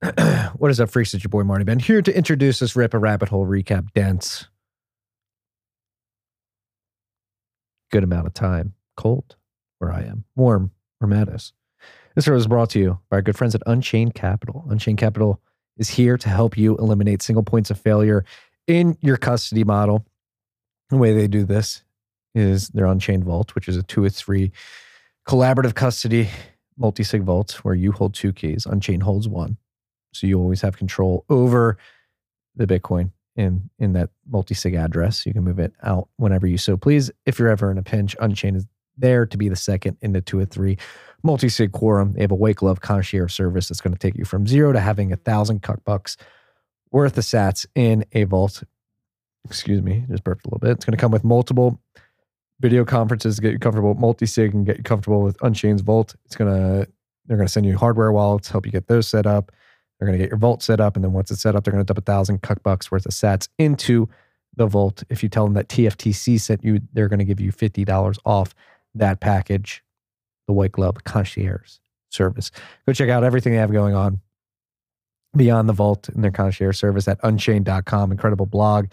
[0.56, 1.12] what is up, freaks?
[1.12, 4.46] It's your boy Marty Bent here to introduce this Rip a Rabbit Hole recap dense.
[7.90, 8.74] Good amount of time.
[8.96, 9.34] Cold
[9.78, 10.24] where I am.
[10.36, 11.52] Warm where Matt is.
[12.14, 14.64] This show is brought to you by our good friends at Unchained Capital.
[14.68, 15.40] Unchained Capital
[15.78, 18.24] is here to help you eliminate single points of failure
[18.68, 20.06] in your custody model.
[20.90, 21.82] The way they do this
[22.36, 24.52] is their Unchained Vault, which is a two or three
[25.26, 26.28] collaborative custody
[26.76, 28.64] multi sig vault where you hold two keys.
[28.64, 29.56] Unchained holds one.
[30.12, 31.78] So you always have control over
[32.56, 35.24] the Bitcoin in in that multi-sig address.
[35.26, 37.10] You can move it out whenever you so please.
[37.26, 38.66] If you're ever in a pinch, Unchained is
[38.96, 40.76] there to be the second in the two or three
[41.22, 42.14] multi-sig quorum.
[42.14, 44.80] They have a white glove concierge service that's going to take you from zero to
[44.80, 46.16] having a thousand cuck bucks
[46.90, 48.62] worth of sats in a vault.
[49.44, 50.72] Excuse me, just burped a little bit.
[50.72, 51.80] It's going to come with multiple
[52.60, 56.14] video conferences to get you comfortable with multi-sig and get you comfortable with Unchained's Vault.
[56.24, 56.86] It's gonna
[57.26, 59.52] they're gonna send you hardware wallets, help you get those set up.
[59.98, 60.96] They're going to get your vault set up.
[60.96, 63.06] And then once it's set up, they're going to dump a thousand cuck bucks worth
[63.06, 64.08] of sats into
[64.56, 65.02] the vault.
[65.08, 68.54] If you tell them that TFTC sent you, they're going to give you $50 off
[68.94, 69.82] that package,
[70.46, 71.78] the white glove concierge
[72.10, 72.50] service.
[72.86, 74.20] Go check out everything they have going on
[75.36, 78.12] beyond the vault in their concierge service at unchained.com.
[78.12, 78.86] Incredible blog,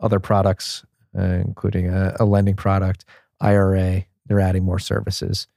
[0.00, 0.84] other products,
[1.16, 3.04] uh, including a, a lending product,
[3.40, 4.04] IRA.
[4.26, 5.48] They're adding more services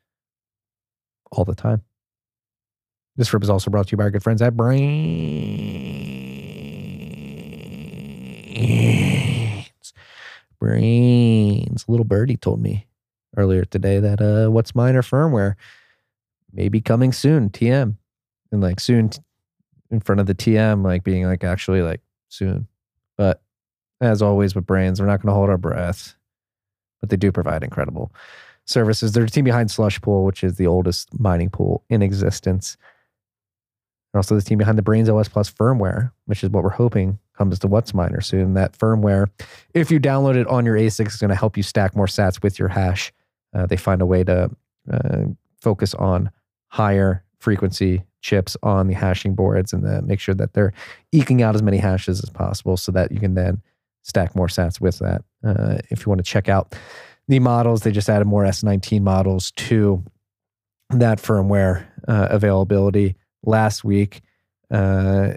[1.32, 1.84] all the time.
[3.18, 5.16] This rip is also brought to you by our good friends at Braiins.
[10.62, 11.88] Braiins.
[11.88, 12.88] Little birdie told me
[13.38, 15.56] earlier today that uh, WhatsMiner firmware
[16.52, 17.96] may be coming soon, TM.
[18.52, 19.12] And like soon
[19.92, 22.68] in front of the TM, like being like actually like soon.
[23.18, 23.42] But
[24.02, 26.16] as always with Braiins, we're not going to hold our breath,
[27.00, 28.14] but they do provide incredible
[28.66, 29.14] services.
[29.14, 32.78] They're the team behind Slush Pool, which is the oldest mining pool in existence
[34.16, 37.20] and also the team behind the Braiins OS Plus firmware, which is what we're hoping
[37.38, 38.54] comes to What's WhatsMiner soon.
[38.54, 39.30] That firmware,
[39.74, 42.42] if you download it on your ASIC, is going to help you stack more sats
[42.42, 43.12] with your hash.
[43.54, 44.50] Uh, they find a way to
[44.90, 45.24] uh,
[45.60, 46.32] focus on
[46.68, 50.72] higher frequency chips on the hashing boards and then make sure that they're
[51.12, 53.62] eking out as many hashes as possible so that you can then
[54.04, 55.26] stack more sats with that.
[55.44, 56.74] Uh, if you want to check out
[57.28, 60.02] the models, they just added more S19 models to
[60.92, 64.22] that firmware uh, availability last week.
[64.72, 65.34] Uh,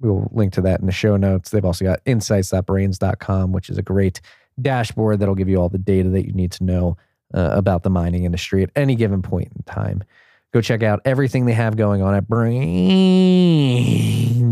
[0.00, 1.50] we'll link to that in the show notes.
[1.50, 4.20] They've also got insights.braiins.com, which is a great
[4.60, 6.96] dashboard that'll give you all the data that you need to know
[7.34, 10.04] uh, about the mining industry at any given point in time.
[10.52, 12.58] Go check out everything they have going on at Braiins,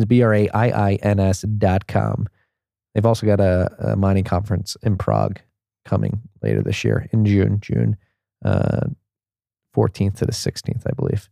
[0.07, 2.27] B R A I I N S dot com.
[2.95, 5.41] They've also got a, a, mining conference in Prague
[5.85, 7.97] coming later this year in June, June
[8.45, 8.87] uh,
[9.75, 11.29] 14th to the 16th, I believe.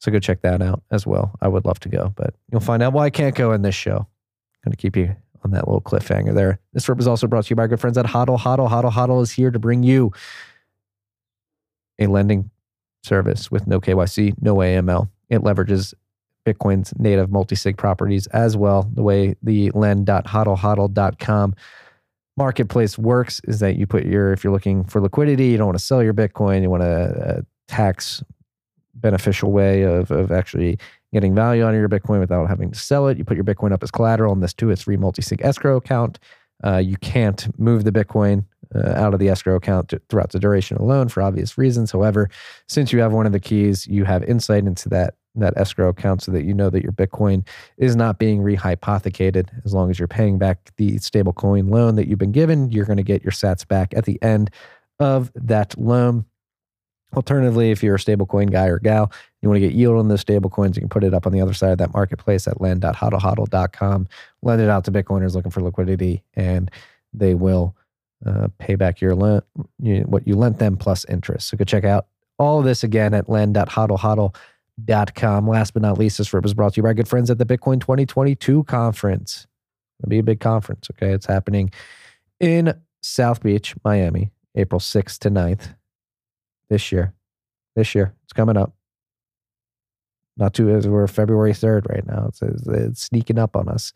[0.00, 1.36] So go check that out as well.
[1.40, 3.74] I would love to go, but you'll find out why I can't go in this
[3.74, 4.06] show.
[4.64, 5.14] Going to keep you
[5.44, 6.60] on that little cliffhanger there.
[6.72, 8.38] This rip is also brought to you by our good friends at Hodl.
[8.38, 10.12] Hodl, Hodl, Hodl is here to bring you
[11.98, 12.50] a lending
[13.02, 15.08] service with no KYC, no AML.
[15.30, 15.94] It leverages
[16.46, 18.88] Bitcoin's native multi-sig properties as well.
[18.92, 21.54] The way the lend.hodlhodl.com
[22.36, 25.78] marketplace works is that you put your, if you're looking for liquidity, you don't want
[25.78, 28.22] to sell your Bitcoin, you want to a uh, tax
[29.00, 30.78] beneficial way of, of actually
[31.12, 33.18] getting value on your Bitcoin without having to sell it.
[33.18, 35.76] You put your Bitcoin up as collateral in this two or three multi sig escrow
[35.76, 36.18] account.
[36.64, 38.44] Uh, you can't move the Bitcoin
[38.74, 41.56] uh, out of the escrow account to, throughout the duration of the loan for obvious
[41.56, 41.92] reasons.
[41.92, 42.28] However,
[42.66, 46.22] since you have one of the keys, you have insight into that that escrow account
[46.22, 49.48] so that you know that your Bitcoin is not being rehypothecated.
[49.64, 52.96] As long as you're paying back the stablecoin loan that you've been given, you're going
[52.96, 54.50] to get your sats back at the end
[54.98, 56.24] of that loan.
[57.16, 59.10] Alternatively, if you're a stablecoin guy or gal,
[59.40, 61.40] you want to get yield on those stablecoins, you can put it up on the
[61.40, 64.06] other side of that marketplace at lend.hodlhodl.com.
[64.42, 66.70] Lend it out to Bitcoiners looking for liquidity, and
[67.14, 67.74] they will
[68.26, 69.42] uh, pay back your
[69.80, 71.48] you, what you lent them plus interest.
[71.48, 72.08] So go check out
[72.38, 75.48] all of this again at lend.hodlhodl.com.
[75.48, 77.46] Last but not least, this rip is brought to you by good friends at the
[77.46, 79.46] Bitcoin 2022 conference.
[79.98, 81.12] It'll be a big conference, okay?
[81.12, 81.70] It's happening
[82.38, 85.74] in South Beach, Miami, April 6th to 9th
[86.68, 87.14] this year.
[87.76, 88.72] This year, it's coming up.
[90.36, 92.26] Not too as we're February third right now.
[92.28, 93.92] It's, it's, sneaking up on us.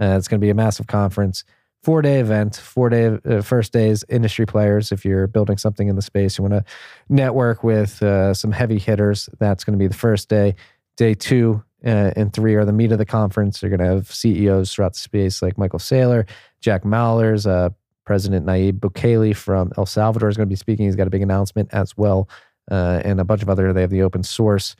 [0.00, 1.44] Uh, it's going to be a massive conference,
[1.82, 4.90] four day event, four day uh, first days industry players.
[4.90, 6.64] If you're building something in the space, you want to
[7.08, 9.28] network with uh, some heavy hitters.
[9.38, 10.54] That's going to be the first day.
[10.96, 13.62] Day two uh, and three are the meat of the conference.
[13.62, 16.28] You're going to have CEOs throughout the space like Michael Saylor,
[16.60, 17.70] Jack Mallers, uh,
[18.04, 20.86] President Nayib Bukele from El Salvador is going to be speaking.
[20.86, 22.28] He's got a big announcement as well,
[22.70, 23.72] uh, and a bunch of other.
[23.72, 24.74] They have the open source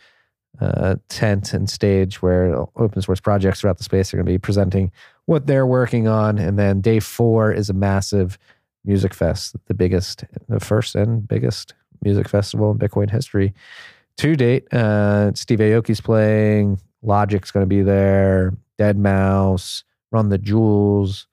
[0.61, 4.39] uh, tent and stage where open source projects throughout the space are going to be
[4.39, 4.93] presenting
[5.27, 6.39] what they're working on.
[6.39, 8.39] And then day four is a massive
[8.85, 13.55] music fest, the biggest, the first and biggest music festival in Bitcoin history
[14.19, 14.73] to date.
[14.73, 21.27] Uh, Steve Aoki's playing, Logic's going to be there, Deadmau5, Run the Jewels,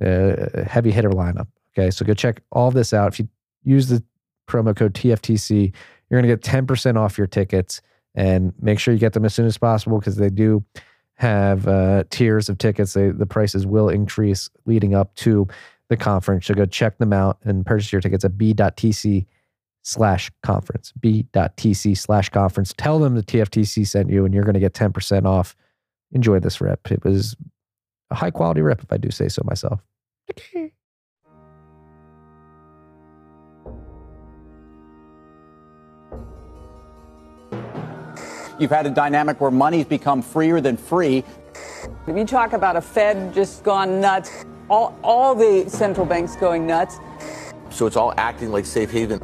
[0.00, 1.48] heavy hitter lineup.
[1.76, 3.12] Okay, so go check all this out.
[3.12, 3.28] If you
[3.64, 4.02] use the
[4.48, 5.72] promo code TFTC,
[6.10, 7.80] you're going to get 10% off your tickets
[8.14, 10.64] and make sure you get them as soon as possible because they do
[11.14, 12.92] have uh, tiers of tickets.
[12.92, 15.46] They, the prices will increase leading up to
[15.88, 16.46] the conference.
[16.46, 19.26] So go check them out and purchase your tickets at b.tc
[19.82, 20.92] slash conference.
[21.00, 22.74] b.tc slash conference.
[22.76, 25.56] Tell them the TFTC sent you and you're going to get 10% off.
[26.12, 26.90] Enjoy this rep.
[26.90, 27.36] It was
[28.12, 29.80] a high quality rep, if I do say so myself.
[30.30, 30.72] Okay.
[38.58, 41.24] You've had a dynamic where money's become freer than free.
[42.06, 46.66] If you talk about a Fed just gone nuts, all, all the central banks going
[46.66, 46.98] nuts.
[47.70, 49.20] So it's all acting like safe haven.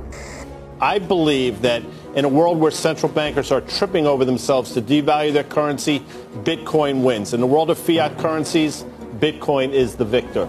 [0.81, 1.83] I believe that
[2.15, 6.01] in a world where central bankers are tripping over themselves to devalue their currency,
[6.45, 7.35] Bitcoin wins.
[7.35, 8.85] In the world of fiat currencies,
[9.19, 10.49] Bitcoin is the victor.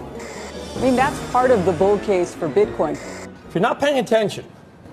[0.76, 2.92] I mean, that's part of the bull case for Bitcoin.
[3.48, 4.44] If you're not paying attention,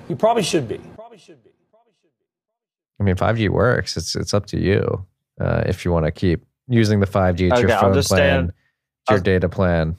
[0.09, 0.79] you probably should be.
[0.95, 1.51] Probably should be.
[1.71, 2.25] Probably should be.
[2.99, 3.95] I mean, 5G works.
[3.95, 5.05] It's it's up to you
[5.39, 7.41] uh, if you want to keep using the 5G.
[7.51, 8.37] It's Okay, your I'll phone plan.
[8.39, 8.45] on-
[9.09, 9.97] your I'll- data plan.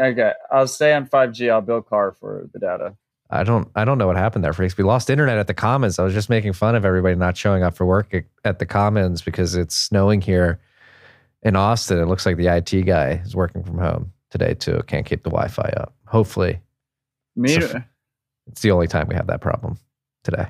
[0.00, 1.52] Okay, I'll stay on 5G.
[1.52, 2.96] I'll bill car for the data.
[3.32, 4.76] I don't I don't know what happened there, freaks.
[4.76, 5.98] We lost internet at the Commons.
[5.98, 8.14] I was just making fun of everybody not showing up for work
[8.44, 10.60] at- the Commons because it's snowing here
[11.42, 11.98] in Austin.
[11.98, 14.82] It looks like the IT guy is working from home today too.
[14.86, 15.94] Can't keep the Wi-Fi up.
[16.06, 16.60] Hopefully,
[17.34, 17.82] Me- So-
[18.48, 19.78] it's the only time we have that problem
[20.24, 20.48] today.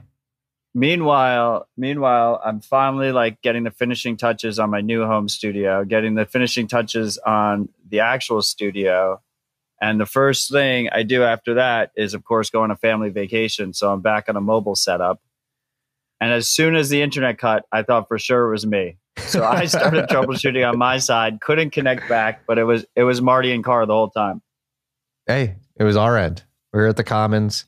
[0.75, 6.15] meanwhile, meanwhile, I'm finally like getting the finishing touches on my new home studio, getting
[6.15, 9.21] the finishing touches on the actual studio.
[9.83, 13.11] And the first thing I do after that is, of course, go on a family
[13.11, 13.75] vacation.
[13.75, 15.21] So I'm back on a mobile setup.
[16.21, 18.99] And as soon as the internet cut, I thought for sure it was me.
[19.19, 23.21] So I started troubleshooting on my side, couldn't connect back, but it was it was
[23.21, 24.41] Marty and Carr the whole time.
[25.27, 26.45] Hey, it was our end.
[26.73, 27.65] We were at the Commons.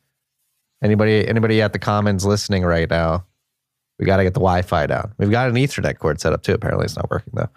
[0.84, 3.26] Anybody anybody at the Commons listening right now?
[3.98, 5.14] We got to get the Wi-Fi down.
[5.18, 6.54] We've got an Ethernet cord set up too.
[6.54, 7.50] Apparently, it's not working though.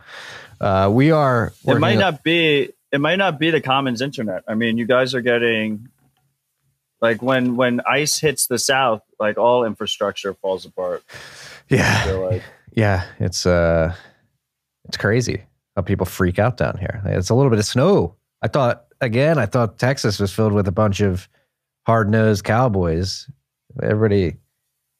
[0.59, 1.53] Uh, we are.
[1.63, 4.43] It might not be it might not be the commons internet.
[4.47, 5.89] I mean, you guys are getting
[7.01, 11.03] like when when ice hits the south, like all infrastructure falls apart.
[11.69, 12.43] Yeah, like
[12.73, 13.05] yeah.
[13.19, 13.93] It's uh,
[14.85, 15.43] it's crazy
[15.75, 17.01] how people freak out down here.
[17.05, 18.15] It's a little bit of snow.
[18.41, 19.37] I thought again.
[19.37, 21.27] I thought Texas was filled with a bunch of
[21.85, 23.29] hard-nosed cowboys.
[23.81, 24.37] Everybody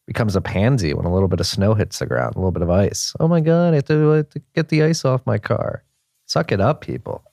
[0.05, 2.61] becomes a pansy when a little bit of snow hits the ground, a little bit
[2.61, 3.13] of ice.
[3.19, 3.73] Oh my god!
[3.73, 5.83] I have to, I have to get the ice off my car.
[6.27, 7.23] Suck it up, people.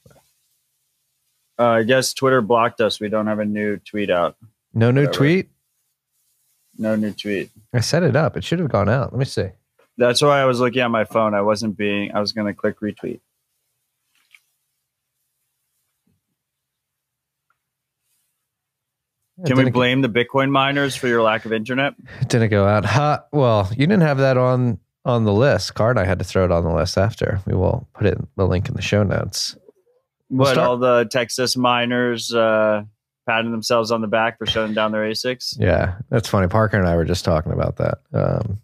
[1.58, 3.00] Uh, I guess Twitter blocked us.
[3.00, 4.36] We don't have a new tweet out.
[4.72, 5.16] No new Whatever.
[5.16, 5.48] tweet.
[6.76, 7.50] No new tweet.
[7.72, 8.36] I set it up.
[8.36, 9.12] It should have gone out.
[9.12, 9.48] Let me see.
[9.96, 11.34] That's why I was looking at my phone.
[11.34, 12.12] I wasn't being.
[12.12, 13.20] I was going to click retweet.
[19.46, 21.94] Can we blame the Bitcoin miners for your lack of internet?
[22.20, 22.84] It didn't go out.
[22.84, 25.74] Ha, well, you didn't have that on on the list.
[25.74, 27.40] Card I had to throw it on the list after.
[27.46, 29.56] We will put it the link in the show notes.
[30.28, 32.82] What start- all the Texas miners uh,
[33.28, 35.56] patting themselves on the back for shutting down their ASICs?
[35.58, 36.48] Yeah, that's funny.
[36.48, 37.98] Parker and I were just talking about that.
[38.12, 38.58] Um,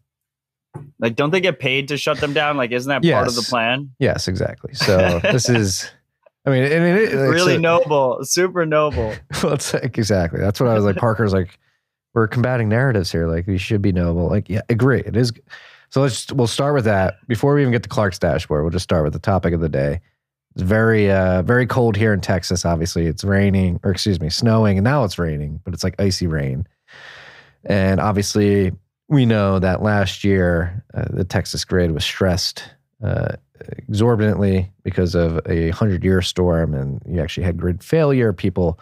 [0.99, 2.57] Like, don't they get paid to shut them down?
[2.57, 3.91] Like, isn't that part of the plan?
[3.99, 4.75] yes, exactly.
[4.75, 5.91] So this is,
[6.47, 9.15] I mean, I mean, it, it's really a- noble, super noble.
[9.43, 10.41] well, it's like exactly.
[10.41, 10.97] That's what I was like.
[10.97, 11.59] Parker's like,
[12.15, 13.27] we're combating narratives here.
[13.29, 14.29] Like we should be noble.
[14.29, 15.01] Like, yeah, agree.
[15.01, 15.33] It is.
[15.91, 18.63] So let's we'll start with that before we even get to Clark's dashboard.
[18.63, 20.01] We'll just start with the topic of the day.
[20.55, 22.65] It's very uh very cold here in Texas.
[22.65, 26.27] Obviously, it's raining or excuse me, snowing, and now it's raining, but it's like icy
[26.27, 26.67] rain.
[27.65, 28.73] And obviously,
[29.09, 32.65] we know that last year uh, the Texas grid was stressed
[33.05, 33.37] uh,
[33.89, 38.33] exorbitantly because of a hundred year storm, and you actually had grid failure.
[38.33, 38.79] People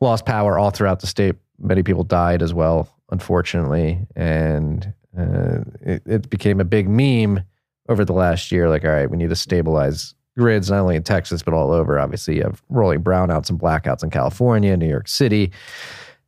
[0.00, 1.34] lost power all throughout the state.
[1.58, 7.44] Many people died as well, unfortunately, and uh, it, it became a big meme
[7.88, 8.68] over the last year.
[8.68, 11.98] Like, all right, we need to stabilize grids not only in Texas but all over.
[11.98, 15.52] Obviously, you have rolling brownouts and blackouts in California, New York City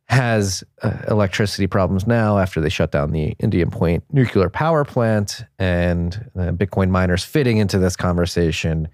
[0.09, 5.43] has uh, electricity problems now after they shut down the Indian Point nuclear power plant,
[5.59, 8.87] and uh, Bitcoin miners fitting into this conversation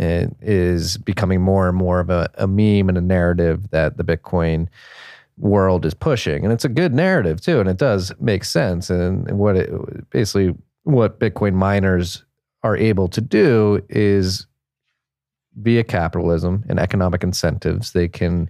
[0.00, 4.04] uh, is becoming more and more of a, a meme and a narrative that the
[4.04, 4.66] Bitcoin
[5.38, 8.90] world is pushing, and it's a good narrative too, and it does make sense.
[8.90, 12.24] And what it basically what Bitcoin miners
[12.64, 14.46] are able to do is
[15.56, 18.48] via capitalism and economic incentives, they can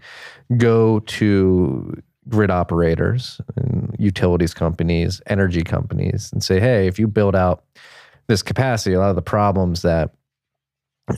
[0.57, 7.37] go to grid operators and utilities companies, energy companies, and say, hey, if you build
[7.37, 7.65] out
[8.27, 10.11] this capacity, a lot of the problems that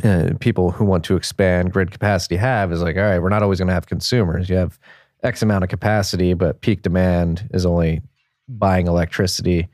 [0.04, 3.42] uh, people who want to expand grid capacity have is like, all right, we're not
[3.42, 4.50] always going to have consumers.
[4.50, 4.78] You have
[5.23, 8.02] X amount of capacity, but peak demand is only
[8.49, 9.68] buying electricity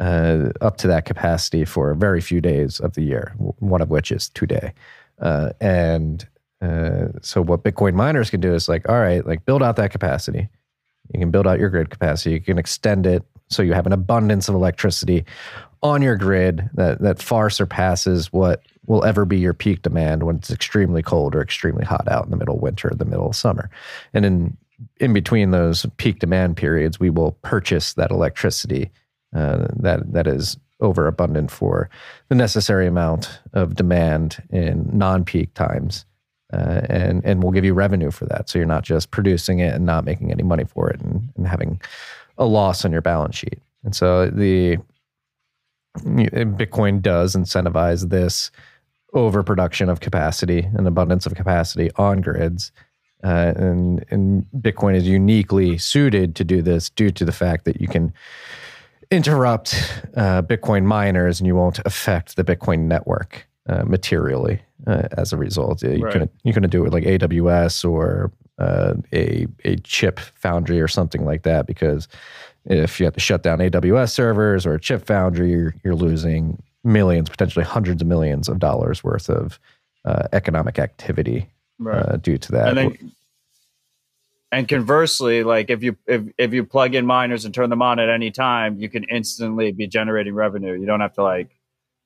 [0.00, 4.10] uh, up to that capacity for very few days of the year, one of which
[4.10, 4.72] is today.
[5.22, 6.26] Uh, and
[6.60, 9.90] uh, so, what Bitcoin miners can do is like, all right, like build out that
[9.90, 10.48] capacity.
[11.12, 12.32] You can build out your grid capacity.
[12.32, 15.24] You can extend it so you have an abundance of electricity
[15.82, 20.36] on your grid that that far surpasses what will ever be your peak demand when
[20.36, 23.28] it's extremely cold or extremely hot out in the middle of winter or the middle
[23.28, 23.70] of summer.
[24.14, 24.56] And in
[24.98, 28.90] in between those peak demand periods, we will purchase that electricity
[29.34, 31.88] uh, that that is overabundant for
[32.28, 36.04] the necessary amount of demand in non-peak times,
[36.52, 38.50] uh, and and we'll give you revenue for that.
[38.50, 41.46] So you're not just producing it and not making any money for it, and, and
[41.46, 41.80] having
[42.36, 43.60] a loss on your balance sheet.
[43.84, 44.78] And so the
[45.98, 48.50] Bitcoin does incentivize this
[49.12, 52.72] overproduction of capacity and abundance of capacity on grids.
[53.24, 57.80] Uh, and, and Bitcoin is uniquely suited to do this due to the fact that
[57.80, 58.12] you can
[59.12, 59.74] interrupt
[60.16, 65.36] uh, Bitcoin miners and you won't affect the Bitcoin network uh, materially uh, as a
[65.36, 65.82] result.
[65.82, 66.28] You right.
[66.42, 71.24] you can do it with like AWS or uh, a a chip foundry or something
[71.24, 72.08] like that because
[72.64, 76.62] if you have to shut down AWS servers or a chip foundry, you're, you're losing
[76.84, 79.58] millions, potentially hundreds of millions of dollars worth of
[80.04, 81.96] uh, economic activity right.
[81.98, 82.76] uh, due to that.
[84.52, 87.98] And, conversely, like if you if if you plug in miners and turn them on
[87.98, 90.78] at any time, you can instantly be generating revenue.
[90.78, 91.56] You don't have to like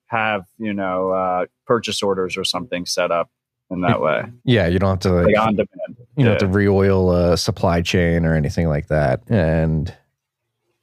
[0.06, 3.30] have you know uh, purchase orders or something set up
[3.70, 4.22] in that way.
[4.44, 5.96] Yeah, you don't have to like, like on demand.
[6.16, 9.92] You don't have to re-oil a supply chain or anything like that, and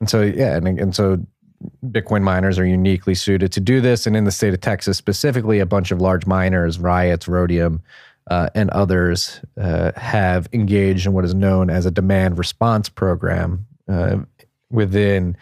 [0.03, 1.25] and so, yeah, and, and so
[1.85, 4.05] Bitcoin miners are uniquely suited to do this.
[4.05, 7.81] And in the state of Texas specifically, a bunch of large miners, Riot, Rhodium,
[8.29, 13.65] uh, and others uh, have engaged in what is known as a demand response program
[13.87, 14.17] uh,
[14.69, 15.35] within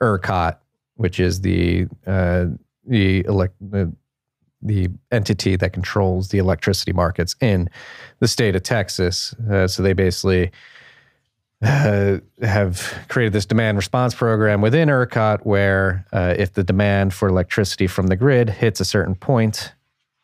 [0.00, 0.56] ERCOT,
[0.94, 2.46] which is the uh,
[2.86, 3.22] the,
[3.60, 3.92] the
[4.62, 7.68] the entity that controls the electricity markets in
[8.18, 9.34] the state of Texas.
[9.50, 10.50] Uh, so they basically
[11.62, 17.28] uh, have created this demand response program within ERCOT where uh, if the demand for
[17.28, 19.72] electricity from the grid hits a certain point,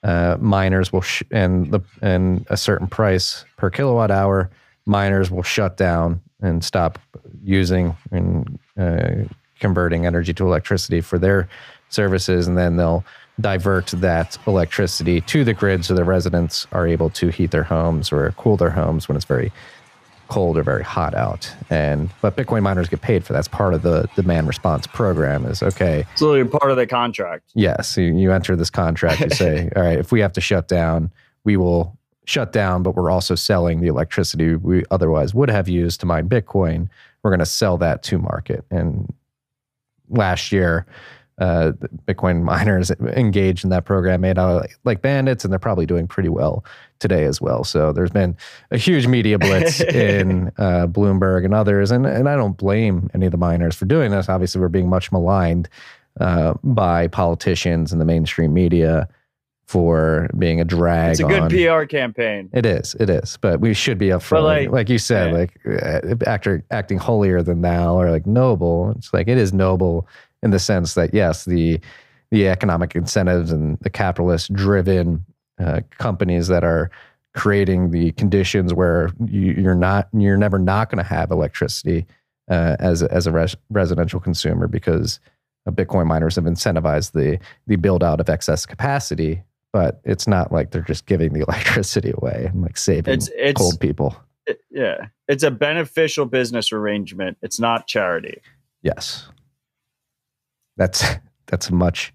[0.04, 4.50] uh, miners will sh- and the and a certain price per kilowatt hour,
[4.87, 6.99] miners will shut down and stop
[7.42, 9.25] using and uh,
[9.61, 11.49] converting energy to electricity for their
[11.88, 13.04] services, and then they'll
[13.40, 18.12] divert that electricity to the grid so the residents are able to heat their homes
[18.12, 19.52] or cool their homes when it's very
[20.28, 21.52] cold or very hot out.
[21.71, 23.33] And but Bitcoin miners get paid for.
[23.33, 25.45] That's part of the demand response program.
[25.47, 26.04] Is okay.
[26.16, 27.50] So you're part of the contract.
[27.54, 29.21] Yes, you, you enter this contract.
[29.21, 31.11] You say, all right, if we have to shut down,
[31.45, 36.00] we will shut down, but we're also selling the electricity we otherwise would have used
[36.00, 36.88] to mine Bitcoin.
[37.23, 38.64] We're going to sell that to market.
[38.71, 39.12] And
[40.09, 40.87] last year,
[41.38, 41.73] uh,
[42.07, 46.07] Bitcoin miners engaged in that program made out like, like, bandits, and they're probably doing
[46.07, 46.64] pretty well
[47.00, 47.64] today as well.
[47.64, 48.37] So there's been
[48.71, 53.26] a huge media blitz in uh, Bloomberg and others, and and I don't blame any
[53.26, 54.29] of the miners for doing this.
[54.29, 55.69] Obviously, we're being much maligned
[56.21, 59.09] uh, by politicians and the mainstream media
[59.67, 61.12] for being a drag.
[61.12, 62.50] It's a good on, PR campaign.
[62.53, 65.38] It is, it is, but we should be upfront, like, like you said, yeah.
[65.38, 68.93] like uh, actor acting holier than thou or like noble.
[68.97, 70.07] It's like it is noble
[70.45, 71.81] in the sense that yes, the
[72.31, 75.25] the economic incentives and the capitalist driven
[75.59, 76.91] uh, companies that are
[77.35, 82.07] creating the conditions where you, are not you're never not going to have electricity
[82.51, 85.19] uh, as a, as a res- residential consumer because
[85.71, 90.71] Bitcoin miners have incentivized the the build out of excess capacity, but it's not like
[90.71, 94.15] they're just giving the electricity away and like saving it's, it's, cold people.
[94.47, 97.39] It, yeah, it's a beneficial business arrangement.
[97.41, 98.43] It's not charity.
[98.83, 99.27] Yes.
[100.76, 101.04] That's
[101.47, 102.12] that's much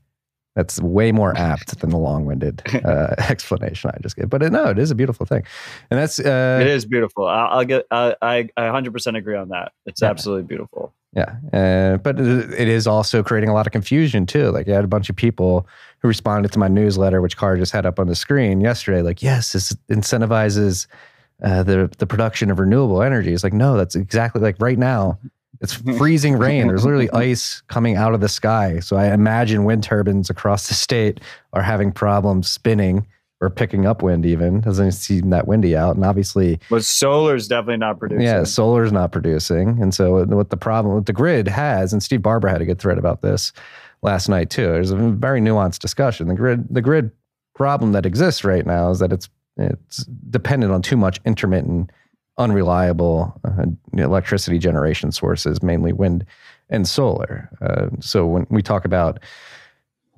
[0.56, 4.30] that's way more apt than the long-winded uh, explanation I just gave.
[4.30, 5.44] But no, it is a beautiful thing,
[5.90, 7.28] and that's uh, it is beautiful.
[7.28, 9.72] I'll, I'll get I I 100% agree on that.
[9.86, 10.10] It's yeah.
[10.10, 10.94] absolutely beautiful.
[11.14, 14.52] Yeah, uh, but it is also creating a lot of confusion too.
[14.52, 15.68] Like I had a bunch of people
[16.00, 19.02] who responded to my newsletter, which Car just had up on the screen yesterday.
[19.02, 20.86] Like, yes, this incentivizes
[21.42, 23.34] uh, the the production of renewable energy.
[23.34, 25.18] It's like no, that's exactly like right now
[25.62, 26.68] It's freezing rain.
[26.68, 28.80] There's literally ice coming out of the sky.
[28.80, 31.20] So I imagine wind turbines across the state
[31.54, 33.06] are having problems spinning
[33.42, 34.62] or picking up wind even.
[34.62, 35.96] Doesn't seem that windy out.
[35.96, 38.26] And obviously but solar is definitely not producing.
[38.26, 39.82] Yeah solar's not producing.
[39.82, 42.80] And so what the problem what the grid has and steve barbour had a good
[42.80, 43.52] thread about this
[44.02, 44.68] last night too.
[44.68, 46.28] There's a very nuanced discussion.
[46.28, 47.12] The grid the grid
[47.54, 51.92] problem that exists right now is that it's it's dependent on too much intermittent
[52.40, 56.26] unreliable uh, electricity generation sources mainly wind
[56.70, 59.20] and solar uh, so when we talk about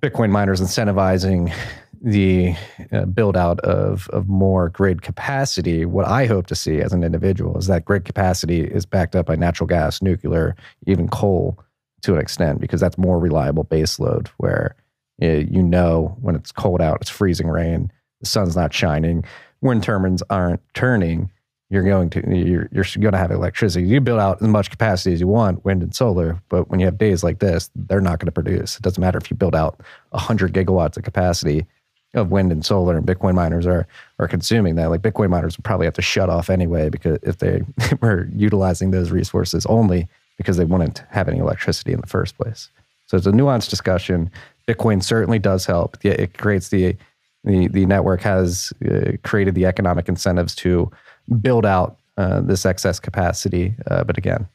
[0.01, 1.53] bitcoin miners incentivizing
[2.01, 2.55] the
[2.91, 7.03] uh, build out of, of more grid capacity, what I hope to see as an
[7.03, 10.55] individual is that grid capacity is backed up by natural gas, nuclear,
[10.87, 11.59] even coal
[12.01, 14.75] to an extent, because that's more reliable baseload where
[15.19, 19.23] you know when it's cold out, it's freezing rain, the sun's not shining,
[19.61, 21.29] wind turbines aren't turning.
[21.71, 23.87] You're going to you're, you're going to have electricity.
[23.87, 26.85] You build out as much capacity as you want, wind and solar, but when you
[26.85, 28.75] have days like this, they're not going to produce.
[28.75, 31.65] It doesn't matter if you build out 100 gigawatts of capacity
[32.13, 33.87] of wind and solar and Bitcoin miners are
[34.19, 34.89] are consuming that.
[34.89, 37.61] Like Bitcoin miners would probably have to shut off anyway because if they
[38.01, 42.69] were utilizing those resources only because they wouldn't have any electricity in the first place.
[43.05, 44.29] So it's a nuanced discussion.
[44.67, 45.97] Bitcoin certainly does help.
[46.03, 46.97] It creates the
[47.45, 50.91] the the network has uh, created the economic incentives to
[51.39, 53.75] build out uh, this excess capacity.
[53.89, 54.47] Uh, but again,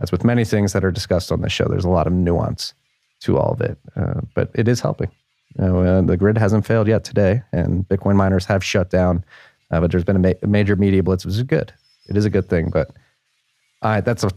[0.00, 2.74] as with many things that are discussed on this show, there's a lot of nuance
[3.20, 3.78] to all of it.
[3.96, 5.10] Uh, but it is helping.
[5.58, 9.24] You know, uh, the grid hasn't failed yet today, and Bitcoin miners have shut down.
[9.70, 11.72] Uh, but there's been a, ma- a, major media blitz, which is good.
[12.08, 12.70] It is a good thing.
[12.70, 12.90] But
[13.82, 14.30] I that's a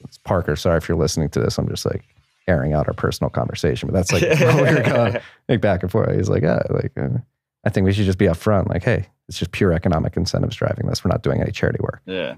[0.00, 0.56] it's Parker.
[0.56, 1.58] Sorry if you're listening to this.
[1.58, 2.04] I'm just like
[2.46, 4.22] airing out our personal conversation, but that's like
[4.76, 6.14] we going like back and forth.
[6.16, 7.18] He's like, yeah, like uh,
[7.64, 8.68] I think we should just be upfront.
[8.68, 11.04] Like, hey, it's just pure economic incentives driving this.
[11.04, 12.02] We're not doing any charity work.
[12.06, 12.36] Yeah.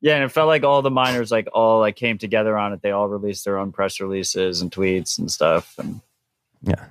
[0.00, 2.82] Yeah, and it felt like all the miners like all like came together on it.
[2.82, 5.74] They all released their own press releases and tweets and stuff.
[5.76, 6.00] And
[6.62, 6.86] yeah,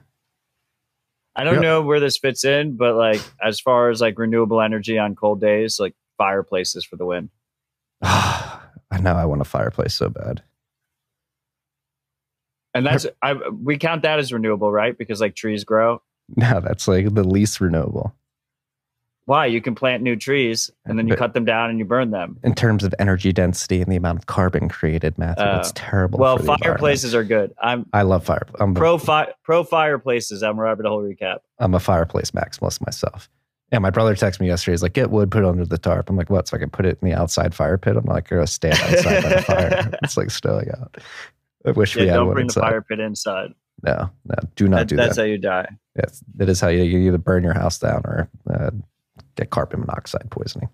[1.34, 1.62] I don't yep.
[1.62, 5.40] know where this fits in, but like as far as like renewable energy on cold
[5.40, 7.30] days, like fireplaces for the win.
[8.02, 10.44] I know I want a fireplace so bad.
[12.74, 14.98] And that's I we count that as renewable, right?
[14.98, 16.02] Because like trees grow.
[16.36, 18.14] No, that's like the least renewable.
[19.28, 19.46] Why?
[19.46, 22.12] You can plant new trees and then you but cut them down and you burn
[22.12, 22.40] them.
[22.44, 26.18] In terms of energy density and the amount of carbon created, Matthew, uh, it's terrible.
[26.18, 27.54] Well, fireplaces are good.
[27.62, 28.48] I'm I love fire.
[28.62, 30.44] I'm pro fi- pro fireplaces.
[30.44, 31.40] I'm Robert the whole recap.
[31.60, 33.30] I'm a fireplace maximalist myself.
[33.74, 34.72] Yeah, my brother texted me yesterday.
[34.72, 36.70] He's like, "Get wood, put it under the tarp." I'm like, "What?" So I can
[36.70, 37.98] put it in the outside fire pit.
[37.98, 40.96] I'm like, "You're gonna stand outside by the fire." It's like snowing out.
[41.66, 42.62] I wish yeah, we had don't one bring inside.
[42.62, 43.50] the fire pit inside.
[43.84, 45.08] No, no, do not that, do that's that.
[45.08, 45.68] That's how you die.
[45.98, 48.72] Yes, that is how you, you either burn your house down or uh,
[49.38, 50.70] get carbon monoxide poisoning.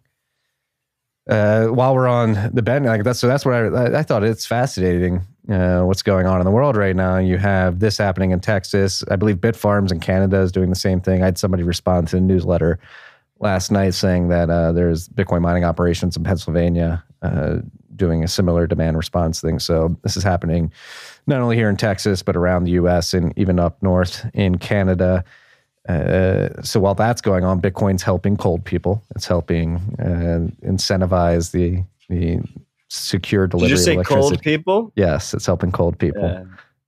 [1.30, 4.46] Uh, while we're on the bend, like that's so that's what I, I thought it's
[4.46, 5.22] fascinating.
[5.50, 7.18] Uh, what's going on in the world right now?
[7.18, 9.04] You have this happening in Texas.
[9.10, 11.22] I believe Bitfarms in Canada is doing the same thing.
[11.22, 12.80] I had somebody respond to the newsletter
[13.40, 17.58] last night saying that uh, there's Bitcoin mining operations in Pennsylvania uh,
[17.96, 19.60] doing a similar demand response thing.
[19.60, 20.72] So this is happening
[21.28, 23.14] not only here in Texas but around the U.S.
[23.14, 25.24] and even up north in Canada.
[25.88, 29.04] Uh, so while that's going on, Bitcoin's helping cold people.
[29.16, 32.40] It's helping uh, incentivize the the
[32.90, 33.70] secure delivery.
[33.70, 34.92] Did you say cold people?
[34.96, 36.24] Yes, it's helping cold people.
[36.24, 36.46] Yeah.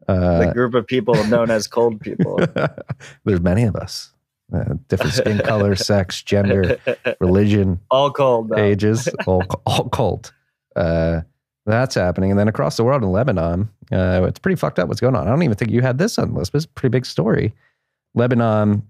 [0.07, 2.39] Uh, the group of people known as cold people.
[3.25, 4.11] There's many of us.
[4.53, 6.77] Uh, different skin color, sex, gender,
[7.19, 8.57] religion, all cold, though.
[8.57, 10.31] ages, all all cold.
[10.75, 11.21] Uh,
[11.65, 14.87] that's happening, and then across the world in Lebanon, uh, it's pretty fucked up.
[14.87, 15.25] What's going on?
[15.25, 17.07] I don't even think you had this on the list, but it's a pretty big
[17.07, 17.53] story.
[18.15, 18.81] Lebanon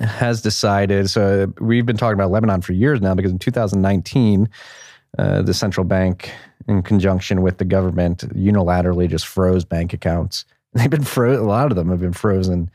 [0.00, 1.10] has decided.
[1.10, 4.48] So we've been talking about Lebanon for years now because in 2019,
[5.18, 6.32] uh, the central bank,
[6.68, 10.44] in conjunction with the government, unilaterally just froze bank accounts.
[10.74, 11.44] They've been frozen.
[11.44, 12.70] A lot of them have been frozen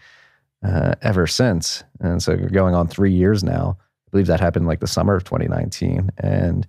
[0.64, 3.78] uh, ever since, and so going on three years now.
[3.80, 6.68] I believe that happened like the summer of 2019, and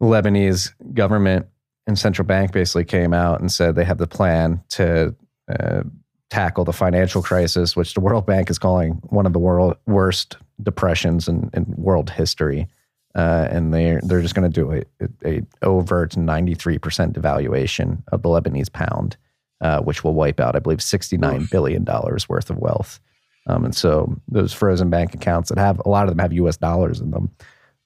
[0.00, 1.46] the Lebanese government
[1.86, 5.14] and central bank basically came out and said they have the plan to
[5.48, 5.82] uh,
[6.32, 10.38] tackle the financial crisis, which the World Bank is calling one of the world worst
[10.62, 12.66] depressions in, in world history.
[13.14, 18.22] Uh, and they're they're just going to do a, a, overt 93 percent devaluation of
[18.22, 19.18] the Lebanese pound,
[19.60, 22.98] uh, which will wipe out, I believe, 69 billion dollars worth of wealth.
[23.46, 26.56] Um, and so those frozen bank accounts that have a lot of them have U.S.
[26.56, 27.30] dollars in them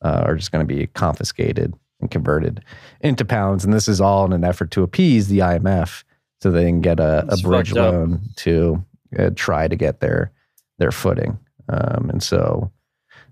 [0.05, 2.63] uh, are just going to be confiscated and converted
[3.01, 3.65] into pounds.
[3.65, 6.05] And this is all in an effort to appease the IMF
[6.43, 8.85] so they can get a, a bridge loan to
[9.19, 10.33] uh, try to get their
[10.79, 11.39] their footing.
[11.69, 12.71] Um, and so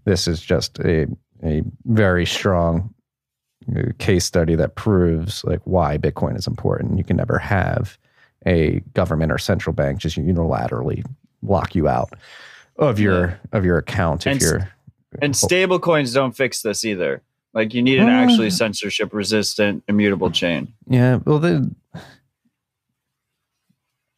[0.05, 1.07] this is just a
[1.45, 2.93] a very strong
[3.77, 6.97] uh, case study that proves like why Bitcoin is important.
[6.99, 7.99] You can never have
[8.47, 11.05] a government or central bank just unilaterally
[11.43, 12.13] lock you out
[12.79, 14.69] of your of your account if And you're
[15.23, 17.23] And stable coins don't fix this either.
[17.53, 18.13] Like you need an Uh.
[18.13, 20.73] actually censorship resistant immutable chain.
[20.89, 21.17] yeah.
[21.25, 21.75] Well, then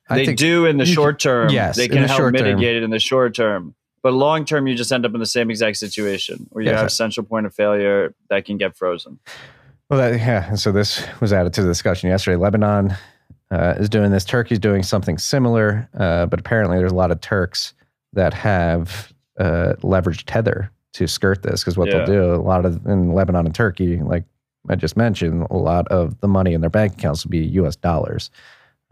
[0.09, 1.51] I They do in the short term.
[1.51, 2.45] yes, they can the help short term.
[2.45, 3.75] mitigate it in the short term.
[4.03, 6.81] But long term, you just end up in the same exact situation where you Yes,
[6.81, 9.19] have central point of failure that can get frozen.
[9.90, 10.55] Well, that, yeah.
[10.55, 12.37] So this was added to the discussion yesterday.
[12.37, 12.95] Lebanon
[13.51, 14.25] uh, is doing this.
[14.25, 17.75] Turkey's doing something similar, uh, but apparently there's a lot of Turks
[18.12, 21.99] that have uh, leveraged Tether to skirt this because what Yeah.
[22.05, 24.25] they'll do, a lot of in Lebanon and Turkey, like
[24.69, 27.75] I just mentioned, a lot of the money in their bank accounts will be U.S.
[27.77, 28.31] dollars.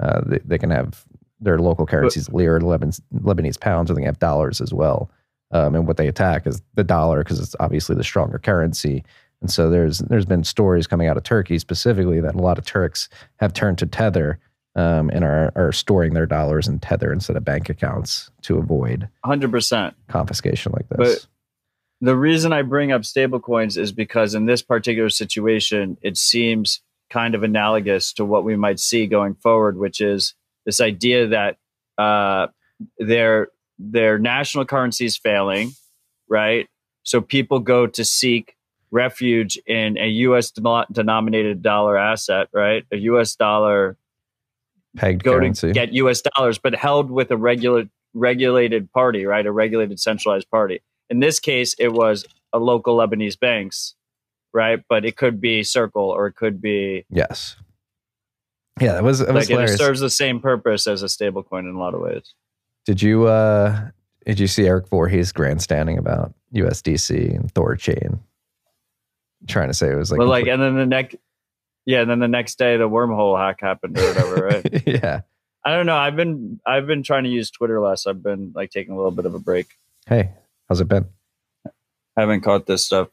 [0.00, 1.04] Uh, they, they can have
[1.40, 5.11] their local currencies, lira, Lebanese, Lebanese pounds, or they can have dollars as well.
[5.50, 9.04] Um, and what they attack is the dollar because it's obviously the stronger currency.
[9.40, 12.64] And so there's there's been stories coming out of Turkey specifically that a lot of
[12.64, 14.38] Turks have turned to Tether
[14.74, 19.09] um, and are are storing their dollars in Tether instead of bank accounts to avoid
[19.24, 19.94] 100%.
[20.09, 20.98] confiscation like this.
[21.20, 21.26] But
[22.00, 26.80] the reason I bring up stablecoins is because in this particular situation, it seems
[27.14, 30.35] kind of analogous to what we might see going forward, which is
[30.66, 31.57] this idea that
[31.96, 32.48] uh,
[32.98, 33.48] their
[33.79, 35.70] their national currency is failing,
[36.29, 36.66] right?
[37.05, 38.57] So people go to seek
[38.90, 40.50] refuge in a U.S.
[40.50, 42.85] denom- denominated dollar asset, right?
[42.92, 43.37] A U.S.
[43.37, 43.96] dollar
[44.96, 45.68] Pegged go currency.
[45.68, 46.20] to get U.S.
[46.22, 49.46] dollars, but held with a regular regulated party, right?
[49.46, 50.81] A regulated centralized party.
[51.11, 53.94] In this case, it was a local Lebanese banks,
[54.54, 54.80] right?
[54.88, 57.56] But it could be Circle or it could be yes.
[58.80, 61.74] Yeah, that was, that was like it serves the same purpose as a stablecoin in
[61.74, 62.34] a lot of ways.
[62.86, 63.90] Did you uh
[64.24, 68.20] did you see Eric Voorhees grandstanding about USDC and Thorchain?
[69.46, 71.16] Trying to say it was like but like, and then the next,
[71.84, 74.82] yeah, and then the next day the wormhole hack happened or whatever, right?
[74.86, 75.20] yeah.
[75.64, 75.96] I don't know.
[75.96, 78.06] I've been I've been trying to use Twitter less.
[78.06, 79.66] I've been like taking a little bit of a break.
[80.06, 80.30] Hey,
[80.68, 81.06] how's it been?
[82.16, 83.08] I haven't caught this stuff.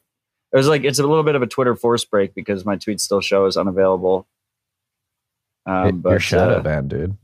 [0.52, 3.00] It was like it's a little bit of a Twitter force break because my tweets
[3.00, 4.26] still show as unavailable.
[5.64, 7.16] Um, but You're shadow uh, banned, dude.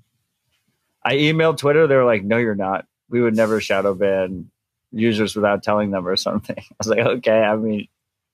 [1.05, 1.87] I emailed Twitter.
[1.87, 2.87] They were like, "No, you're not.
[3.11, 4.51] We would never shadow ban
[4.93, 7.89] users without telling them or something." I was like, "Okay." I mean,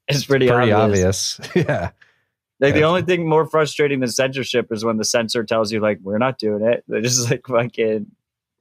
[0.06, 1.40] it's pretty, Pretty obvious.
[1.40, 1.56] obvious.
[1.68, 1.90] yeah.
[2.60, 5.98] Like the only thing more frustrating than censorship is when the censor tells you like,
[6.02, 8.06] "We're not doing it." They just like fucking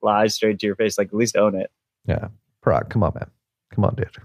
[0.02, 0.98] lie straight to your face.
[0.98, 1.72] Like, at least own it.
[2.06, 2.30] Yeah.
[2.62, 3.30] Prague, come on, man.
[3.74, 4.18] Come on, dude.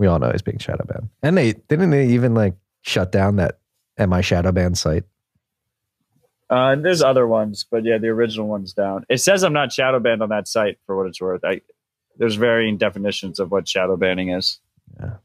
[0.00, 1.10] We all know he's being shadow banned.
[1.22, 3.58] And they didn't they even like shut down that
[3.98, 5.04] MI shadow ban site?
[6.50, 9.04] Uh, and there's other ones, but yeah, the original one's down.
[9.10, 11.44] It says I'm not shadow banned on that site for what it's worth.
[11.44, 11.60] I
[12.16, 14.58] there's varying definitions of what shadow banning is.
[14.98, 15.16] Yeah,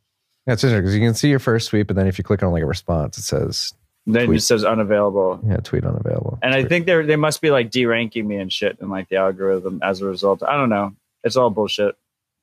[0.46, 2.52] it's interesting because you can see your first sweep, and then if you click on
[2.52, 3.74] like a response, it says
[4.06, 4.40] Then Tweet.
[4.40, 5.40] it says unavailable.
[5.48, 6.38] yeah, tweet unavailable.
[6.44, 9.16] And I think they're they must be like deranking me and shit and like the
[9.16, 10.44] algorithm as a result.
[10.44, 10.92] I don't know.
[11.24, 11.96] It's all bullshit.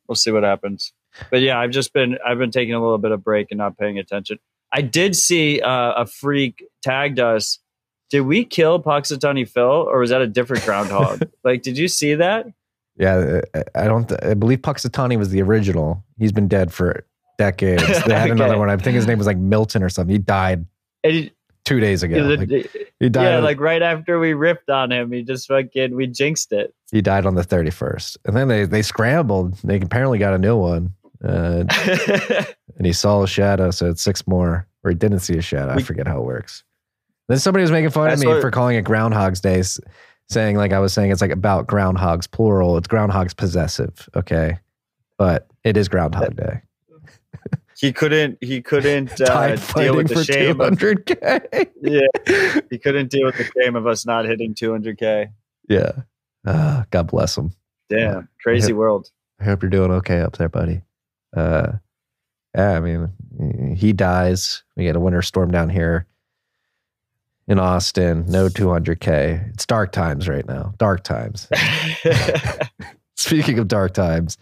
[0.08, 0.92] We'll see what happens.
[1.30, 3.76] But yeah, I've just been I've been taking a little bit of break and not
[3.78, 4.38] paying attention.
[4.72, 7.58] I did see uh, a freak tagged us.
[8.10, 11.22] Did we kill Punxsutawney Phil or was that a different groundhog?
[11.44, 12.46] like, did you see that?
[12.96, 14.10] Yeah, I I don't.
[14.24, 16.04] I believe Punxsutawney was the original.
[16.18, 17.04] He's been dead for
[17.38, 17.82] decades.
[18.06, 18.68] They had another one.
[18.70, 20.12] I think his name was like Milton or something.
[20.12, 20.66] He died
[21.04, 21.30] And
[21.64, 22.16] two days ago.
[22.16, 22.70] he- Like,
[23.00, 23.22] he died.
[23.24, 26.74] yeah, on- like right after we ripped on him, he just fucking we jinxed it.
[26.92, 29.54] he died on the thirty first, and then they they scrambled.
[29.64, 30.92] They apparently got a new one,
[31.24, 31.64] uh,
[32.76, 33.70] and he saw a shadow.
[33.70, 35.72] So it's six more, or he didn't see a shadow.
[35.72, 36.64] I forget how it works.
[37.28, 39.62] Then somebody was making fun of me what- for calling it Groundhog's Day,
[40.28, 42.76] saying like I was saying it's like about groundhogs plural.
[42.76, 44.08] It's groundhogs possessive.
[44.16, 44.58] Okay,
[45.18, 46.60] but it is Groundhog Day.
[47.78, 48.38] he couldn't.
[48.40, 50.56] He couldn't uh, deal with the shame.
[50.56, 51.66] two Of, hundred k.
[51.80, 55.28] yeah, he couldn't deal with the shame of us not hitting 200k.
[55.68, 55.92] Yeah.
[56.46, 57.52] Ah, God bless him.
[57.88, 58.20] Damn, Yeah.
[58.42, 58.78] crazy Yeah.
[58.78, 59.10] world.
[59.40, 60.82] I hope you're doing okay up there, buddy.
[61.36, 61.72] Uh,
[62.54, 64.62] yeah, I mean, he dies.
[64.76, 66.06] We get a winter storm down here
[67.48, 68.24] in Austin.
[68.28, 69.52] No 200K.
[69.54, 70.74] It's dark times right now.
[70.78, 71.48] Dark times.
[73.16, 74.36] Speaking of dark times,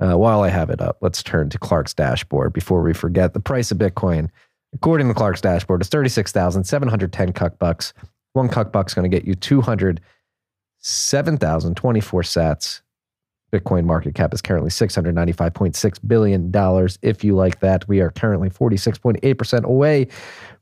[0.00, 3.34] uh, while I have it up, let's turn to Clark's dashboard before we forget.
[3.34, 4.28] The price of Bitcoin,
[4.74, 7.92] according to Clark's dashboard, is 36,710 cuck bucks.
[8.32, 12.80] One cuck buck's going to get you 207,024 sats.
[13.52, 16.52] Bitcoin market cap is currently $695.6 billion.
[17.02, 20.06] If you like that, we are currently 46.8% away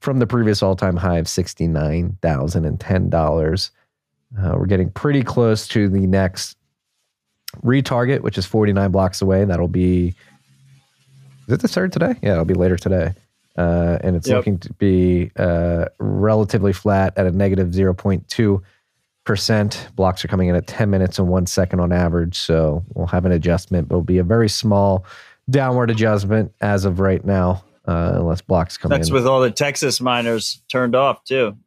[0.00, 3.70] from the previous all time high of $69,010.
[4.38, 6.56] Uh, we're getting pretty close to the next
[7.64, 9.44] retarget, which is 49 blocks away.
[9.44, 10.14] That'll be,
[11.46, 12.14] is it the third today?
[12.22, 13.14] Yeah, it'll be later today.
[13.56, 14.36] uh, and it's Yep.
[14.36, 18.62] looking to be uh, relatively flat at a negative 0.2
[19.28, 19.90] percent.
[19.94, 23.26] Blocks are coming in at 10 minutes and one second on average, so we'll have
[23.26, 25.04] an adjustment, but it'll be a very small
[25.50, 29.14] downward adjustment as of right now, uh, unless blocks come That's in.
[29.14, 31.58] with all the Texas miners turned off too.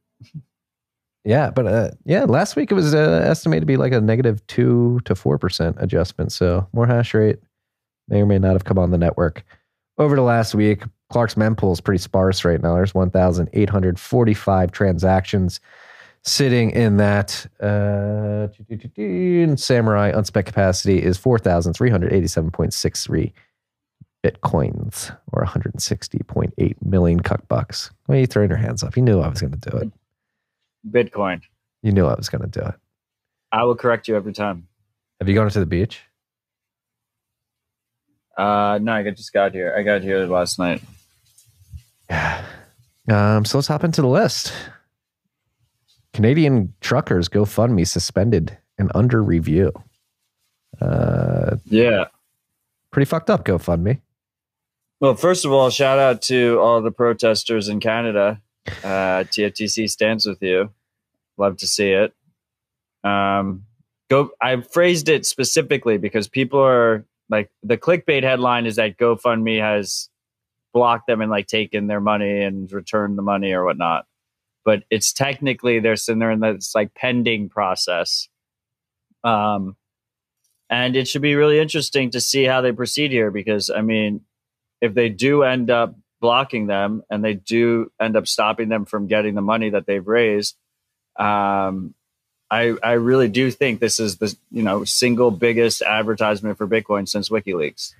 [1.23, 4.45] Yeah, but uh, yeah, last week it was uh, estimated to be like a negative
[4.47, 6.31] two to four percent adjustment.
[6.31, 7.37] So more hash rate
[8.07, 9.43] may or may not have come on the network.
[9.99, 12.73] Over the last week, Clark's mempool is pretty sparse right now.
[12.73, 15.59] There's 1,845 transactions
[16.23, 17.45] sitting in that.
[17.59, 18.47] Uh,
[19.55, 23.31] Samurai unspec capacity is 4,387.63
[24.23, 27.89] bitcoins or 160.8 million cuck bucks.
[28.05, 28.95] Why are you throwing your hands up?
[28.95, 29.91] You knew I was going to do it.
[30.89, 31.41] Bitcoin.
[31.81, 32.75] You knew I was going to do it.
[33.51, 34.67] I will correct you every time.
[35.19, 36.01] Have you gone to the beach?
[38.37, 39.75] Uh, no, I just got here.
[39.77, 40.81] I got here last night.
[42.09, 42.45] Yeah.
[43.09, 44.53] Um, so let's hop into the list.
[46.13, 49.71] Canadian truckers GoFundMe suspended and under review.
[50.79, 52.05] Uh, Yeah.
[52.91, 54.01] pretty fucked up GoFundMe.
[54.99, 58.41] Well, first of all, shout out to all the protesters in Canada.
[58.83, 60.71] Uh, TFTC stands with you.
[61.37, 62.13] Love to see it.
[63.03, 63.65] Um,
[64.09, 64.31] go.
[64.39, 70.09] I phrased it specifically because people are like the clickbait headline is that GoFundMe has
[70.73, 74.05] blocked them and like taken their money and returned the money or whatnot.
[74.63, 78.29] But it's technically they're sitting there in this like pending process.
[79.23, 79.75] Um,
[80.69, 84.21] and it should be really interesting to see how they proceed here because I mean,
[84.79, 89.07] if they do end up blocking them and they do end up stopping them from
[89.07, 90.55] getting the money that they've raised,
[91.17, 91.93] um,
[92.49, 97.07] I I really do think this is the you know single biggest advertisement for Bitcoin
[97.07, 97.93] since WikiLeaks.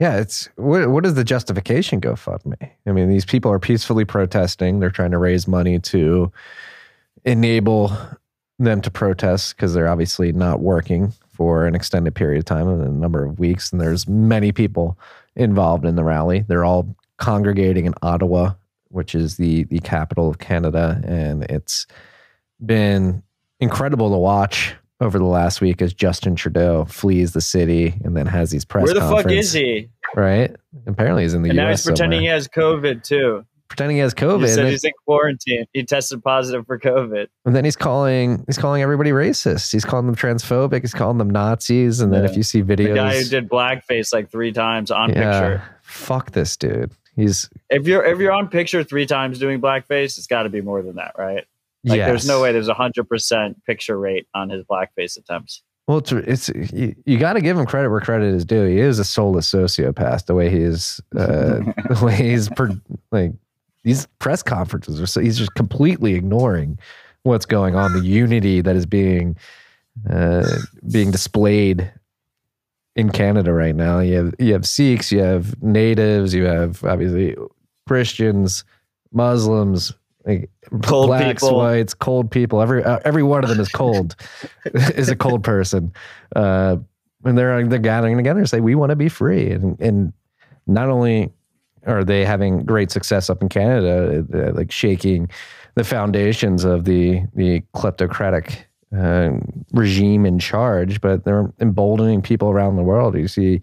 [0.00, 2.56] Yeah, it's what, what does the justification go fuck me?
[2.86, 4.80] I mean, these people are peacefully protesting.
[4.80, 6.32] They're trying to raise money to
[7.26, 7.92] enable
[8.58, 12.88] them to protest because they're obviously not working for an extended period of time, a
[12.88, 13.72] number of weeks.
[13.72, 14.98] And there's many people
[15.36, 16.46] involved in the rally.
[16.48, 18.54] They're all congregating in Ottawa,
[18.88, 21.86] which is the the capital of Canada, and it's
[22.64, 23.22] been
[23.60, 28.26] incredible to watch over the last week as Justin Trudeau flees the city and then
[28.26, 29.88] has these press Where the fuck is he?
[30.14, 30.54] Right?
[30.86, 33.44] Apparently he's in the And now US he's pretending he has COVID too.
[33.68, 34.42] pretending he has COVID.
[34.42, 35.64] He said he's in quarantine.
[35.72, 37.28] He tested positive for COVID.
[37.46, 39.70] and then he's calling he's calling everybody racist.
[39.72, 40.80] He's calling them transphobic.
[40.82, 42.00] He's calling them Nazis.
[42.00, 42.30] And then Yeah.
[42.30, 45.62] if you see The videos, guy who did blackface like three times on yeah, picture.
[45.82, 46.90] fuck this dude.
[47.16, 50.60] He's If you're if you're on picture three times doing blackface, it's got to be
[50.60, 51.44] more than that, right?
[51.84, 55.62] Like there's no way there's a hundred percent picture rate on his blackface attempts.
[55.88, 58.64] Well, it's, it's you, you got to give him credit where credit is due.
[58.66, 60.26] He is a soulless sociopath.
[60.26, 62.70] The way he is, uh, the way he's per,
[63.10, 63.32] like
[63.82, 65.06] these press conferences are.
[65.06, 66.78] So he's just completely ignoring
[67.24, 67.92] what's going on.
[67.92, 69.36] The unity that is being
[70.08, 70.48] uh,
[70.90, 71.90] being displayed
[72.94, 73.98] in Canada right now.
[74.00, 77.36] You have you have Sikhs, you have natives, you have obviously
[77.88, 78.64] Christians,
[79.12, 79.92] Muslims,
[80.24, 80.50] like
[80.82, 81.58] Cold blacks, people.
[81.58, 82.60] whites, cold people.
[82.60, 84.16] Every uh, every one of them is cold.
[84.64, 85.92] is a cold person,
[86.36, 86.76] uh,
[87.24, 90.12] and they're they're gathering together and say we want to be free, and and
[90.66, 91.32] not only
[91.86, 95.28] are they having great success up in Canada, uh, like shaking
[95.74, 98.64] the foundations of the the kleptocratic
[98.96, 99.30] uh,
[99.72, 103.16] regime in charge, but they're emboldening people around the world.
[103.16, 103.62] You see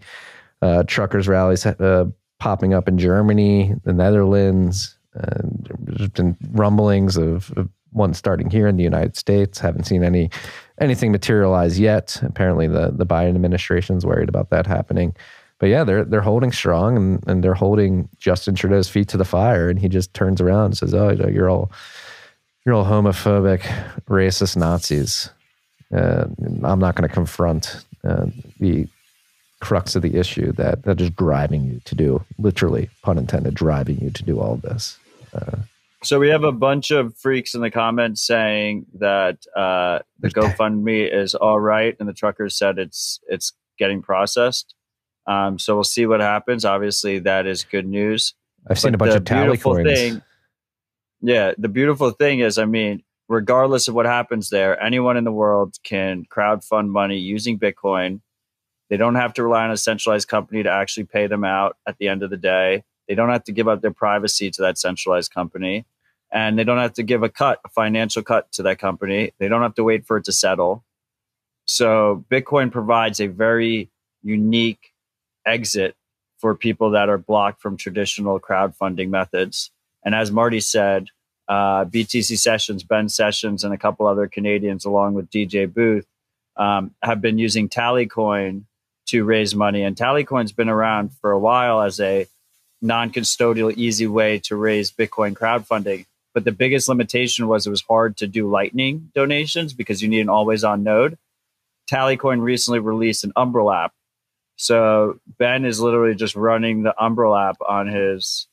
[0.62, 2.06] uh, truckers rallies uh,
[2.38, 4.97] popping up in Germany, the Netherlands.
[5.14, 9.58] And there's been rumblings of, of one starting here in the United States.
[9.58, 10.30] Haven't seen any
[10.80, 12.20] anything materialize yet.
[12.22, 15.14] Apparently, the the Biden administration's worried about that happening.
[15.58, 19.24] But yeah, they're they're holding strong and, and they're holding Justin Trudeau's feet to the
[19.24, 19.68] fire.
[19.68, 21.72] And he just turns around and says, "Oh, you're all
[22.64, 23.62] you're all homophobic,
[24.06, 25.30] racist Nazis."
[25.94, 26.26] Uh,
[26.62, 28.26] I'm not going to confront uh,
[28.60, 28.86] the
[29.60, 33.98] crux of the issue that that is driving you to do, literally, pun intended, driving
[34.00, 34.98] you to do all this.
[36.04, 41.12] So we have a bunch of freaks in the comments saying that uh, the GoFundMe
[41.12, 44.74] is all right, and the truckers said it's it's getting processed.
[45.26, 46.64] Um, so we'll see what happens.
[46.64, 48.34] Obviously, that is good news.
[48.70, 49.94] I've seen a bunch of Tallycoins.
[49.96, 50.22] thing-
[51.20, 55.32] Yeah, the beautiful thing is, I mean, regardless of what happens there, anyone in the
[55.32, 58.20] world can crowdfund money using Bitcoin.
[58.88, 61.98] They don't have to rely on a centralized company to actually pay them out at
[61.98, 62.84] the end of the day.
[63.06, 65.86] They don't have to give up their privacy to that centralized company.
[66.30, 69.32] And they don't have to give a cut, a financial cut to that company.
[69.38, 70.84] They don't have to wait for it to settle.
[71.64, 73.90] So Bitcoin provides a very
[74.22, 74.92] unique
[75.46, 75.96] exit
[76.38, 79.70] for people that are blocked from traditional crowdfunding methods.
[80.04, 81.08] And as Marty said,
[81.48, 86.06] uh, BTC Sessions, Ben Sessions, and a couple other Canadians, along with DJ Booth,
[86.56, 88.64] um, have been using Tallycoin
[89.08, 89.82] to raise money.
[89.82, 92.26] And Tallycoin's been around for a while as a
[92.80, 96.06] non custodial, easy way to raise Bitcoin crowdfunding.
[96.34, 100.20] But the biggest limitation was it was hard to do Lightning donations because you need
[100.20, 101.18] an always on node.
[101.90, 103.92] Tallycoin recently released an Umbrel app.
[104.56, 108.46] So Ben is literally just running the Umbrel app on his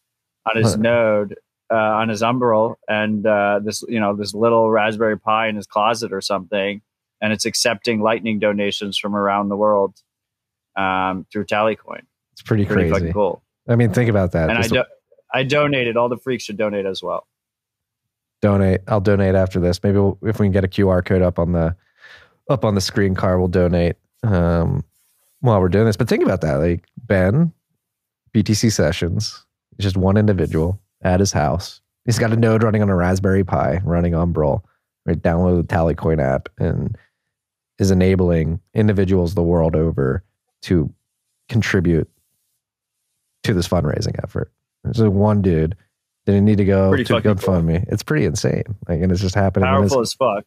[0.45, 0.81] on his Huh.
[0.81, 1.35] node
[1.71, 5.65] uh, on his Umbrel and uh, this you know this little Raspberry Pi in his
[5.67, 6.81] closet or something,
[7.21, 9.95] and it's accepting Lightning donations from around the world
[10.75, 12.01] um, through Tallycoin.
[12.33, 12.75] It's pretty, crazy.
[12.75, 13.03] Pretty crazy.
[13.05, 13.43] fucking cool.
[13.67, 14.49] I mean, think about that.
[14.49, 14.83] And I do-
[15.33, 15.97] I donated.
[15.97, 17.27] All the freaks should donate as well.
[18.41, 18.81] donate.
[18.87, 19.81] I'll donate after this.
[19.83, 21.75] Maybe we'll, if we can get a QR code up on the
[22.49, 24.83] up on the screen car, we'll donate um,
[25.39, 25.97] while we're doing this.
[25.97, 27.51] But think about that, like Ben,
[28.33, 29.45] BTC sessions,
[29.79, 31.81] just one individual at his house.
[32.05, 34.63] He's got a node running on a Raspberry Pi, running Umbrel.
[35.07, 36.97] Right, download the Tallycoin app and
[37.77, 40.23] is enabling individuals the world over
[40.65, 40.91] to
[41.49, 42.09] contribute
[43.43, 44.51] to this fundraising effort.
[44.83, 45.75] There's like one dude
[46.25, 47.53] that didn't need to go Pretty to fucking cool.
[47.55, 47.85] GoFundMe.
[47.89, 48.63] It's pretty insane.
[48.87, 49.65] Like, and it's just happening.
[49.67, 50.43] Powerful as fuck.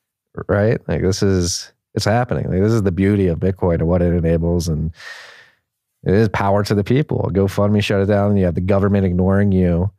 [0.48, 0.80] right?
[0.88, 2.50] Like this is it's happening.
[2.50, 4.92] Like this is the beauty of Bitcoin and what it enables, and
[6.04, 7.30] it is power to the people.
[7.32, 8.36] GoFundMe shut it down.
[8.36, 9.90] You have the government ignoring you.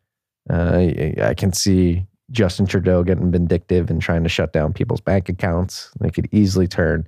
[0.49, 0.87] Uh,
[1.21, 5.91] I can see Justin Trudeau getting vindictive and trying to shut down people's bank accounts.
[5.99, 7.07] They could easily turn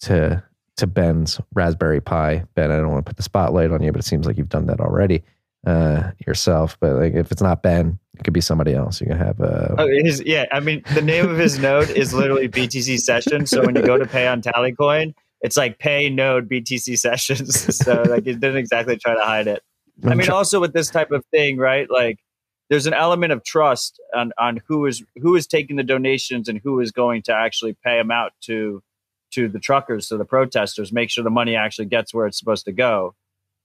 [0.00, 0.42] to
[0.78, 2.44] to Ben's Raspberry Pi.
[2.54, 4.48] Ben, I don't want to put the spotlight on you, but it seems like you've
[4.48, 5.22] done that already
[5.66, 6.78] uh, yourself.
[6.80, 9.00] But like if it's not Ben, it could be somebody else.
[9.00, 12.14] You can have uh, Oh, his, yeah, I mean, the name of his node is
[12.14, 13.46] literally BTC Session.
[13.46, 17.66] So when you go to pay on Tallycoin, it's like pay node BTC Sessions.
[17.84, 19.62] So like it didn't exactly try to hide it.
[20.04, 21.90] I mean, also with this type of thing, right?
[21.90, 22.18] Like
[22.70, 26.60] there's an element of trust on on who is who is taking the donations and
[26.62, 28.82] who is going to actually pay them out to
[29.32, 32.64] to the truckers, to the protesters, make sure the money actually gets where it's supposed
[32.66, 33.14] to go.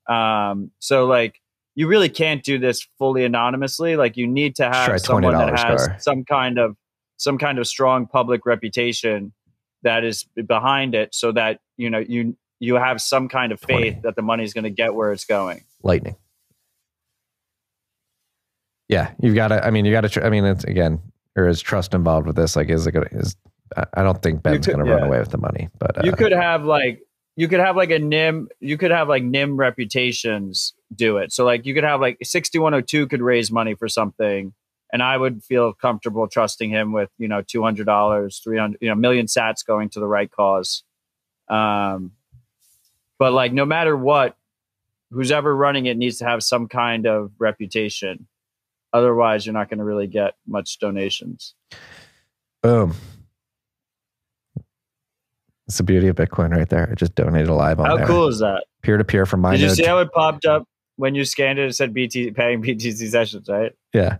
[0.07, 1.39] Um, so like
[1.75, 3.95] you really can't do this fully anonymously.
[3.95, 5.99] Like you need to have someone that has car.
[5.99, 6.75] some kind of
[7.17, 9.33] some kind of strong public reputation
[9.83, 13.81] that is behind it, so that you know you you have some kind of 20.
[13.81, 15.63] faith that the money is going to get where it's going.
[15.81, 16.15] lightning.
[18.89, 19.65] Yeah, you've got to.
[19.65, 20.09] I mean, you got to.
[20.09, 21.01] Tr- I mean, it's again,
[21.35, 22.55] there is trust involved with this.
[22.55, 23.07] Like, is it gonna?
[23.11, 23.35] Is
[23.75, 26.31] I- don't think Ben's going to run away with the money, but uh, you could
[26.31, 27.01] have like
[27.35, 31.31] you could have like a nym you could have like nym reputations do it.
[31.31, 34.53] So like you could have like 6102 could raise money for something
[34.91, 39.25] and i would feel comfortable trusting him with you know $200 300 you know million
[39.25, 40.83] sats going to the right cause.
[41.49, 42.11] Um
[43.19, 44.37] but like no matter what
[45.11, 48.27] who's ever running it needs to have some kind of reputation.
[48.93, 51.55] Otherwise you're not going to really get much donations.
[52.61, 52.93] Boom.
[55.67, 56.89] It's the beauty of Bitcoin right there.
[56.91, 58.07] I just donated live on how there.
[58.07, 60.67] cool is that Peer to peer from my did you see how it popped up
[60.97, 64.17] when you scanned it it said bt paying btc sessions right yeah,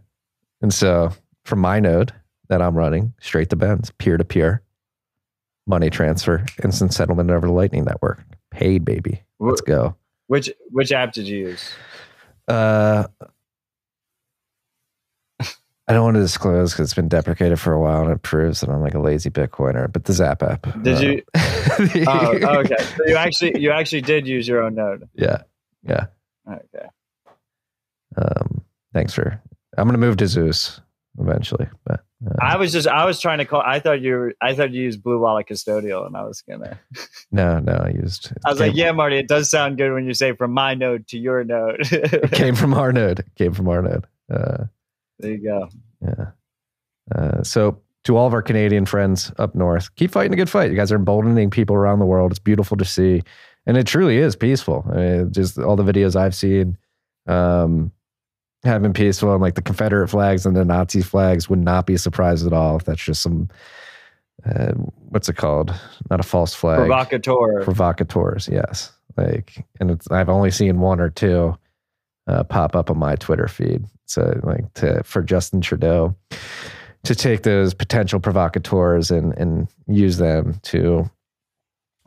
[0.62, 1.12] and so
[1.43, 2.13] from my node
[2.49, 4.63] that I'm running straight to Ben's peer to peer
[5.67, 8.23] money transfer, instant settlement over the Lightning Network.
[8.51, 9.23] Paid, baby.
[9.39, 9.95] Let's go.
[10.27, 11.69] Which which app did you use?
[12.47, 13.06] Uh,
[15.93, 18.62] I don't want to disclose because it's been deprecated for a while and it proves
[18.62, 19.93] that I'm like a lazy Bitcoiner.
[19.93, 20.65] But the Zap app.
[20.82, 21.21] Did uh, you?
[22.08, 22.77] Oh, oh, okay.
[22.79, 25.08] So you actually you actually did use your own node.
[25.13, 25.43] Yeah,
[25.84, 26.08] yeah.
[26.49, 26.88] Okay.
[28.17, 29.39] Um, thanks for.
[29.77, 30.82] I'm gonna move to Zeus
[31.19, 33.62] eventually, but uh, I was just I was trying to call.
[33.63, 36.79] I thought you were, I thought you used Blue Wallet Custodial, and I was gonna.
[37.32, 37.73] no, no.
[37.73, 38.34] I used.
[38.43, 41.08] I was like, yeah, Marty, it does sound good when you say from my node
[41.10, 41.82] to your node.
[41.91, 43.19] it came from our node.
[43.19, 44.08] It came from our node.
[44.34, 44.63] Uh,
[45.23, 45.69] there you go.
[46.01, 46.25] Yeah.
[47.13, 50.69] Uh, so to all of our Canadian friends up north, keep fighting a good fight.
[50.69, 52.31] You guys are emboldening people around the world.
[52.31, 53.21] It's beautiful to see,
[53.65, 54.86] and it truly is peaceful.
[54.91, 56.77] I mean, just all the videos I've seen
[57.27, 57.91] um,
[58.63, 61.98] have been peaceful, and like the Confederate flags and the Nazi flags would not be
[61.98, 63.50] surprised at all if that's just some
[64.45, 64.73] uh,
[65.10, 65.73] what's it called?
[66.10, 66.79] Not a false flag.
[66.79, 67.63] Provocateur.
[67.63, 68.91] Provocateurs, yes.
[69.15, 71.58] Like, and it's, I've only seen one or two
[72.28, 73.84] uh, pop up on my Twitter feed.
[74.06, 76.15] So, like, to for Justin Trudeau
[77.04, 81.10] to take those potential provocateurs and and use them to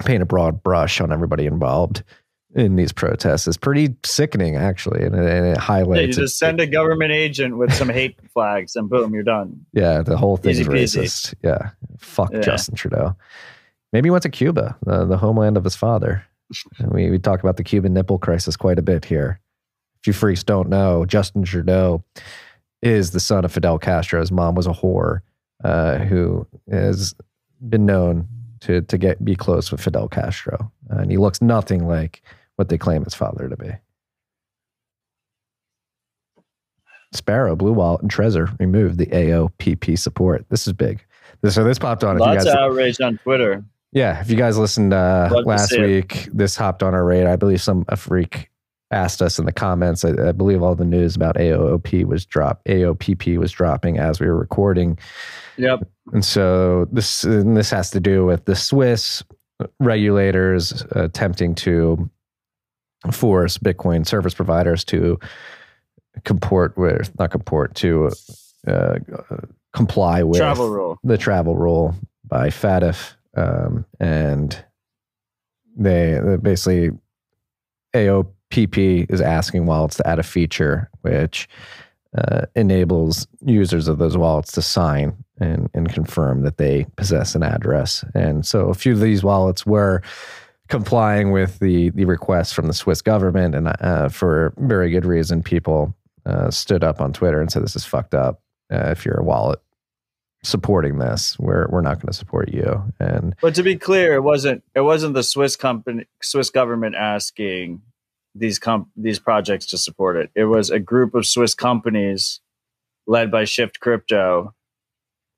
[0.04, 2.02] paint a broad brush on everybody involved
[2.54, 6.00] in these protests is pretty sickening, actually, and it, and it Yeah, highlights.
[6.02, 9.66] you it- just send a government agent with some hate flags, and boom, you're done.
[9.74, 11.02] Yeah, the whole thing is peasy.
[11.02, 11.34] racist.
[11.42, 11.70] Yeah.
[11.98, 12.40] Fuck Yeah.
[12.40, 13.14] Justin Trudeau.
[13.92, 16.24] Maybe he went to Cuba, the, the homeland of his father.
[16.90, 19.40] We, we talk about the Cuban nipple crisis quite a bit here
[20.06, 22.04] you freaks don't know, Justin Trudeau
[22.82, 24.20] is the son of Fidel Castro.
[24.20, 25.20] His mom was a whore
[25.64, 27.14] uh, who has
[27.68, 28.28] been known
[28.60, 32.22] to to get be close with Fidel Castro, and he looks nothing like
[32.56, 33.70] what they claim his father to be.
[37.12, 40.44] Sparrow, Blue Wallet, and Trezor removed the AOPP support.
[40.50, 41.04] This is big.
[41.48, 42.18] So this popped on.
[42.18, 43.64] Lots if you guys, outrage on Twitter.
[43.92, 45.86] yeah, if you guys listened uh, last see it.
[45.86, 47.32] week, this hopped on our radar.
[47.32, 48.50] I believe some a freak
[48.90, 50.04] asked us in the comments.
[50.04, 54.26] I, I believe all the news about AOP was drop AOPP was dropping as we
[54.26, 54.98] were recording.
[55.56, 55.88] Yep.
[56.12, 59.22] And so this and this has to do with the Swiss
[59.80, 62.08] regulators attempting to
[63.10, 65.18] force Bitcoin service providers to
[66.24, 68.10] comport with not comport to
[68.66, 68.98] uh,
[69.72, 70.98] comply with Travel rule.
[71.04, 74.64] the travel rule by FATF, um, and
[75.76, 76.90] they basically
[77.92, 78.26] basically
[78.56, 81.48] AOPP is asking wallets to add a feature which
[82.16, 87.42] uh, enables users of those wallets to sign and, and confirm that they possess an
[87.42, 88.04] address.
[88.14, 90.02] And so a few of these wallets were
[90.68, 95.42] complying with the the request from the Swiss government, and uh, for very good reason,
[95.42, 95.94] people
[96.24, 98.40] uh, stood up on Twitter and said, "This is fucked up.
[98.72, 99.60] Uh, if you're a wallet
[100.42, 104.22] supporting this, we're we're not going to support you." And But to be clear, it
[104.22, 107.82] wasn't it wasn't the Swiss company Swiss government asking
[108.38, 110.30] these com- these projects to support it.
[110.34, 112.40] It was a group of Swiss companies
[113.06, 114.54] led by Shift Crypto,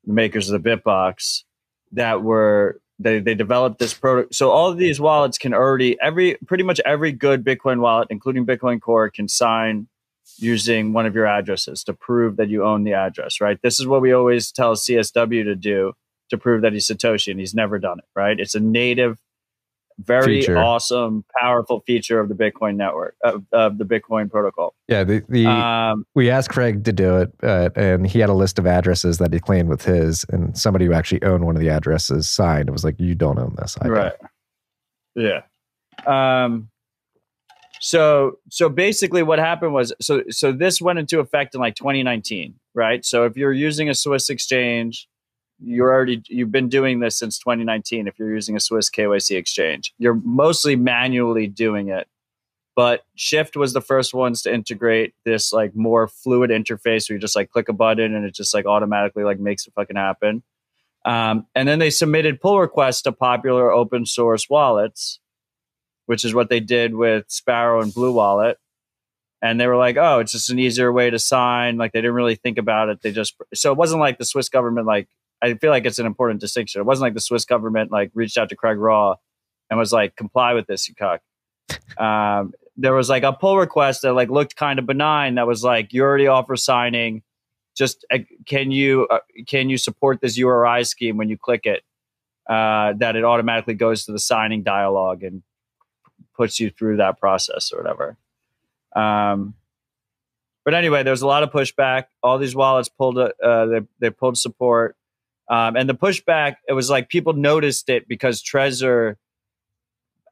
[0.05, 1.43] the makers of the Bitbox,
[1.91, 4.35] that were they they developed this product.
[4.35, 8.45] So all of these wallets can already every pretty much every good Bitcoin wallet, including
[8.45, 9.87] Bitcoin Core, can sign
[10.37, 13.41] using one of your addresses to prove that you own the address.
[13.41, 13.59] Right.
[13.61, 15.93] This is what we always tell CSW to do
[16.29, 18.05] to prove that he's Satoshi, and he's never done it.
[18.15, 18.39] Right.
[18.39, 19.17] It's a native,
[19.99, 20.57] very Feature.
[20.57, 24.73] awesome, powerful feature of the Bitcoin network of, of the Bitcoin protocol.
[24.87, 28.33] yeah, the, the Um, we asked Craig to do it, uh, and he had a
[28.33, 31.61] list of addresses that he claimed with his, and somebody who actually owned one of
[31.61, 32.69] the addresses signed.
[32.69, 34.13] It was like, "You don't own this." I do." right
[35.15, 35.41] yeah
[36.05, 36.69] um
[37.81, 42.55] so so basically what happened was so so this went into effect in like 2019
[42.73, 45.07] right so if you're using a swiss exchange
[45.63, 49.93] you're already you've been doing this since 2019 if you're using a swiss kyc exchange
[49.97, 52.07] you're mostly manually doing it
[52.75, 57.19] but shift was the first ones to integrate this like more fluid interface where you
[57.19, 60.43] just like click a button and it just like automatically like makes it fucking happen
[61.05, 65.19] um, and then they submitted pull requests to popular open source wallets,
[66.05, 68.57] which is what they did with Sparrow and Blue Wallet.
[69.41, 71.77] And they were like, oh, it's just an easier way to sign.
[71.77, 73.01] Like they didn't really think about it.
[73.01, 75.07] They just, so it wasn't like the Swiss government, like,
[75.41, 76.81] I feel like it's an important distinction.
[76.81, 79.15] It wasn't like the Swiss government like reached out to Craig Raw
[79.69, 81.21] and was like, comply with this, you cuck.
[81.97, 85.63] Um, there was like a pull request that like looked kind of benign that was
[85.63, 87.23] like, you already offer signing
[87.79, 91.83] just uh, can you uh, can you support this URI scheme when you click it
[92.49, 95.43] uh, that it automatically goes to the signing dialog and
[96.35, 98.17] puts you through that process or whatever.
[98.95, 99.55] Um,
[100.65, 102.05] but anyway, there's a lot of pushback.
[102.21, 104.97] All these wallets pulled uh, they they pulled support,
[105.49, 109.15] um, and the pushback it was like people noticed it because Trezor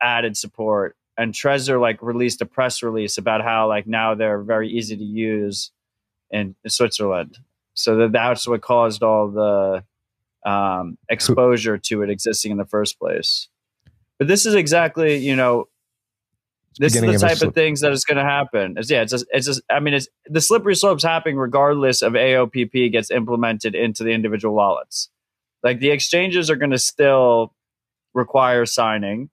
[0.01, 4.69] added support, and Trezor like released a press release about how like now they're very
[4.69, 5.71] easy to use
[6.29, 7.37] in Switzerland.
[7.73, 9.83] So that that's what caused all the
[10.49, 13.49] um, exposure to it existing in the first place.
[14.17, 15.67] But this is exactly, you know,
[16.79, 18.75] this is the type of things that is going to happen.
[18.77, 22.13] It's, yeah, it's just, it's just, I mean, it's the slippery slope's happening regardless of
[22.13, 25.09] AOPP gets implemented into the individual wallets.
[25.63, 27.53] Like the exchanges are going to still
[28.13, 29.29] require signing.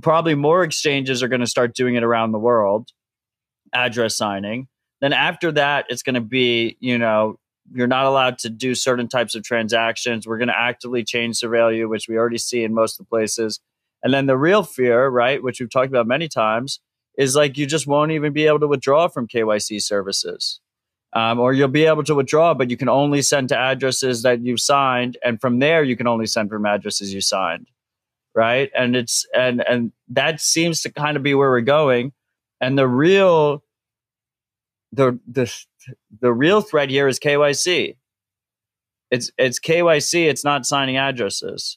[0.00, 2.90] Probably more exchanges are going to start doing it around the world,
[3.72, 4.68] address signing.
[5.00, 7.38] Then after that, it's going to be, you know,
[7.72, 10.26] you're not allowed to do certain types of transactions.
[10.26, 13.08] We're going to actively change the value, which we already see in most of the
[13.08, 13.60] places.
[14.02, 16.80] And then the real fear, right, which we've talked about many times,
[17.16, 20.60] is like you just won't even be able to withdraw from KYC services.
[21.14, 24.40] Um, or you'll be able to withdraw, but you can only send to addresses that
[24.42, 25.18] you've signed.
[25.22, 27.68] And from there, you can only send from addresses you signed.
[28.34, 28.70] Right.
[28.74, 32.12] And it's, and, and that seems to kind of be where we're going.
[32.62, 33.62] And the real,
[34.90, 35.54] the, the,
[36.18, 37.96] the real threat here is KYC.
[39.10, 40.28] It's, it's KYC.
[40.30, 41.76] It's not signing addresses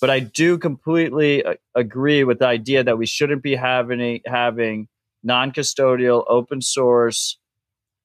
[0.00, 4.88] but I do completely uh, agree with the idea that we shouldn't be having having
[5.22, 7.38] non-custodial, open source,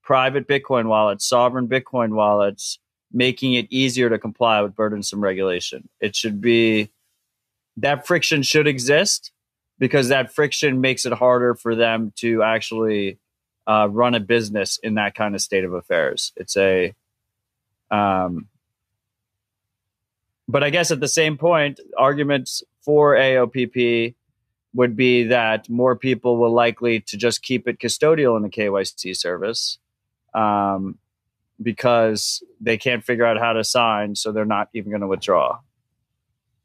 [0.03, 2.77] private Bitcoin wallets, sovereign Bitcoin wallets,
[3.11, 5.87] making it easier to comply with burdensome regulation.
[6.01, 6.91] It should be
[7.77, 9.31] that friction should exist
[9.79, 13.17] because that friction makes it harder for them to actually
[13.67, 16.31] uh, run a business in that kind of state of affairs.
[16.35, 16.93] It's a,
[17.91, 18.47] um,
[20.47, 24.15] but I guess at the same point, arguments for AOPP
[24.73, 29.15] would be that more people will likely to just keep it custodial in the KYC
[29.15, 29.79] service
[30.33, 30.97] um,
[31.61, 35.59] because they can't figure out how to sign, so they're not even going to withdraw.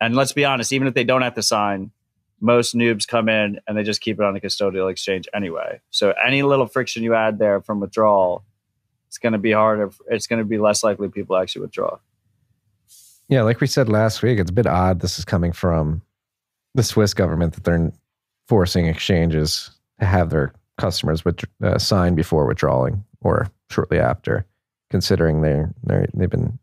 [0.01, 1.93] And let's be honest, even if they don't have to sign,
[2.41, 5.81] most noobs come in and they just keep it on the custodial exchange anyway.
[5.91, 8.45] So any little friction you add there from withdrawal,
[9.09, 9.91] it's going to be harder.
[10.09, 11.99] It's going to be less likely people actually withdraw.
[13.31, 15.01] Yeah, like we said last week, it's a bit odd.
[15.01, 16.03] This is coming from
[16.75, 17.93] the Swiss government that they're
[18.49, 19.71] forcing exchanges
[20.01, 24.45] to have their customers with, uh, sign before withdrawing or shortly after,
[24.91, 26.59] considering they're, they're they've been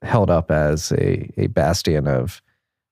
[0.00, 2.40] held up as a, a bastion of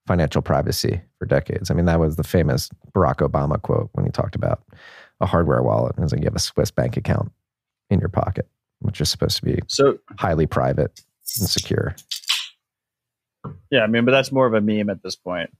[0.06, 1.70] financial privacy for decades.
[1.70, 4.62] I mean, that was the famous Barack Obama quote when he talked about
[5.20, 5.94] a hardware wallet.
[5.96, 7.32] It was like you have a Swiss bank account
[7.88, 8.46] in your pocket,
[8.80, 11.00] which is supposed to be so highly private
[11.38, 11.96] and secure.
[13.74, 15.50] Yeah, I mean, but that's more of a meme at this point.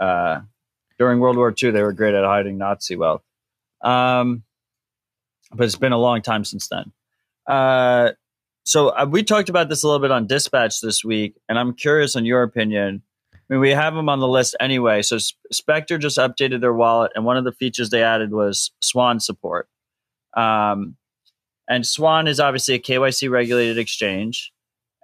[0.00, 0.42] Uh,
[1.00, 3.24] during World War II, they were great at hiding Nazi wealth.
[3.82, 4.44] Um,
[5.52, 6.92] but it's been a long time since then.
[7.44, 8.12] Uh,
[8.62, 11.74] so uh, we talked about this a little bit on Dispatch this week, and I'm
[11.74, 13.02] curious on your opinion.
[13.32, 15.02] I mean, we have them on the list anyway.
[15.02, 15.18] So
[15.50, 19.68] Spectre just updated their wallet, and one of the features they added was Swan support.
[20.36, 20.94] Um,
[21.66, 24.52] and Swan is obviously a KYC regulated exchange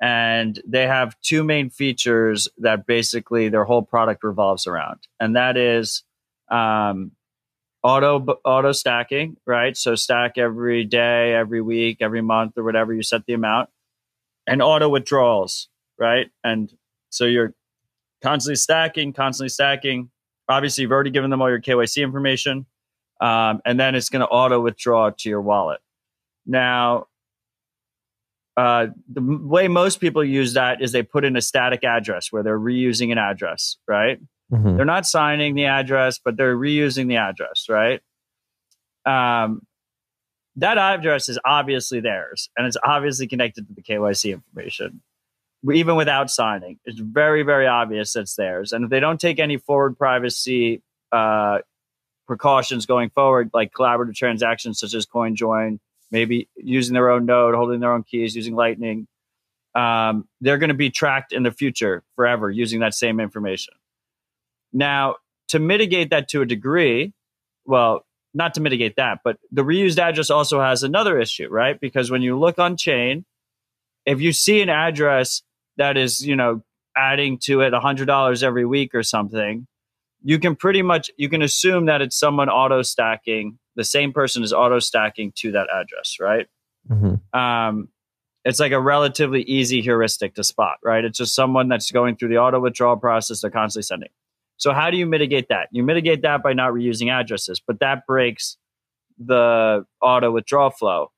[0.01, 5.01] and they have two main features that basically their whole product revolves around.
[5.19, 6.05] And that is
[6.51, 7.13] um,
[7.83, 9.77] auto auto stacking right?
[9.77, 13.69] So stack every day every week every month or whatever you set the amount.
[14.47, 16.31] And auto withdrawals right?
[16.43, 16.73] And
[17.11, 17.55] so you're
[18.23, 20.11] constantly stacking constantly stacking.
[20.49, 22.67] Obviously you've already given them all your kyc information.
[23.21, 25.81] Um, and then it's going to auto withdraw to your wallet.
[26.47, 27.09] Now
[28.57, 32.43] uh, the way most people use that is they put in a static address where
[32.43, 34.19] they're reusing an address, right?
[34.53, 34.77] Mm-hmm.
[34.77, 38.01] They're not signing the address, but they're reusing the address, right?
[39.07, 39.63] Um,
[40.57, 45.01] that address is obviously theirs and it's obviously connected to the KYC information,
[45.73, 46.79] even without signing.
[46.85, 48.73] It's very, very obvious it's theirs.
[48.73, 50.83] And if they don't take any forward privacy
[51.13, 51.61] uh,
[52.27, 55.79] precautions going forward, like collaborative transactions such as CoinJoin,
[56.11, 59.07] maybe using their own node, holding their own keys, using Lightning.
[59.75, 63.75] Um, they're going to be tracked in the future forever using that same information.
[64.73, 65.17] Now,
[65.49, 67.13] to mitigate that to a degree,
[67.65, 68.05] well,
[68.35, 71.79] not to mitigate that, but the reused address also has another issue, right?
[71.81, 73.25] Because when you look on chain,
[74.07, 75.43] if you see an address
[75.77, 76.63] that is, you know,
[76.97, 79.67] adding to it $100 every week or something,
[80.23, 84.43] you can pretty much you can assume that it's someone auto stacking the same person
[84.43, 86.47] is auto stacking to that address, right?
[86.91, 87.39] Mm-hmm.
[87.39, 87.89] Um,
[88.45, 91.05] it's like a relatively easy heuristic to spot, right?
[91.05, 94.09] It's just someone that's going through the auto withdrawal process they're constantly sending.
[94.57, 95.69] So how do you mitigate that?
[95.73, 98.57] You mitigate that by not reusing addresses, but that breaks
[99.19, 101.13] the auto withdrawal flow.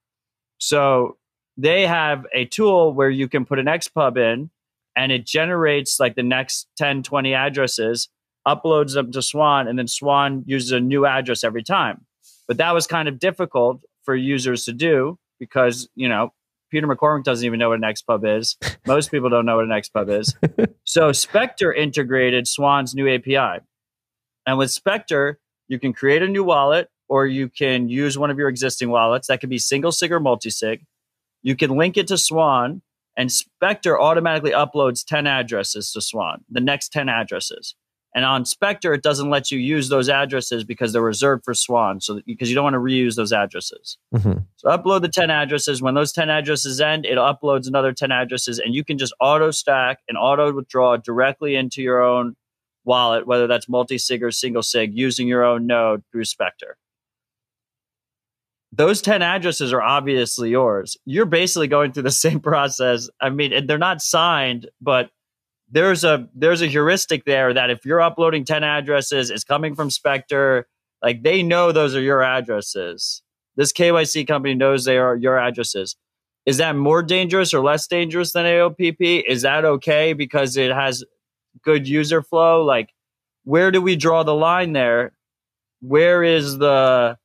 [0.59, 1.17] So
[1.57, 4.51] they have a tool where you can put an XPub in
[4.97, 8.09] and it generates like the next 10, 20 addresses,
[8.47, 12.05] uploads them to Swan, and then Swan uses a new address every time.
[12.49, 16.33] But that was kind of difficult for users to do because, you know,
[16.71, 18.57] Peter McCormack doesn't even know what an XPub is.
[18.87, 20.35] Most people don't know what an XPub is.
[20.85, 23.63] so Spectre integrated Swan's new API.
[24.47, 25.39] And with Spectre,
[25.69, 29.29] you can create a new wallet or you can use one of your existing wallets.
[29.29, 30.85] That could be single sig or multi sig.
[31.43, 32.83] You can link it to Swan,
[33.17, 37.75] and Spectre automatically uploads 10 addresses to Swan, the next 10 addresses.
[38.15, 42.01] And on Spectre, it doesn't let you use those addresses because they're reserved for Swan.
[42.01, 43.97] So because you don't want to reuse those addresses.
[44.15, 44.41] Mm-hmm.
[44.57, 45.81] So upload the 10 addresses.
[45.81, 49.51] When those 10 addresses end, it uploads another 10 addresses and you can just auto
[49.51, 52.37] stack and auto withdraw directly into your own
[52.85, 56.77] wallet, whether that's multi-sig or single sig, using your own node through Spectre.
[58.75, 60.97] Those 10 addresses are obviously yours.
[61.05, 63.09] You're basically going through the same process.
[63.21, 65.11] I mean, and they're not signed, but
[65.73, 69.91] there's a there's a heuristic there that if you're uploading 10 addresses it's coming from
[69.91, 70.69] spectre.
[71.03, 73.23] Like they know those are your addresses.
[73.57, 75.97] This kyc company knows they are your addresses.
[76.47, 81.03] Is that more dangerous or less dangerous than aopp is that okay because it has
[81.65, 82.63] good user flow?
[82.63, 82.91] Like
[83.45, 85.13] where do we draw the line there?
[85.81, 87.17] Where is the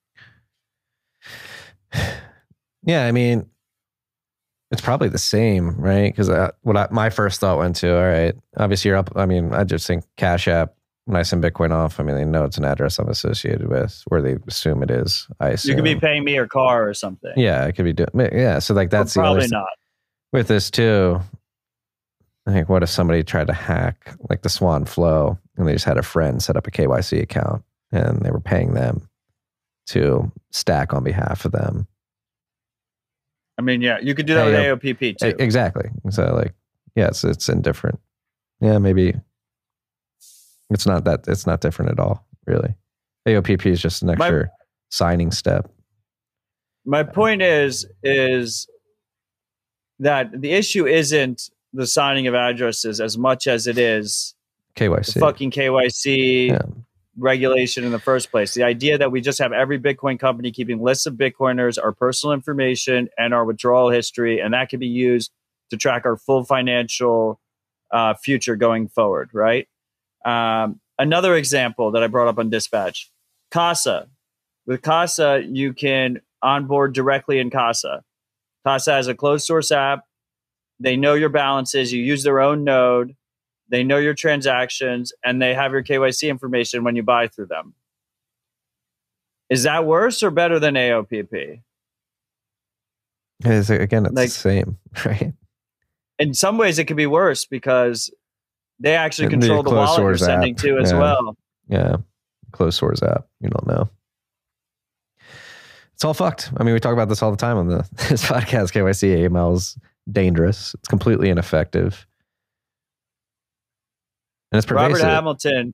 [2.83, 3.49] yeah i mean
[4.71, 6.11] it's probably the same, right?
[6.11, 9.11] Because uh, what I, my first thought went to, all right, obviously you're up.
[9.15, 10.73] I mean, I just think Cash App
[11.07, 14.03] when I send Bitcoin off, I mean, they know it's an address I'm associated with,
[14.07, 15.25] where they assume it is.
[15.39, 15.69] I assume.
[15.69, 17.31] You could be paying me your car or something.
[17.37, 18.09] Yeah, I could be doing.
[18.13, 19.69] Yeah, so like that's other probably not.
[20.33, 21.21] with this too.
[22.45, 25.85] I think what if somebody tried to hack like the Swan Flow and they just
[25.85, 27.63] had a friend set up a KYC account
[27.93, 29.07] and they were paying them
[29.87, 31.87] to stack on behalf of them.
[33.57, 35.35] I mean, yeah, you could do that with AOPP too.
[35.39, 35.89] Exactly.
[36.11, 36.53] So like,
[36.95, 37.99] yes, it's indifferent.
[38.61, 39.13] Yeah, maybe
[40.69, 42.75] it's not that it's not different at all, really.
[43.27, 44.49] AOPP is just an My- extra
[44.89, 45.69] signing step.
[46.85, 48.67] My point is is
[49.99, 54.35] that the issue isn't the signing of addresses as much as it is
[54.75, 55.19] the KYC.
[55.19, 56.61] fucking KYC Yeah.
[57.17, 58.53] Regulation in the first place.
[58.53, 62.33] The idea that we just have every Bitcoin company keeping lists of Bitcoiners, our personal
[62.33, 65.31] information, and our withdrawal history, and that can be used
[65.71, 67.39] to track our full financial
[67.91, 69.67] uh, future going forward, right?
[70.25, 73.11] Um, another example that I brought up on Dispatch
[73.51, 74.07] Casa.
[74.65, 78.03] With Casa, you can onboard directly in Casa.
[78.65, 80.03] Casa has a closed source app.
[80.79, 81.91] They know your balances.
[81.91, 83.15] You use their own node.
[83.69, 87.73] They know your transactions and they have your KYC information when you buy through them.
[89.49, 91.61] Is that worse or better than AOPP?
[93.45, 95.33] It's, again, it's Like- the same, right?
[96.19, 98.09] In some ways, it could be worse because
[98.79, 100.99] they actually And control the wallet you're sending app, to as yeah.
[100.99, 101.37] well.
[101.67, 101.95] Yeah.
[102.51, 103.27] Closed source app.
[103.39, 103.89] You don't know.
[105.93, 106.51] It's all fucked.
[106.57, 108.71] I mean, we talk about this all the time on the this podcast.
[108.71, 109.77] KYC AML is
[110.11, 110.73] dangerous.
[110.75, 112.06] It's completely ineffective.
[114.51, 115.01] And it's Robert.
[115.01, 115.73] Hamilton,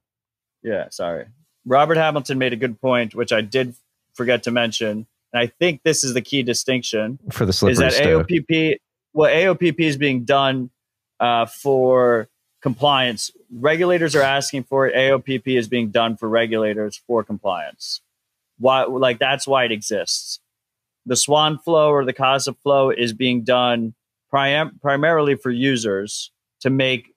[0.63, 1.25] yeah, sorry.
[1.65, 3.75] Robert Hamilton made a good point, which I did
[4.13, 5.07] forget to mention.
[5.31, 7.19] And I think this is the key distinction.
[7.31, 8.03] for the slippery is that.
[8.03, 8.77] AOPP,
[9.13, 10.69] well, AOPP is being done
[11.19, 12.27] uh, for
[12.61, 13.31] compliance.
[13.51, 14.95] Regulators are asking for it.
[14.95, 18.01] AOPP is being done for regulators for compliance.
[18.57, 20.39] Why, like that's why it exists.
[21.05, 23.93] The Swan flow or the Casa flow is being done
[24.29, 27.12] prim- primarily for users to make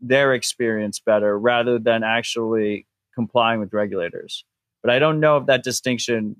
[0.00, 4.44] their experience better rather than actually complying with regulators.
[4.82, 6.36] But I don't know if that distinction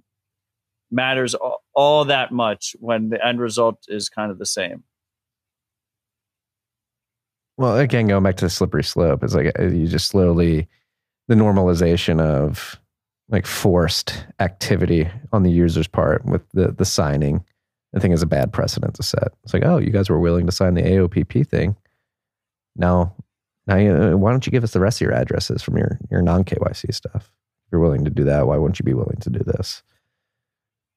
[0.91, 4.85] matters all, all that much when the end result is kind of the same.
[7.57, 10.69] Well, again, going back to the slippery slope, it's like uh, you just slowly
[11.27, 12.81] the normalization of
[13.29, 17.45] like forced activity on the user's part with the the signing.
[17.97, 19.29] I think is a bad precedent to set.
[19.43, 21.75] It's like, oh, you guys were willing to sign the AOPP thing.
[22.77, 23.15] Now,
[23.69, 25.99] now, you, uh, why don't you give us the rest of your addresses from your
[26.11, 27.31] your non KYC stuff?
[27.67, 29.83] If you're willing to do that, why wouldn't you be willing to do this?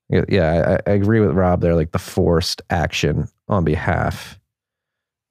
[0.10, 1.76] Yeah, I, I agree with Rob there.
[1.76, 4.40] Like the forced action on behalf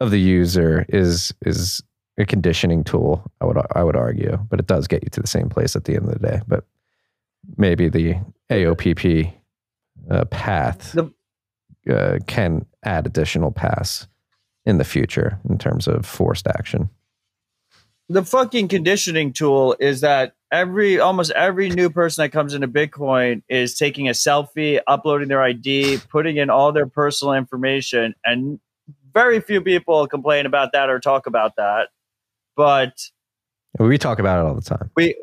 [0.01, 1.82] of the user is is
[2.18, 3.30] a conditioning tool.
[3.41, 5.84] I would I would argue, but it does get you to the same place at
[5.84, 6.41] the end of the day.
[6.47, 6.64] But
[7.57, 8.16] maybe the
[8.51, 9.32] AOPP
[10.11, 10.97] uh, path
[11.91, 14.07] uh, can add additional paths
[14.66, 16.91] in the future in terms of forced action.
[18.11, 23.43] The fucking conditioning tool is that every almost every new person that comes into Bitcoin
[23.49, 28.59] is taking a selfie, uploading their ID, putting in all their personal information, and
[29.15, 31.91] very few people complain about that or talk about that.
[32.57, 33.01] But
[33.79, 34.91] We talk about it all the time.
[34.97, 35.15] we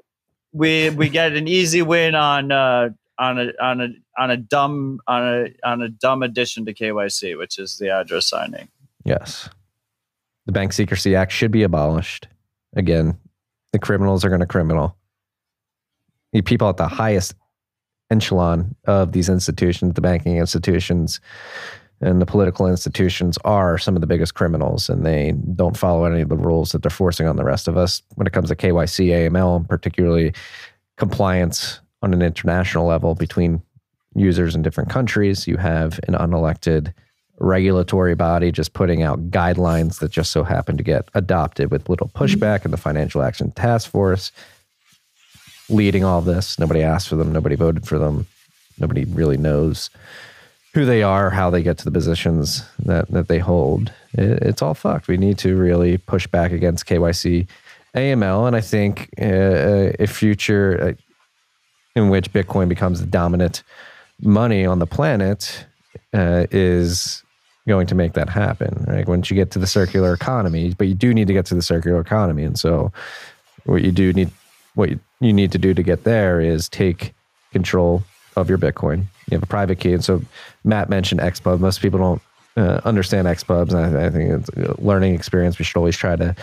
[0.54, 5.02] we we get an easy win on uh, on a on a on a dumb
[5.08, 8.70] on a on a dumb addition to KYC, which is the address signing.
[9.04, 9.50] Yes.
[10.46, 12.30] The Bank Secrecy Act should be abolished.
[12.78, 13.18] Again,
[13.74, 14.96] the criminals are going to criminal.
[16.32, 17.34] The people at the highest
[18.12, 21.20] echelon of these institutions, the banking institutions
[22.00, 26.22] and the political institutions, are some of the biggest criminals, and they don't follow any
[26.22, 28.56] of the rules that they're forcing on the rest of us when it comes to
[28.56, 30.34] KYC, AML, and particularly
[30.98, 33.62] compliance on an international level between
[34.16, 35.48] users in different countries.
[35.48, 36.94] You have an unelected
[37.40, 42.10] regulatory body just putting out guidelines that just so happen to get adopted with little
[42.10, 44.32] pushback in the Financial Action Task Force
[45.70, 46.58] leading all this.
[46.58, 48.28] Nobody asked for them, nobody voted for them,
[48.80, 49.90] nobody really knows
[50.74, 53.92] who they are, how they get to the positions that, that they hold.
[54.14, 55.08] It, it's all fucked.
[55.08, 57.48] We need to really push back against KYC
[57.96, 58.48] AML.
[58.48, 61.02] And I think uh, a future uh,
[61.96, 63.64] in which Bitcoin becomes the dominant
[64.22, 65.66] money on the planet
[66.14, 67.24] uh, is
[67.68, 68.86] going to make that happen.
[68.88, 69.08] Right?
[69.08, 71.62] Once you get to the circular economy, but you do need to get to the
[71.62, 72.92] circular economy, and so
[73.66, 74.30] what you do need,
[74.76, 75.00] what you,
[75.34, 77.14] need to do to get there is take
[77.52, 78.04] control
[78.36, 79.00] of your Bitcoin.
[79.30, 80.22] You have a private key, and so
[80.64, 81.60] Matt mentioned XPub.
[81.60, 82.22] Most people don't
[82.56, 85.60] uh, understand XPubs, and I, I think it's a learning experience.
[85.60, 86.36] We should always try to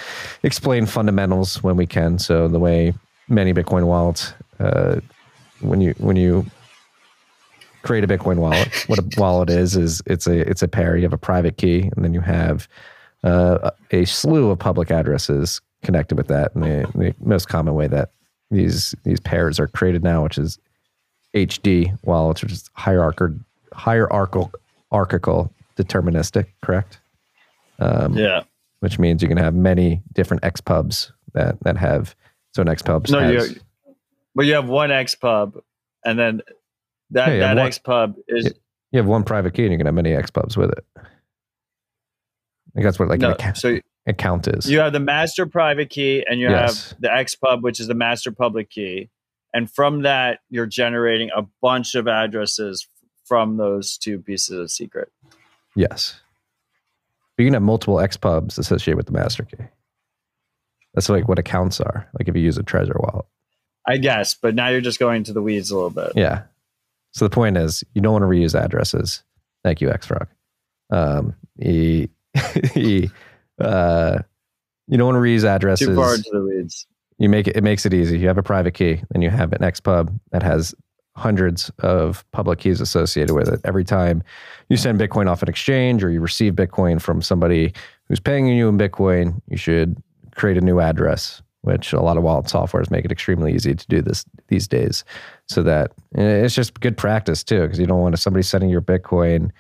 [0.43, 2.19] explain fundamentals when we can.
[2.19, 2.95] So the way
[3.29, 4.33] many Bitcoin wallets.
[4.61, 5.01] Uh,
[5.61, 6.47] when you when you
[7.85, 10.97] create a Bitcoin wallet, what a wallet is is it's a it's a pair.
[10.97, 12.67] You have a private key, and then you have
[13.23, 16.55] uh, a slew of public addresses connected with that.
[16.55, 18.11] And the, the most common way that
[18.51, 20.59] these these pairs are created now, which is
[21.35, 23.39] HD wallets, which is hierarchical
[23.73, 24.51] hierarchical
[24.91, 26.99] archical deterministic, correct?
[27.81, 28.45] Um, Yeah.
[28.81, 32.15] which means you can have many different XPubs that that have
[32.53, 33.61] so an XPub No, has you
[34.37, 35.61] but you have one X pub,
[36.05, 36.41] and then
[37.11, 38.53] that have that X pub is
[38.93, 40.85] you have one private key and you can have many XPubs with it.
[40.97, 41.01] I
[42.75, 43.29] think that's what like no.
[43.29, 44.71] an account, So account is.
[44.71, 46.91] you have the master private key, and you Yes.
[46.91, 49.11] have the X pub, which is the master public key,
[49.53, 52.87] and from that you're generating a bunch of addresses
[53.25, 55.11] from those two pieces of secret.
[55.77, 56.21] Yes.
[57.37, 59.65] But you can have multiple XPubs associated with the master key.
[60.95, 62.09] That's like what accounts are.
[62.19, 63.27] Like if you use a Trezor wallet.
[63.87, 66.13] I guess, but now you're just going to the weeds a little bit.
[66.15, 66.43] Yeah.
[67.15, 69.23] So the point is, you don't want to reuse addresses.
[69.63, 70.27] Thank you, XFrog.
[70.91, 72.11] Um, he,
[72.75, 73.11] he,
[73.61, 74.19] uh,
[74.89, 75.87] you don't want to reuse addresses.
[75.87, 76.87] Too far into the weeds.
[77.19, 78.19] you make it, it makes it easy.
[78.19, 80.75] You have a private key, and you have an XPub that has
[81.17, 83.61] hundreds of public keys associated with it.
[83.65, 84.23] Every time
[84.69, 87.73] you send Bitcoin off an exchange or you receive Bitcoin from somebody
[88.09, 89.97] who's paying you in Bitcoin, you should
[90.35, 93.87] create a new address, which a lot of wallet softwares make it extremely easy to
[93.89, 95.03] do this these days.
[95.49, 99.51] So that it's just good practice too, because you don't want somebody sending your Bitcoin,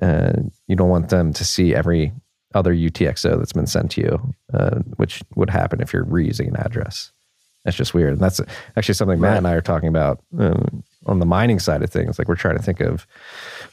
[0.00, 0.32] uh,
[0.66, 2.12] you don't want them to see every
[2.54, 6.56] other UTXO that's been sent to you, uh, which would happen if you're reusing an
[6.56, 7.10] address.
[7.64, 8.14] That's just weird.
[8.14, 8.40] And that's
[8.76, 12.18] actually something Matt and I are talking about um, on the mining side of things.
[12.18, 13.06] Like we're trying to think of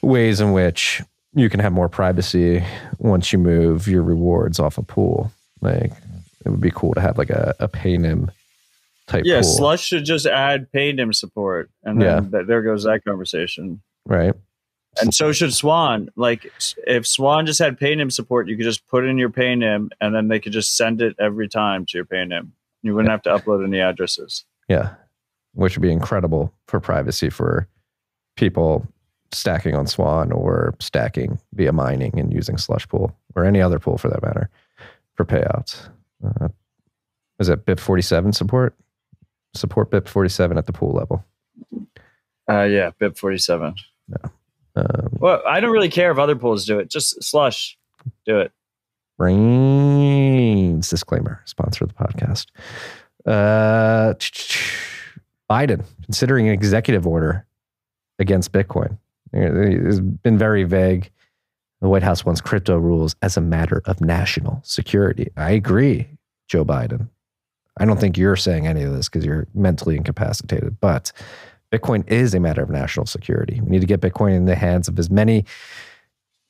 [0.01, 1.01] ways in which
[1.33, 2.63] you can have more privacy
[2.99, 5.31] once you move your rewards off a pool.
[5.61, 5.91] Like
[6.45, 8.29] it would be cool to have like a, a PayNym
[9.07, 12.29] type Yeah, pool, Slush should just add PayNym support, and then Yeah.
[12.39, 13.81] th- there goes that conversation.
[14.05, 14.33] right?
[15.01, 16.09] And so should Swan.
[16.17, 16.51] Like,
[16.85, 20.27] if Swan just had PayNym support, you could just put in your PayNym, and then
[20.27, 22.49] they could just send it every time to your PayNym.
[22.81, 24.43] You wouldn't have to upload any addresses.
[24.67, 24.95] Yeah,
[25.53, 27.67] which would be incredible for privacy for
[28.35, 28.85] people
[29.31, 33.97] stacking on Swan or stacking via mining and using Slush Pool or any other pool
[33.97, 34.49] for that matter
[35.15, 35.87] for payouts.
[36.23, 36.49] Uh,
[37.39, 38.75] is it BIP forty seven support?
[39.55, 41.25] Support BIP forty seven at the pool level.
[42.49, 43.75] Uh, yeah, BIP forty seven.
[44.75, 46.89] Um, Well, I don't really care if other pools do it.
[46.89, 47.77] Just Slush,
[48.25, 48.51] do it.
[49.19, 52.47] Braiins disclaimer, sponsor of the podcast.
[53.25, 54.13] Uh,
[55.49, 57.45] Biden considering an executive order
[58.19, 58.97] against Bitcoin.
[59.33, 61.11] It's been very vague.
[61.81, 65.31] The White House wants crypto rules as a matter of national security.
[65.35, 66.07] I agree,
[66.47, 67.09] Joe Biden.
[67.79, 71.11] I don't think you're saying any of this because you're mentally incapacitated, but
[71.71, 73.59] Bitcoin is a matter of national security.
[73.61, 75.45] We need to get Bitcoin in the hands of as many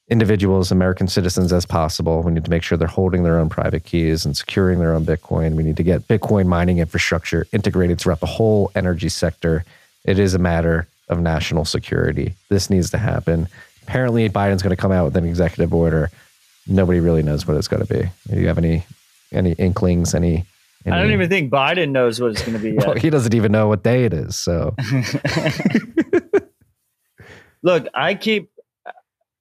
[0.09, 2.21] individuals, American citizens as possible.
[2.21, 5.05] We need to make sure they're holding their own private keys and securing their own
[5.05, 5.55] Bitcoin.
[5.55, 9.63] We need to get Bitcoin mining infrastructure integrated throughout the whole energy sector.
[10.03, 12.34] It is a matter of national security.
[12.49, 13.47] This needs to happen.
[13.91, 16.09] Apparently, Biden's going to come out with an executive order.
[16.65, 18.09] Nobody really knows what it's going to be.
[18.33, 18.85] Do you have any
[19.33, 20.15] any inklings?
[20.15, 20.45] Any?
[20.85, 22.87] any I don't even think Biden knows what it's going to be yet.
[22.87, 24.37] Well, he doesn't even know what day it is.
[24.37, 24.77] So
[27.63, 28.49] look, I keep.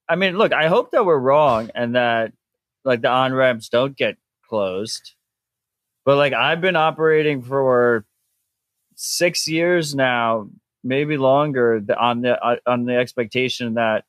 [0.08, 2.32] I mean, look, I hope that we're wrong and that
[2.84, 4.16] like the on ramps don't get
[4.48, 5.12] closed.
[6.04, 8.04] But like I've been operating for
[8.96, 10.48] six years now,
[10.82, 14.06] maybe longer, on the uh, on the expectation that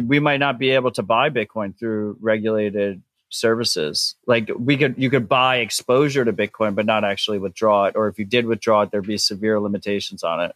[0.00, 4.14] we might not be able to buy Bitcoin through regulated services.
[4.26, 7.96] Like we could, you could buy exposure to Bitcoin, but not actually withdraw it.
[7.96, 10.54] Or if you did withdraw it, there'd be severe limitations on it.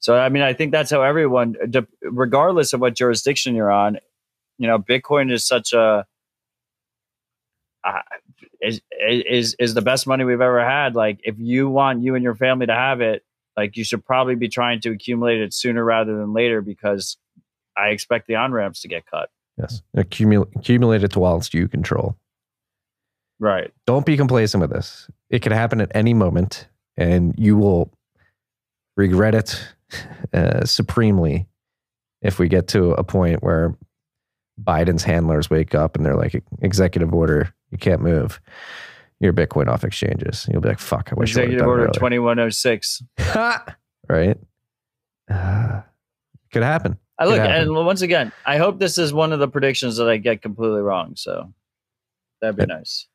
[0.00, 1.56] So, I mean, I think that's how everyone,
[2.02, 3.98] regardless of what jurisdiction you're on,
[4.58, 6.06] you know, Bitcoin is such a
[7.84, 8.02] uh,
[8.60, 10.94] is is is the best money we've ever had.
[10.94, 13.24] Like, if you want you and your family to have it,
[13.56, 17.16] like you should probably be trying to accumulate it sooner rather than later because
[17.78, 19.30] I expect the on ramps to get cut.
[19.58, 22.16] yes, accumulate accumulate it to wallets you control.
[23.40, 23.72] Right.
[23.86, 25.08] don't be complacent with this.
[25.30, 26.66] It could happen at any moment,
[26.96, 27.92] and you will
[28.96, 29.74] regret it
[30.32, 31.46] uh, supremely
[32.20, 33.76] if we get to a point where
[34.62, 38.40] Biden's handlers wake up and they're like, "Executive order, you can't move
[39.20, 42.40] your Bitcoin off exchanges." You'll be like, "Fuck, I wish Executive done Order twenty one
[42.40, 43.02] oh six.
[44.08, 44.36] right?
[45.30, 45.82] Uh,
[46.50, 46.98] could happen.
[47.18, 50.18] I look, and once again, I hope this is one of the predictions that I
[50.18, 51.14] get completely wrong.
[51.16, 51.52] So
[52.40, 52.76] that'd be Yeah.
[52.78, 53.06] nice.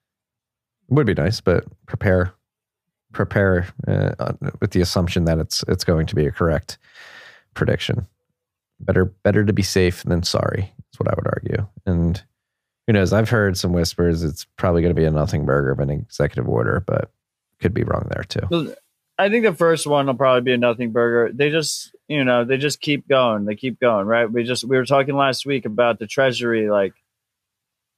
[0.90, 2.34] It would be nice, but prepare.
[3.14, 6.78] prepare uh, with the assumption that it's it's going to be a correct
[7.54, 8.08] prediction.
[8.80, 10.74] Better better to be safe than sorry.
[10.92, 11.68] Is what I would argue.
[11.86, 12.22] And
[12.88, 13.14] who knows?
[13.14, 14.24] I've heard some whispers.
[14.24, 17.12] It's probably going to be a nothing burger of an executive order, but
[17.62, 18.76] could be wrong there too.
[19.18, 21.32] I think the first one will probably be a nothing burger.
[21.32, 23.46] They just, you know, they just keep going.
[23.46, 24.32] They keep going, right?
[24.32, 26.94] We just we were talking last week about the treasury like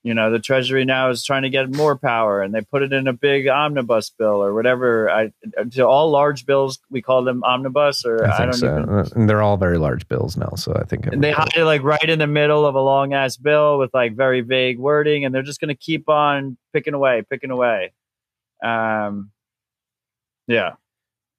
[0.06, 2.94] you know the treasury now is trying to get more power and they put it
[2.94, 5.34] in a big omnibus bill or whatever i
[5.72, 8.68] to all large bills we call them omnibus or i, I don't so.
[8.68, 11.54] even uh, and they're all very large bills now so i think and they hide
[11.56, 14.78] it like right in the middle of a long ass bill with like very vague
[14.78, 17.92] wording and they're just going to keep on picking away picking away
[18.64, 19.32] um
[20.48, 20.74] yeah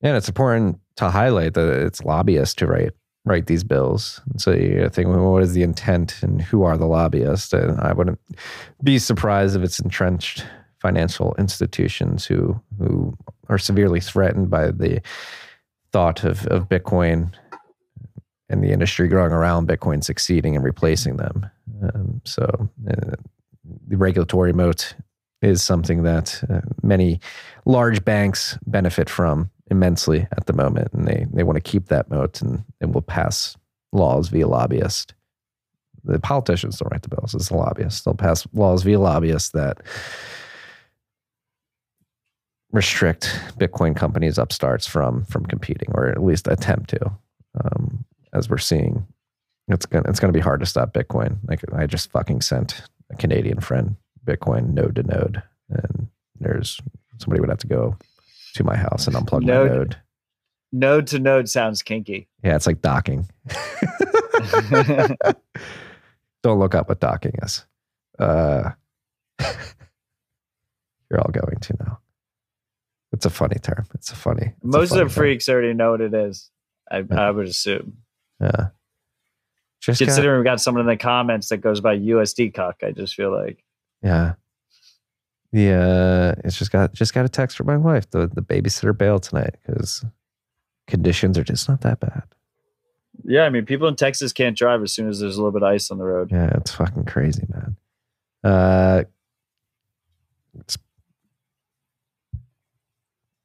[0.03, 2.93] and it's important to highlight that it's lobbyists to write
[3.25, 4.21] write these bills.
[4.31, 7.53] And so you think, well, what is the intent and who are the lobbyists?
[7.53, 8.21] And I wouldn't
[8.85, 10.47] be surprised if it's entrenched
[10.81, 13.17] financial institutions who who
[13.49, 15.01] are severely threatened by the
[15.93, 17.33] thought of, of Bitcoin
[18.49, 21.51] and the industry growing around Bitcoin succeeding and replacing them.
[21.83, 23.17] Um, so uh,
[23.89, 24.95] the regulatory moat
[25.43, 27.21] is something that uh, many
[27.65, 32.11] large banks benefit from immensely at the moment, and they they want to keep that
[32.11, 33.57] moat and, and will pass
[33.93, 35.13] laws via lobbyists.
[36.05, 38.03] The politicians don't write the bills; it's the lobbyists.
[38.03, 39.83] They'll pass laws via lobbyists that
[42.73, 47.13] restrict Bitcoin companies, upstarts from from competing, or at least attempt to.
[47.65, 49.07] Um, as we're seeing,
[49.69, 51.39] it's gonna it's gonna be hard to stop Bitcoin.
[51.49, 56.09] Like I just fucking sent a Canadian friend Bitcoin node to node, and
[56.39, 56.81] there's
[57.19, 57.97] somebody would have to go
[58.57, 59.97] to my house and unplug node, my node.
[60.73, 62.29] Node to node sounds kinky.
[62.43, 63.29] Yeah, it's like docking.
[66.43, 67.65] Don't look up what docking is.
[68.19, 68.71] Uh,
[69.41, 71.99] you're all going to know.
[73.13, 73.87] It's a funny term.
[73.95, 74.53] It's a funny.
[74.57, 76.51] It's Most a funny of the freaks already know what it is.
[76.91, 77.21] I, yeah.
[77.21, 77.99] I would assume.
[78.41, 78.69] Yeah.
[79.81, 82.91] Just considering got, we got someone in the comments that goes by USD cock, I
[82.91, 83.63] just feel like.
[84.03, 84.35] Yeah.
[85.53, 88.11] Yeah, it's just got just got a text from my wife.
[88.11, 90.05] The the babysitter bailed tonight because
[90.87, 92.25] conditions are just not that bad.
[93.25, 95.63] Yeah, I mean, people in Texas can't drive as soon as there's a little bit
[95.63, 96.31] of ice on the road.
[96.31, 97.77] Yeah, it's fucking crazy, man.
[98.45, 99.05] Uh,
[100.61, 100.77] it's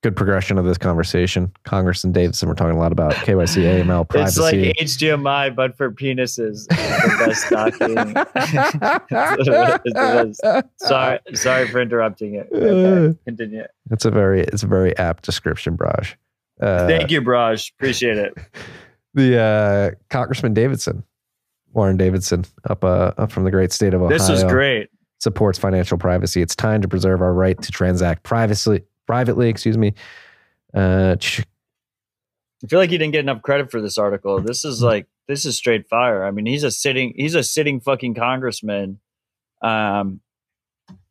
[0.02, 1.52] good progression of this conversation.
[1.64, 4.72] Congress and Davidson were talking a lot about KYC, AML, privacy.
[4.72, 6.68] It's like HDMI, but for penises.
[10.78, 12.49] sorry, sorry for interrupting it.
[12.52, 13.64] Okay, continue.
[13.91, 16.16] It's a very, it's a very apt description, Braj.
[16.60, 17.72] Uh, Thank you, Braj.
[17.72, 18.34] Appreciate it.
[19.14, 21.04] The uh, Congressman Davidson,
[21.74, 24.18] Warren Davidson, up uh, up from the great state of Ohio.
[24.18, 24.88] This is great.
[25.20, 26.41] Supports financial privacy.
[26.41, 29.93] It's time to preserve our right to transact privacy privately, excuse me.
[30.74, 34.39] Uh, I feel like he didn't get enough credit for this article.
[34.39, 36.24] This is like this is straight fire.
[36.24, 38.99] I mean, he's a sitting he's a sitting fucking congressman.
[39.62, 40.22] Um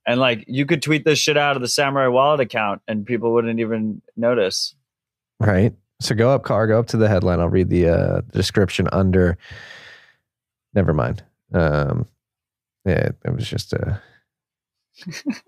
[0.06, 3.34] and like you could tweet this shit out of the Samurai Wallet account and people
[3.34, 4.74] wouldn't even notice.
[5.38, 5.74] Right.
[6.00, 7.40] So go up, car, go up to the headline.
[7.40, 9.36] I'll read the uh, description under.
[10.72, 11.22] Never mind.
[11.52, 12.06] Um,
[12.86, 14.00] yeah, it was just a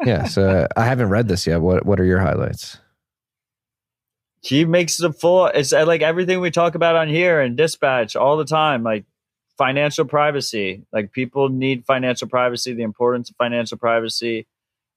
[0.05, 1.61] yeah, so I haven't read this yet.
[1.61, 2.78] What What are your highlights?
[4.40, 5.46] He makes the full.
[5.46, 8.82] It's uh, like everything we talk about on here and dispatch all the time.
[8.82, 9.05] Like
[9.57, 10.84] financial privacy.
[10.92, 12.74] Like people need financial privacy.
[12.74, 14.46] The importance of financial privacy.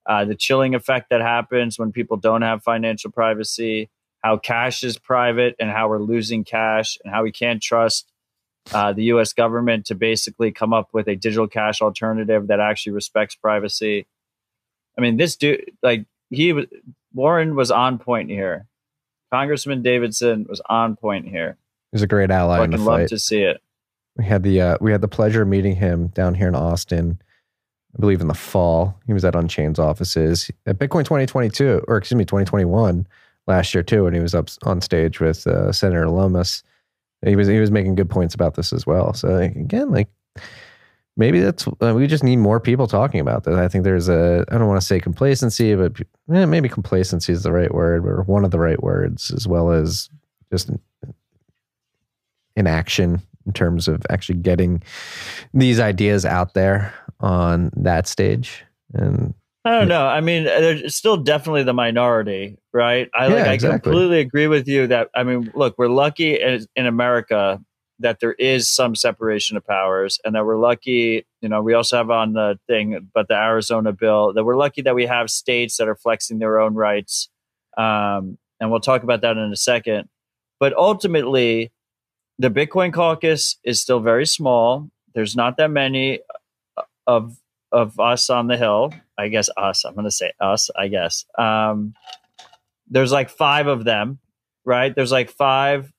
[0.07, 3.89] Uh, the chilling effect that happens when people don't have financial privacy.
[4.23, 8.11] How cash is private and how we're losing cash and how we can't trust
[8.73, 9.33] uh, the U.S.
[9.33, 14.07] government to basically come up with a digital cash alternative that actually respects privacy.
[14.97, 16.65] I mean, this dude, like he was,
[17.13, 18.67] Warren was on point here.
[19.31, 21.57] Congressman Davidson was on point here.
[21.91, 22.57] He's a great ally.
[22.57, 23.61] Fucking in the love to see it.
[24.17, 27.21] We had the uh, we had the pleasure of meeting him down here in Austin.
[27.95, 28.99] I believe in the fall.
[29.07, 33.07] He was at Unchained's offices at Bitcoin 2022, or excuse me, 2021
[33.47, 36.63] last year too, and he was up on stage with uh, Senator Lummis.
[37.25, 39.13] He was he was making good points about this as well.
[39.13, 40.09] So again, like
[41.17, 43.55] maybe that's uh, we just need more people talking about this.
[43.55, 45.99] I think there's a I don't want to say complacency, but
[46.33, 49.71] eh, maybe complacency is the right word or one of the right words, as well
[49.71, 50.09] as
[50.51, 50.69] just
[52.55, 54.81] inaction in terms of actually getting
[55.53, 58.63] these ideas out there on that stage.
[58.93, 60.07] And I don't know.
[60.07, 63.09] I mean, they're still definitely the minority, right?
[63.13, 63.47] I like.
[63.47, 63.67] exactly.
[63.67, 65.09] I completely agree with you that.
[65.15, 67.59] I mean, look, we're lucky in, in America
[67.99, 71.97] that there is some separation of powers and that we're lucky you know we also
[71.97, 75.77] have on the thing but the arizona bill that we're lucky that we have states
[75.77, 77.29] that are flexing their own rights
[77.77, 80.09] um, and we'll talk about that in a second.
[80.59, 81.71] But ultimately,
[82.39, 84.89] the Bitcoin caucus is still very small.
[85.13, 86.19] There's not that many
[86.77, 87.37] uh, of
[87.71, 88.93] of us on the hill.
[89.17, 89.83] I guess us.
[89.83, 90.69] I'm going to say us.
[90.77, 91.93] I guess um,
[92.89, 94.19] there's like five of them,
[94.63, 94.93] right?
[94.93, 95.91] There's like five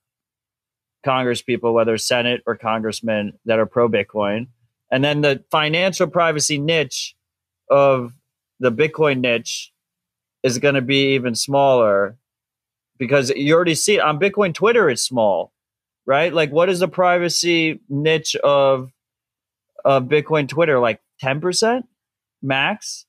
[1.03, 4.47] Congress people, whether Senate or congressmen, that are pro Bitcoin.
[4.91, 7.15] And then the financial privacy niche
[7.69, 8.13] of
[8.59, 9.71] the Bitcoin niche
[10.43, 12.17] is going to be even smaller
[12.97, 15.51] because you already see it on Bitcoin Twitter, it's small,
[16.05, 16.33] right?
[16.33, 18.91] Like, what is the privacy niche of,
[19.85, 20.79] of Bitcoin Twitter?
[20.79, 21.83] Like 10%
[22.41, 23.05] max,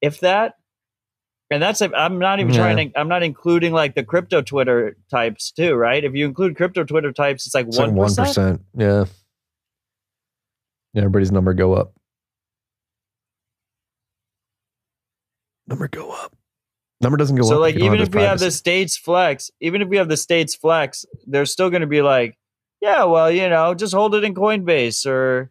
[0.00, 0.56] if that?
[1.50, 2.58] And that's I'm not even Yeah.
[2.58, 6.02] trying to I'm not including like the crypto Twitter types too, right?
[6.02, 8.28] If you include crypto Twitter types, it's like like one percent.
[8.28, 8.60] percent.
[8.76, 9.04] Yeah.
[10.92, 11.92] Yeah, everybody's number go up.
[15.68, 16.34] Number go up.
[17.00, 17.48] Number doesn't go up.
[17.48, 20.54] So like even if we have the states flex, even if we have the states
[20.54, 22.38] flex, they're still going to be like,
[22.80, 25.50] yeah, well, you know, just hold it in Coinbase or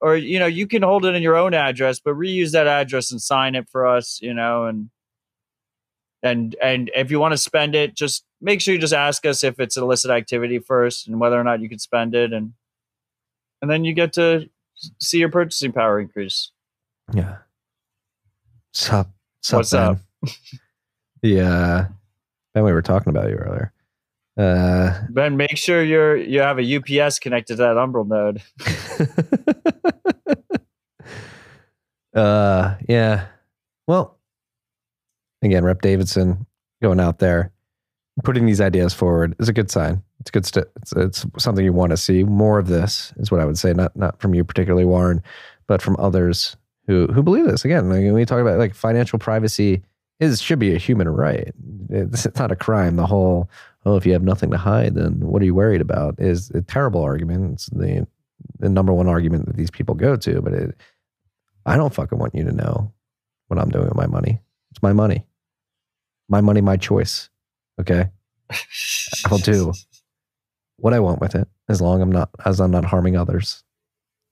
[0.00, 3.10] or you know, you can hold it in your own address, but reuse that address
[3.10, 4.90] and sign it for us, you know, and
[6.22, 9.42] and and if you want to spend it, just make sure you just ask us
[9.42, 12.52] if it's illicit activity first and whether or not you can spend it and
[13.60, 14.48] and then you get to
[15.00, 16.50] see your purchasing power increase.
[17.12, 17.38] Yeah.
[18.72, 19.10] Sup?
[19.42, 19.98] Sup, What's up?
[20.22, 20.34] Ben?
[21.22, 21.88] yeah.
[22.54, 23.72] Ben, we were talking about you earlier.
[24.36, 28.42] Uh, Ben, make sure you're you have a UPS connected to that Umbrel node.
[32.14, 33.26] uh, yeah.
[33.86, 34.18] Well,
[35.42, 36.46] again, Rep Davidson
[36.80, 37.52] going out there,
[38.24, 40.02] putting these ideas forward is a good sign.
[40.20, 40.46] It's good.
[40.46, 42.68] St- it's, it's something you want to see more of.
[42.68, 43.72] This is what I would say.
[43.72, 45.22] Not not from you particularly, Warren,
[45.66, 47.64] but from others who who believe this.
[47.64, 49.82] Again, like when we talk about like financial privacy
[50.20, 51.52] is should be a human right.
[51.90, 52.96] It's, it's not a crime.
[52.96, 53.50] The whole
[53.84, 56.14] oh, if you have nothing to hide, then what are you worried about?
[56.18, 57.54] Is a terrible argument.
[57.54, 58.06] It's the
[58.58, 60.40] the number one argument that these people go to.
[60.40, 60.76] But it,
[61.66, 62.92] I don't fucking want you to know
[63.48, 64.40] what I'm doing with my money.
[64.70, 65.26] It's my money,
[66.28, 67.28] my money, my choice.
[67.80, 68.08] Okay,
[69.26, 69.72] I'll do
[70.76, 73.62] what I want with it as long I'm not as I'm not harming others.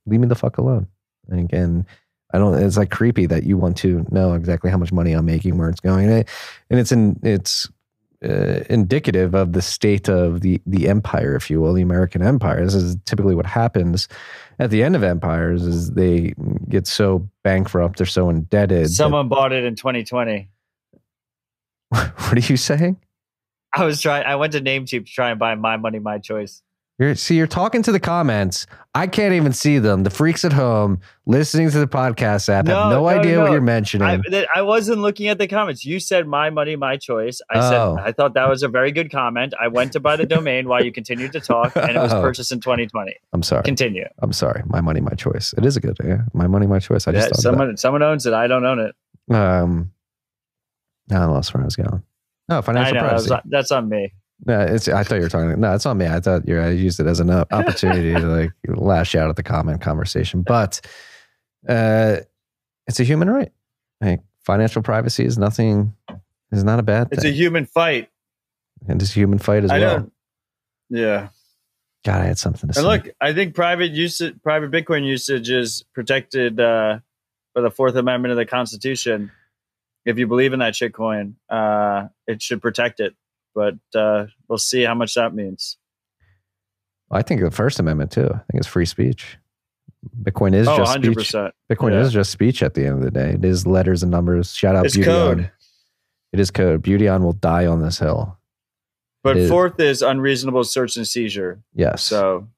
[0.07, 0.87] Leave me the fuck alone.
[1.29, 1.87] And again,
[2.33, 2.55] I don't.
[2.63, 5.69] It's like creepy that you want to know exactly how much money I'm making, where
[5.69, 6.29] it's going, and, it,
[6.71, 7.69] and it's in it's
[8.23, 12.63] uh, indicative of the state of the the empire, if you will, the American empire.
[12.65, 14.07] This is typically what happens
[14.59, 16.35] at the end of empires: is they
[16.69, 18.85] get so bankrupt, they're so indebted.
[18.85, 20.50] that- Someone bought it in 2020.
[22.29, 22.97] what are you saying?
[23.75, 24.25] I was trying.
[24.27, 26.63] I went to Namecheap to try and buy my money, my choice.
[26.99, 28.67] You're, see, you're talking to the comments.
[28.95, 30.03] I can't even see them.
[30.03, 33.43] The freaks at home listening to the podcast app have No, no, no, idea no.
[33.45, 34.07] what you're mentioning.
[34.07, 35.83] I, I wasn't looking at the comments.
[35.83, 37.41] You said my money, my choice.
[37.49, 37.97] I Oh.
[37.97, 39.55] said I thought that was a very good comment.
[39.59, 42.21] I went to buy the domain while you continued to talk, and it was Oh.
[42.21, 43.15] purchased in 2020.
[43.33, 43.63] I'm sorry.
[43.63, 44.05] Continue.
[44.19, 44.63] I'm sorry.
[44.67, 45.55] My money, my choice.
[45.57, 45.97] It is a good.
[46.05, 47.09] Yeah, my money, my choice.
[47.09, 48.35] I just Yeah, someone someone owns it.
[48.35, 49.35] I don't own it.
[49.35, 49.93] Um,
[51.11, 52.03] no, I lost where I was going.
[52.49, 53.29] No, financial know privacy.
[53.29, 54.13] that's, that's on me.
[54.47, 54.89] No, it's.
[54.89, 55.61] I thought you were talking.
[55.61, 56.07] No, it's on me.
[56.07, 56.59] I thought you.
[56.59, 60.81] I used it as an opportunity to like lash out at the comment conversation, but
[61.69, 62.17] uh,
[62.87, 63.53] it's a human right.
[64.01, 65.95] Like financial privacy is nothing.
[66.53, 68.09] Is not a bad It's a human fight.
[68.89, 70.11] and it's a human fight as I well.
[70.89, 71.29] Yeah.
[72.05, 72.83] God, I had something to And say.
[72.83, 76.99] look, I think private usage, private Bitcoin usage is protected uh,
[77.55, 79.31] by the Fourth Amendment of the Constitution.
[80.05, 83.15] If you believe in that shitcoin, uh, it should protect it.
[83.55, 85.77] But uh, we'll see how much that means.
[87.11, 88.27] I think the First Amendment too.
[88.27, 89.37] I think it's free speech.
[90.23, 91.53] Bitcoin is oh, just 100 speech.
[91.71, 92.01] Bitcoin Yeah.
[92.01, 93.31] is just speech at the end of the day.
[93.31, 94.55] It is letters and numbers.
[94.55, 95.39] Shout out It's Beauty code.
[95.41, 95.51] On.
[96.33, 96.83] It is code.
[96.83, 98.39] Beauty on will die on this hill.
[99.23, 99.51] But It is.
[99.51, 101.61] fourth is unreasonable search and seizure.
[101.75, 102.03] Yes.
[102.03, 102.49] So,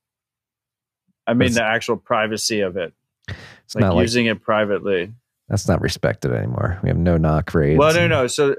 [1.26, 2.92] I mean, That's- the actual privacy of it,
[3.28, 5.12] it's like not like using it privately.
[5.52, 6.80] That's not respected anymore.
[6.82, 7.78] We have no knock raids.
[7.78, 8.26] Well, no, no.
[8.26, 8.56] So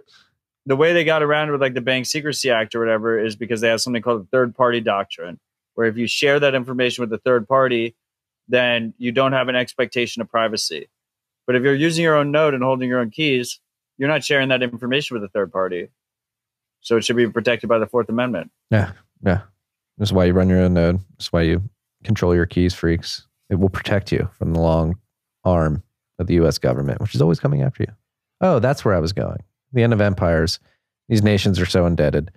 [0.68, 3.36] the way they got around it with like the Bank Secrecy Act or whatever is
[3.36, 5.40] because they have something called the third party doctrine,
[5.74, 7.96] where if you share that information with a third party,
[8.48, 10.88] then you don't have an expectation of privacy.
[11.48, 13.60] But if you're using your own node and holding your own keys,
[13.98, 15.88] you're not sharing that information with a third party.
[16.82, 18.52] So it should be protected by the Fourth Amendment.
[18.70, 18.92] Yeah.
[19.26, 19.42] Yeah.
[19.98, 21.00] This is why you run your own node.
[21.18, 21.64] This is why you
[22.04, 23.26] control your keys, freaks.
[23.50, 25.00] It will protect you from the long
[25.44, 25.82] arm
[26.24, 27.94] of the US government, which is always coming after you.
[28.42, 29.44] Oh, that's where I was going.
[29.74, 30.60] The end of empires.
[31.10, 32.32] These nations are so indebted.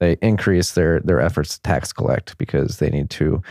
[0.00, 3.42] They increase their their efforts to tax collect because they need to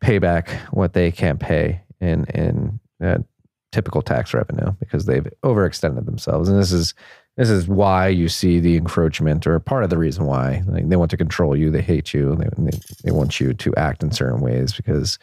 [0.00, 3.18] pay back what they can't pay in in uh,
[3.72, 6.48] typical tax revenue because they've overextended themselves.
[6.48, 6.94] And this is
[7.36, 10.96] this is why you see the encroachment, or part of the reason why like, they
[10.96, 11.70] want to control you.
[11.70, 12.36] They hate you.
[12.36, 15.18] They, they they want you to act in certain ways because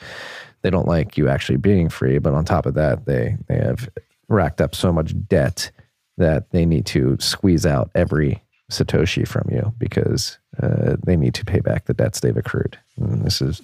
[0.61, 2.17] they don't like you actually being free.
[2.17, 3.89] But on top of that, they they have
[4.27, 5.71] racked up so much debt
[6.17, 11.45] that they need to squeeze out every satoshi from you because uh, they need to
[11.45, 12.77] pay back the debts they've accrued.
[12.97, 13.61] And this is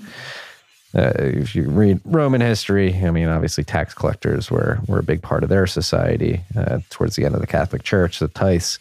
[0.95, 5.21] uh, if you read Roman history, I mean, obviously tax collectors were were a big
[5.21, 6.41] part of their society.
[6.57, 8.79] Uh, towards the end of the Catholic Church, the tithes,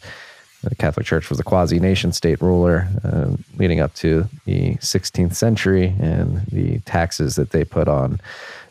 [0.69, 5.35] the Catholic Church was a quasi nation state ruler, uh, leading up to the 16th
[5.35, 8.19] century, and the taxes that they put on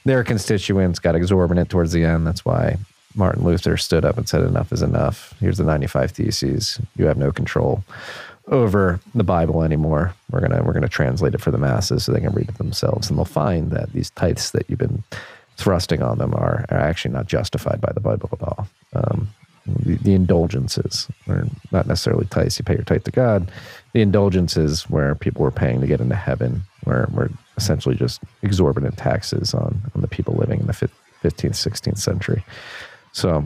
[0.04, 2.26] their constituents got exorbitant towards the end.
[2.26, 2.76] That's why
[3.14, 5.34] Martin Luther stood up and said, "Enough is enough.
[5.40, 6.78] Here's the 95 Theses.
[6.96, 7.84] You have no control."
[8.48, 10.14] over the Bible anymore.
[10.30, 13.08] We're gonna we're gonna translate it for the masses so they can read it themselves,
[13.08, 15.02] and they'll find that these tithes that you've been
[15.56, 18.68] thrusting on them are, are actually not justified by the Bible at all.
[18.94, 19.28] Um,
[19.66, 22.58] the, the, indulgences are not necessarily tithes.
[22.58, 23.50] You pay your tithe to God.
[23.92, 28.98] The indulgences where people were paying to get into heaven, where were essentially just exorbitant
[28.98, 30.90] taxes on on the people living in the 15th,
[31.22, 32.44] 16th century.
[33.12, 33.44] So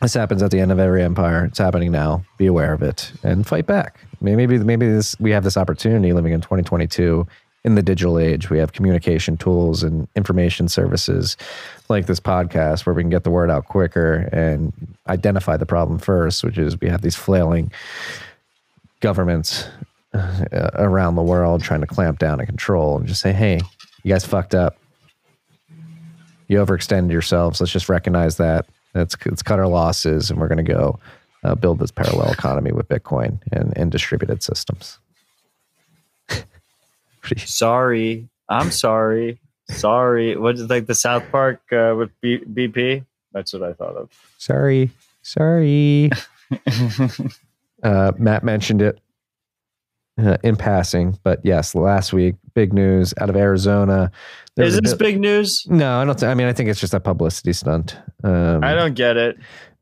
[0.00, 1.44] this happens at the end of every empire.
[1.44, 2.24] It's happening now.
[2.38, 4.00] Be aware of it and fight back.
[4.20, 7.26] Maybe maybe this we have this opportunity living in 2022
[7.66, 8.48] in the digital age.
[8.48, 11.36] We have communication tools and information services
[11.90, 14.72] like this podcast where we can get the word out quicker and
[15.08, 17.70] identify the problem first, which is we have these flailing
[19.00, 19.66] governments
[20.14, 23.60] uh, around the world trying to clamp down and control and just say, "Hey,
[24.02, 24.78] you guys fucked up.
[26.48, 27.60] You overextended yourselves.
[27.60, 30.98] Let's just recognize that Let's, let's cut our losses and we're going to go
[31.44, 34.98] uh, build this parallel economy with Bitcoin and, and distributed systems.
[37.36, 38.28] sorry.
[38.48, 39.40] I'm sorry.
[39.70, 40.36] Sorry.
[40.36, 43.04] What is like the South Park uh, with B- BP?
[43.32, 44.10] That's what I thought of.
[44.38, 44.90] Sorry.
[45.22, 46.10] Sorry.
[47.82, 49.00] uh, Matt mentioned it
[50.18, 54.10] uh, in passing, but yes, last week, big news out of Arizona.
[54.56, 55.66] Is this big news?
[55.68, 56.18] No, I don't.
[56.18, 57.96] Th- I mean, I think it's just a publicity stunt.
[58.24, 59.36] Um, I don't get it.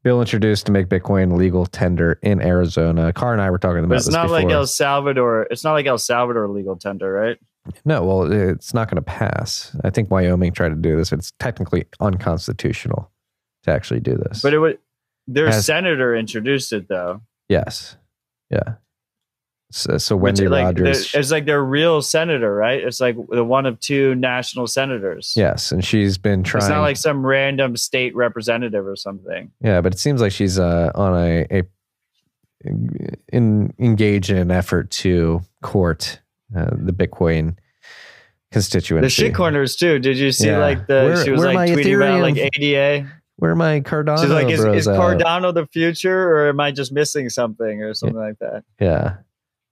[0.05, 3.11] Bill introduced to make Bitcoin legal tender in Arizona.
[3.13, 3.89] Car and I were talking about.
[3.89, 4.43] But it's not before.
[4.43, 5.49] like El Salvador.
[5.51, 7.39] It's not like El Salvador legal tender, right?
[7.87, 9.75] No, well, it's not going to pass.
[9.83, 11.11] I think Wyoming tried to do this.
[11.11, 13.11] It's technically unconstitutional
[13.63, 14.43] to actually do this.
[14.43, 14.79] But it would.
[15.27, 17.23] Their As, senator introduced it, though.
[17.49, 17.97] Yes.
[18.51, 18.75] Yeah.
[19.77, 22.81] So, so Wendy like, Rogers, it's like their real senator, right?
[22.81, 25.33] It's like the one of two national senators.
[25.35, 26.62] Yes, and she's been trying.
[26.62, 29.51] It's not like some random state representative or something.
[29.61, 31.62] Yeah, but it seems like she's uh, on a, a
[33.33, 36.20] in engage in an effort to court
[36.57, 37.57] uh, the Bitcoin
[38.53, 39.07] constituency.
[39.07, 39.99] The shit corners too.
[39.99, 40.59] Did you see yeah.
[40.59, 43.12] like the where, she was like tweeting Ethereum, about like ADA?
[43.39, 44.20] Where my Cardano?
[44.20, 48.16] She's like, is, is Cardano the future, or am I just missing something, or something
[48.16, 48.25] yeah.
[48.25, 48.62] like that?
[48.79, 49.16] Yeah.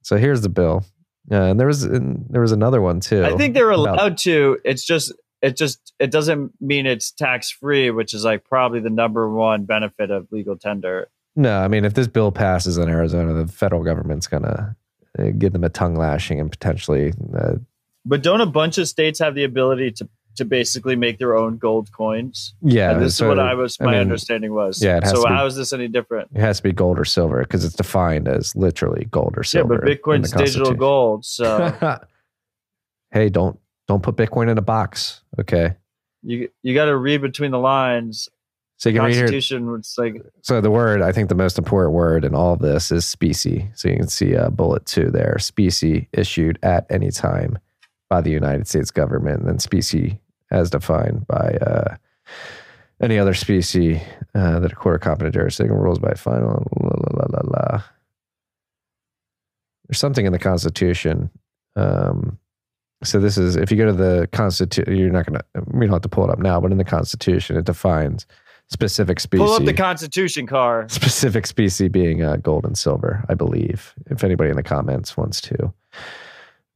[0.03, 0.85] So here's the bill.
[1.31, 3.25] Uh, and there was there was another one too.
[3.25, 4.59] I think they're allowed about, to.
[4.65, 8.91] It's just it just it doesn't mean it's tax free, which is like probably the
[8.91, 11.09] number one benefit of legal tender.
[11.37, 14.77] No, I mean if this bill passes in Arizona, the federal government's gonna
[15.19, 17.13] uh, give them a tongue lashing and potentially.
[17.37, 17.55] Uh,
[18.05, 21.59] but don't a bunch of states have the ability to to basically make their own
[21.59, 22.55] gold coins.
[22.63, 23.79] Yeah, and this so, is what I was.
[23.81, 24.83] My I mean, understanding was.
[24.83, 25.05] Yeah.
[25.05, 26.31] so how is this any different?
[26.35, 29.75] It has to be gold or silver because it's defined as literally gold or silver.
[29.75, 31.25] Yeah, but Bitcoin's digital gold.
[31.25, 31.73] So
[33.11, 33.59] hey, don't
[33.89, 35.23] don't put Bitcoin in a box.
[35.39, 35.75] Okay.
[36.23, 38.29] You you got to read between the lines.
[38.79, 39.79] So you can Constitution, read here.
[39.79, 42.91] It's like so the word I think the most important word in all of this
[42.91, 43.71] is specie.
[43.75, 45.39] So you can see a bullet two there.
[45.39, 47.59] Specie issued at any time
[48.13, 50.21] by the United States government, and then specie
[50.53, 51.97] as defined by uh,
[53.01, 54.01] any other specie
[54.35, 56.65] uh, that a court of competent jurisdiction rules by final.
[56.81, 57.83] La, la, la, la,
[59.89, 61.31] There's something in the Constitution.
[61.75, 62.39] Um,
[63.03, 65.43] so this is if you go to the Constitution, you're not gonna.
[65.73, 68.27] We don't have to pull it up now, but in the Constitution, it defines
[68.69, 69.45] specific species.
[69.45, 70.87] Pull up the Constitution car.
[70.89, 73.95] Specific species being uh, gold and silver, I believe.
[74.07, 75.73] If anybody in the comments wants to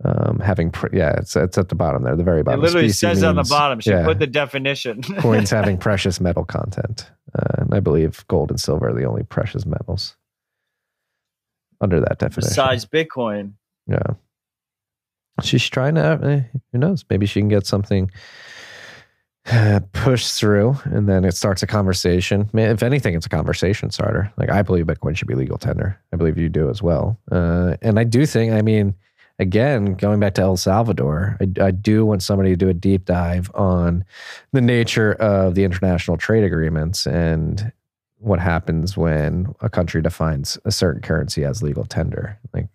[0.05, 2.61] um, having pr- yeah it's it's at the bottom there the very bottom.
[2.61, 5.03] it literally says means, on the bottom she yeah, put the definition.
[5.19, 7.11] Coins having precious metal content.
[7.35, 10.17] Uh, and i believe gold and silver are the only precious metals
[11.81, 12.51] under that definition.
[12.51, 13.53] Besides bitcoin.
[13.87, 14.15] Yeah.
[15.43, 16.41] She's trying to uh,
[16.73, 17.05] who knows?
[17.11, 18.11] Maybe she can get something
[19.51, 22.51] uh, pushed through and then it starts a conversation.
[22.53, 24.31] If anything it's a conversation starter.
[24.37, 25.99] Like i believe bitcoin should be legal tender.
[26.13, 27.19] I believe you do as well.
[27.31, 28.95] Uh, and i do think i mean
[29.39, 33.05] again, going back to El Salvador, I, I, do want somebody to do a deep
[33.05, 34.05] dive on
[34.53, 37.73] the nature of the international trade agreements and
[38.19, 42.39] what happens when a country defines a certain currency as legal tender.
[42.53, 42.67] Like,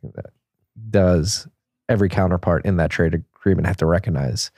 [0.89, 1.47] does
[1.89, 4.51] every counterpart in that trade agreement have to recognize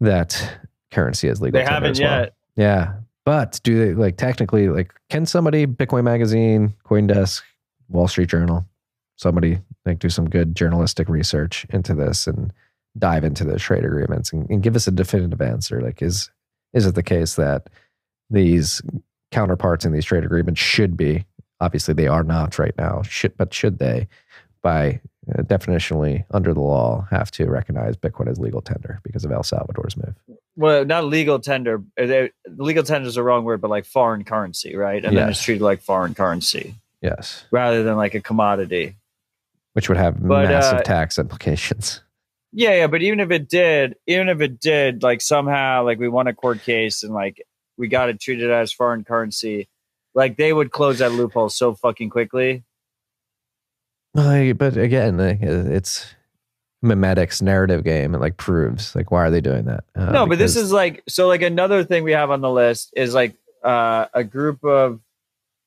[0.00, 0.58] that
[0.90, 1.60] currency as legal?
[1.60, 2.20] They tender haven't well?
[2.20, 2.34] yet.
[2.56, 2.94] Yeah,
[3.24, 7.42] but do they like technically like can somebody Bitcoin Magazine, CoinDesk,
[7.88, 8.66] Wall Street Journal,
[9.20, 12.52] somebody like do some good journalistic research into this and
[12.98, 15.80] dive into the trade agreements and, and give us a definitive answer?
[15.80, 16.30] Like, is
[16.72, 17.68] is it the case that
[18.30, 18.80] these
[19.30, 21.24] counterparts in these trade agreements should be
[21.60, 24.08] obviously they are not right now should but should they
[24.62, 25.00] by
[25.36, 29.42] uh, definitionally under the law have to recognize bitcoin as legal tender because of el
[29.44, 30.14] salvador's move
[30.56, 31.82] Well, not legal tender.
[32.00, 35.04] Uh, they- Legal tender is the wrong word, but like foreign currency, right?
[35.04, 38.96] And then it's treated like foreign currency yes rather than like a commodity.
[39.80, 42.02] Which would have But, massive uh, tax implications
[42.52, 46.06] Yeah, yeah, but even if it did, even if it did, like somehow, like we
[46.06, 47.42] won a court case and like
[47.78, 49.70] we got it treated as foreign currency,
[50.14, 52.62] like they would close that loophole so fucking quickly.
[54.12, 56.14] Like, but again like, it's
[56.84, 60.38] mimetic's narrative game it like proves like why are they doing that Uh, no, but
[60.38, 61.26] this is like so.
[61.26, 63.34] Like another thing we have on the list is like
[63.64, 65.00] uh, a group of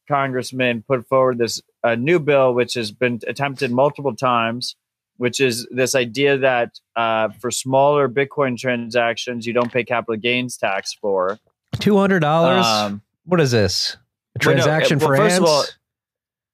[0.07, 4.75] congressmen put forward this uh, new bill, which has been attempted multiple times,
[5.17, 10.57] which is this idea that uh, for smaller Bitcoin transactions, you don't pay capital gains
[10.57, 11.39] tax for.
[11.75, 12.23] $200
[12.63, 15.63] Um, what is this a well, no, transaction well, for first of all.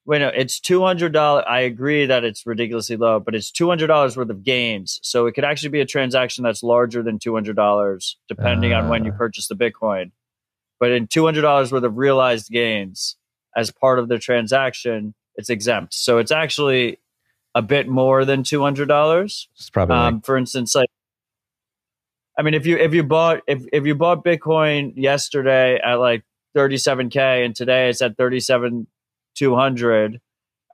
[0.06, 1.46] Wait, no, it's two hundred dollars.
[1.48, 5.00] I agree that it's ridiculously low, but it's two hundred dollars worth of gains.
[5.04, 8.90] So it could actually be a transaction that's larger than two hundred dollars, depending on
[8.90, 9.18] when you Ah.
[9.18, 10.12] purchase the Bitcoin.
[10.80, 13.18] But in two hundred dollars worth of realized gains
[13.56, 15.94] as part of the transaction, it's exempt.
[15.94, 17.00] So it's actually
[17.56, 19.48] a bit more than two hundred dollars.
[19.56, 20.90] it's probably Um, for instance, like
[22.38, 26.24] I mean, if you if you bought if if you bought Bitcoin yesterday at like
[26.54, 28.88] thirty seven k and today it's at thirty seven
[29.36, 30.22] two hundred,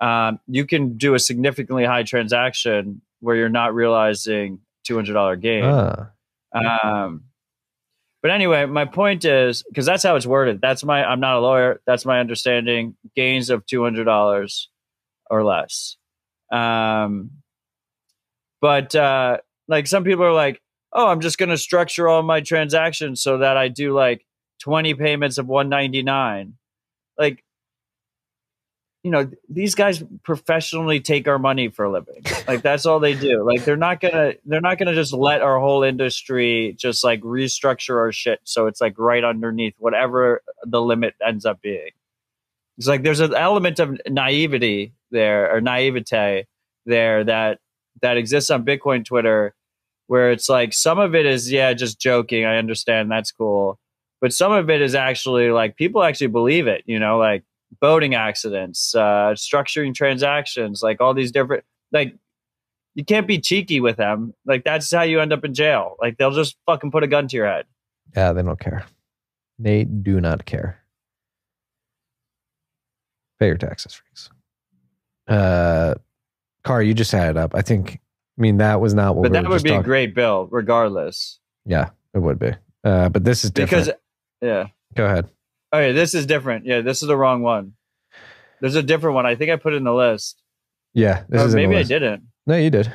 [0.02, 5.36] um, you can do a significantly high transaction where you're not realizing two hundred dollar
[5.36, 5.64] gain.
[5.64, 6.12] ah,
[6.54, 7.24] Um,
[8.26, 10.60] but anyway, my point is because that's how it's worded.
[10.60, 11.06] That's my.
[11.06, 11.80] I'm not a lawyer.
[11.86, 12.96] That's my understanding.
[13.16, 14.68] Gains of two hundred dollars
[15.30, 15.98] or less.
[16.52, 17.30] Um,
[18.62, 19.38] but uh,
[19.68, 20.60] like some people are like,
[20.92, 24.26] oh, I'm just going to structure all my transactions so that I do like
[24.62, 26.56] 20 payments of 199.
[27.20, 27.44] Like,
[29.06, 32.24] you know, these guys professionally take our money for a living.
[32.48, 33.44] Like that's all they do.
[33.44, 37.98] Like they're not gonna they're not gonna just let our whole industry just like restructure
[37.98, 41.92] our shit so it's like right underneath whatever the limit ends up being.
[42.80, 46.48] It's like there's an element of naivety there or naivete
[46.88, 47.60] there that
[48.02, 49.54] that exists on Bitcoin Twitter
[50.08, 53.80] where it's like some of it is yeah just joking i understand that's cool
[54.22, 57.44] but some of it is actually like people actually believe it you know like
[57.86, 62.16] boating accidents uh structuring transactions like all these different like
[62.96, 66.18] you can't be cheeky with them like that's how you end up in jail like
[66.18, 67.66] they'll just fucking put a gun to your head
[68.16, 68.86] yeah, they don't care.
[69.60, 70.80] They do not care.
[73.40, 74.30] Pay your taxes, freaks.
[75.28, 75.96] Uh,
[76.64, 77.54] Car, you just had it up.
[77.56, 78.00] I think.
[78.38, 81.40] I mean, that was not what but we that would be a great bill regardless
[81.66, 82.52] Yeah, it would be.
[82.84, 83.86] Uh, but this is different.
[83.86, 84.00] because
[84.42, 85.30] yeah Go ahead.
[85.76, 86.66] Oh, okay this is different.
[86.66, 87.74] Yeah this is the wrong one.
[88.62, 89.26] There's a different one.
[89.26, 90.42] I think i put it in the list.
[90.94, 92.24] Yeah, this or is maybe i didn't.
[92.48, 92.92] No, you did.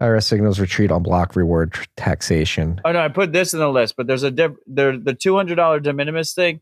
[0.00, 2.80] IRS signals retreat on block reward tr- taxation.
[2.84, 5.36] Oh no, I put this in the list, but there's a diff- there the two
[5.36, 6.60] hundred dollar de minimis thing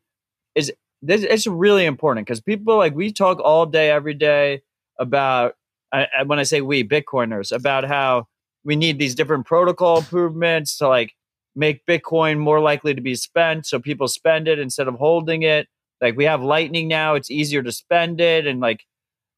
[0.55, 0.73] is
[1.03, 4.63] this it's really important because people like we talk all day every day
[4.99, 5.55] about
[5.93, 8.27] I- when I say we Bitcoiners about how
[8.65, 11.15] we need these different protocol improvements to like
[11.55, 15.69] make Bitcoin more likely to be spent, so people spend it instead of holding it.
[16.01, 18.85] Like we have Lightning now, it's easier to spend it, and like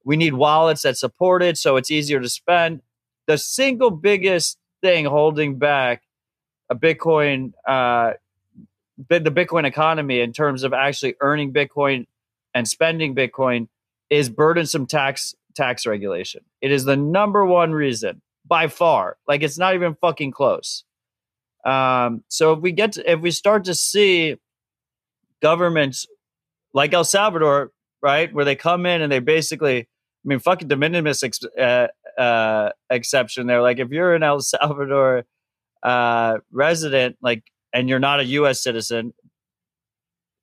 [0.05, 2.82] we need wallets that support it, so it's easier to spend.
[3.27, 6.03] The single biggest thing holding back
[6.69, 8.12] a Bitcoin, uh,
[9.09, 12.07] the Bitcoin economy in terms of actually earning Bitcoin
[12.55, 13.69] and spending Bitcoin
[14.09, 16.43] is burdensome tax tax regulation.
[16.61, 19.16] It is the number one reason by far.
[19.27, 20.85] Like it's not even fucking close.
[21.65, 24.37] Um, so if we get to, if we start to see
[25.43, 26.07] governments
[26.73, 27.73] like El Salvador,
[28.03, 29.87] right, where they come in and they basically, I
[30.24, 31.89] mean, fucking de minimis ex, uh,
[32.19, 33.62] uh, exception there.
[33.62, 35.24] Like if you're an El Salvador
[35.82, 38.62] uh, resident, like, and you're not a U.S.
[38.62, 39.12] citizen,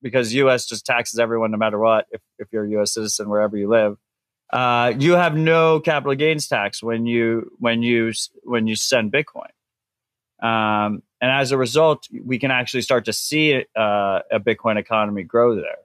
[0.01, 0.65] because U.S.
[0.67, 2.05] just taxes everyone no matter what.
[2.11, 2.93] If if you're a U.S.
[2.93, 3.97] citizen wherever you live,
[4.51, 8.13] uh, you have no capital gains tax when you when you
[8.43, 9.49] when you send Bitcoin.
[10.41, 15.23] Um, and as a result, we can actually start to see uh, a Bitcoin economy
[15.23, 15.77] grow there.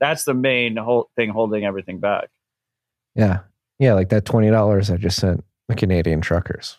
[0.00, 2.28] that's the main whole thing holding everything back.
[3.14, 3.40] Yeah.
[3.78, 3.94] Yeah.
[3.94, 6.76] Like that $20 I just sent the Canadian truckers.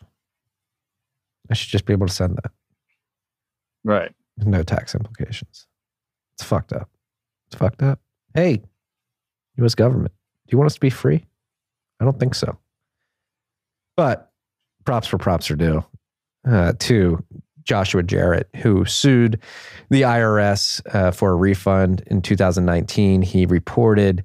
[1.49, 2.51] I should just be able to send that.
[3.83, 4.11] Right.
[4.37, 5.65] No tax implications.
[6.35, 6.89] It's fucked up.
[7.47, 7.99] It's fucked up.
[8.33, 8.61] Hey,
[9.57, 10.11] US government,
[10.47, 11.25] do you want us to be free?
[11.99, 12.57] I don't think so.
[13.95, 14.31] But
[14.85, 15.83] props for props are due
[16.47, 17.23] uh, to
[17.67, 19.39] Joshua Jarrett, who sued
[19.89, 23.21] the IRS uh, for a refund in 2019.
[23.21, 24.23] He reported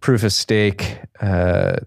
[0.00, 1.78] proof of stake uh,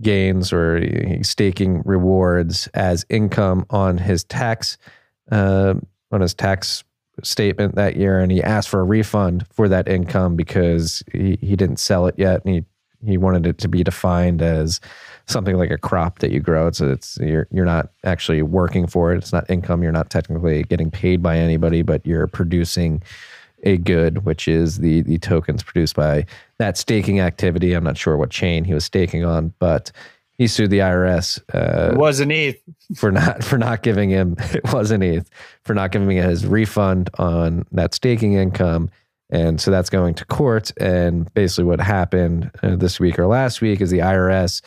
[0.00, 0.80] gains or
[1.22, 4.78] staking rewards as income on his tax
[5.30, 5.74] uh,
[6.10, 6.84] on his tax
[7.22, 11.56] statement that year, and he asked for a refund for that income because he, he
[11.56, 12.64] didn't sell it yet, and he
[13.06, 14.80] he wanted it to be defined as
[15.28, 16.66] something like a crop that you grow.
[16.66, 19.18] It's it's you're you're not actually working for it.
[19.18, 19.82] It's not income.
[19.82, 23.02] You're not technically getting paid by anybody, but you're producing
[23.64, 26.26] a good, which is the the tokens produced by
[26.58, 27.74] that staking activity.
[27.74, 29.92] I'm not sure what chain he was staking on, but
[30.38, 31.40] he sued the IRS.
[31.52, 32.60] Uh, it wasn't ETH
[32.96, 35.28] for not for not giving him it wasn't ETH
[35.64, 38.90] for not giving him his refund on that staking income.
[39.30, 40.72] And so that's going to court.
[40.78, 44.62] And basically, what happened uh, this week or last week is the IRS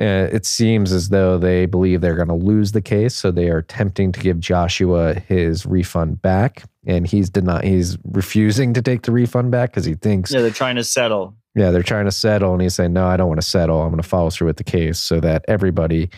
[0.00, 3.50] uh, it seems as though they believe they're going to lose the case, so they
[3.50, 7.64] are attempting to give Joshua his refund back, and he's denied.
[7.64, 10.32] He's refusing to take the refund back because he thinks.
[10.32, 11.34] Yeah, they're trying to settle.
[11.56, 13.82] Yeah, they're trying to settle, and he's saying, "No, I don't want to settle.
[13.82, 16.10] I'm going to follow through with the case so that everybody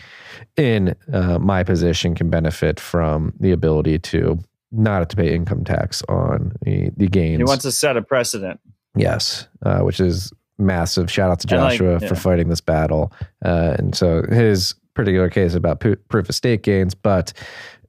[0.57, 4.37] in uh, my position can benefit from the ability to
[4.71, 8.03] not have to pay income tax on the, the gains." He wants to set a
[8.03, 8.59] precedent.
[8.95, 10.31] Yes, uh, which is
[10.61, 12.07] massive shout out to Joshua like, yeah.
[12.07, 13.11] for fighting this battle.
[13.43, 17.33] Uh, and so his particular case about proof of stake gains, but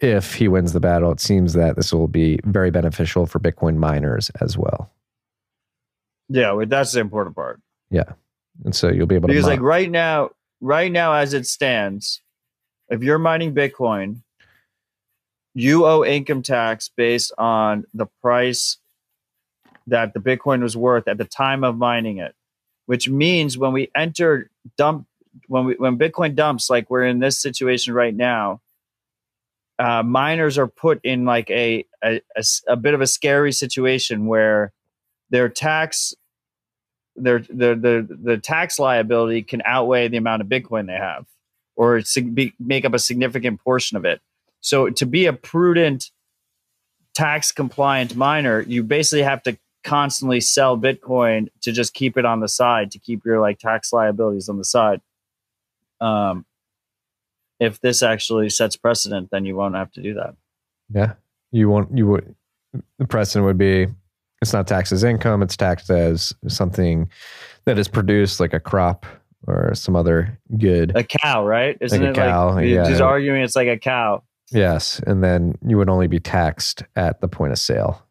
[0.00, 3.76] if he wins the battle, it seems that this will be very beneficial for Bitcoin
[3.76, 4.90] miners as well.
[6.28, 7.60] Yeah, that's the important part.
[7.90, 8.12] Yeah,
[8.64, 10.30] and so you'll be able because to like right now,
[10.60, 12.22] right now as it stands,
[12.88, 14.22] if you're mining Bitcoin,
[15.54, 18.78] you owe income tax based on the price
[19.86, 22.34] that the Bitcoin was worth at the time of mining it
[22.86, 25.06] which means when we enter dump
[25.48, 28.60] when we when Bitcoin dumps, like we're in this situation right now,
[29.78, 34.26] uh, miners are put in like a, a, a a bit of a scary situation
[34.26, 34.72] where
[35.30, 36.14] their tax
[37.16, 41.26] their the the the tax liability can outweigh the amount of Bitcoin they have,
[41.76, 42.02] or
[42.32, 44.20] be, make up a significant portion of it.
[44.60, 46.10] So to be a prudent
[47.14, 52.40] tax compliant miner, you basically have to constantly sell Bitcoin to just keep it on
[52.40, 55.00] the side to keep your like tax liabilities on the side.
[56.00, 56.44] Um,
[57.60, 60.34] if this actually sets precedent, then you won't have to do that.
[60.92, 61.14] Yeah,
[61.52, 61.96] you won't.
[61.96, 62.34] You would.
[62.98, 63.86] The precedent would be
[64.40, 67.08] it's not taxed as income; it's taxed as something
[67.64, 69.06] that is produced, like a crop
[69.46, 70.96] or some other good.
[70.96, 71.76] A cow, right?
[71.80, 72.88] Isn't like it cow, like yeah.
[72.88, 74.22] just arguing it's like a cow?
[74.50, 78.04] Yes, and then you would only be taxed at the point of sale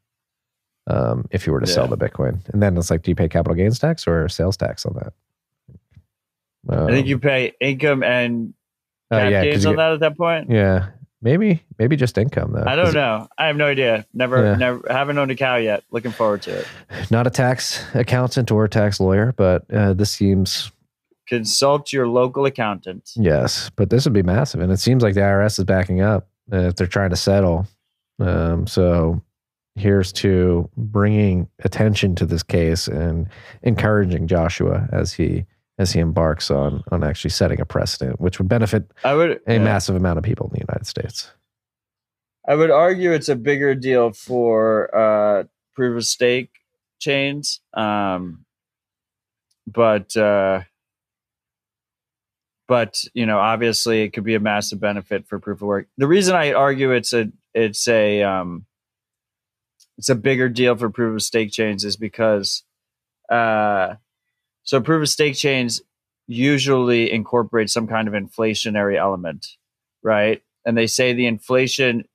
[0.88, 1.74] um, if you were to yeah.
[1.74, 2.40] sell the Bitcoin.
[2.50, 5.14] And then it's like, do you pay capital gains tax or sales tax on that?
[6.70, 8.54] Um, I think you pay income and
[9.12, 10.50] uh, yeah, gains on get, that at that point.
[10.50, 10.90] Yeah,
[11.22, 12.64] maybe maybe just income though.
[12.66, 13.28] I don't know.
[13.38, 14.06] I have no idea.
[14.14, 14.56] Never yeah.
[14.56, 15.84] never haven't owned a cow yet.
[15.92, 16.68] Looking forward to it.
[17.10, 20.72] Not a tax accountant or a tax lawyer, but uh, this seems.
[21.28, 23.12] Consult your local accountant.
[23.16, 26.28] Yes, but this would be massive, and it seems like the IRS is backing up
[26.52, 27.68] uh, if they're trying to settle.
[28.20, 29.22] Um, so
[29.76, 33.28] here's to bringing attention to this case and
[33.64, 35.46] encouraging Joshua as he
[35.78, 39.54] as he embarks on on actually setting a precedent, which would benefit I would, a
[39.54, 39.60] yeah.
[39.60, 41.32] massive amount of people in the United States.
[42.48, 45.44] I would argue it's a bigger deal for uh,
[45.76, 46.50] proof of stake
[47.00, 48.46] chains, um,
[49.68, 50.62] but uh,
[52.68, 55.88] but you know, obviously, it could be a massive benefit for proof of work.
[55.98, 58.66] The reason I argue it's a it's a um,
[59.98, 62.64] it's a bigger deal for proof of stake chains is because
[63.30, 63.96] uh,
[64.64, 65.82] so proof of stake chains
[66.28, 69.48] usually incorporate some kind of inflationary element,
[70.04, 70.42] right?
[70.66, 72.06] And they say the inflation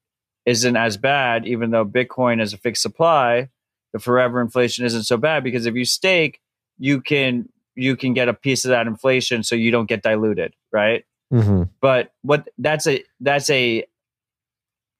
[0.44, 3.48] isn't as bad, even though Bitcoin is a fixed supply.
[3.92, 6.40] The forever inflation isn't so bad because if you stake,
[6.78, 10.54] you can you can get a piece of that inflation, so you don't get diluted,
[10.72, 11.04] right?
[11.32, 11.64] Mm-hmm.
[11.80, 13.84] But what that's a that's a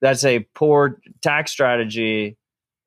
[0.01, 2.37] that's a poor tax strategy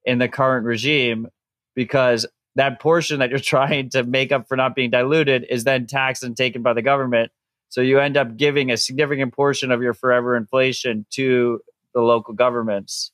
[0.10, 1.28] in the current regime
[1.76, 2.26] because
[2.56, 6.24] that portion that you're trying to make up for not being diluted is then taxed
[6.24, 7.32] and taken by the government.
[7.70, 11.62] So you end up giving a significant portion of your forever inflation to
[11.94, 13.12] the local governments.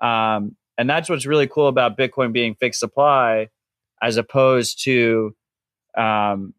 [0.00, 3.48] Um, and that's what's really cool about Bitcoin being fixed supply
[4.00, 5.34] as opposed to
[5.96, 6.54] um,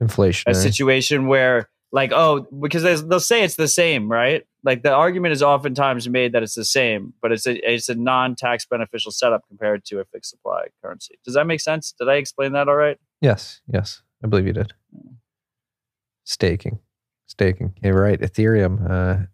[0.00, 0.48] Inflation.
[0.48, 4.92] a situation where like oh because they, they'll say it's the same right like the
[4.92, 9.10] argument is oftentimes made that it's the same but it's a it's a non-tax beneficial
[9.10, 12.68] setup compared to a fixed supply currency does that make sense did i explain that
[12.68, 14.72] all right Yes, yes, I believe you did.
[16.24, 16.80] Staking,
[17.26, 17.74] staking.
[17.82, 18.20] You're right.
[18.20, 19.26] Ethereum uh,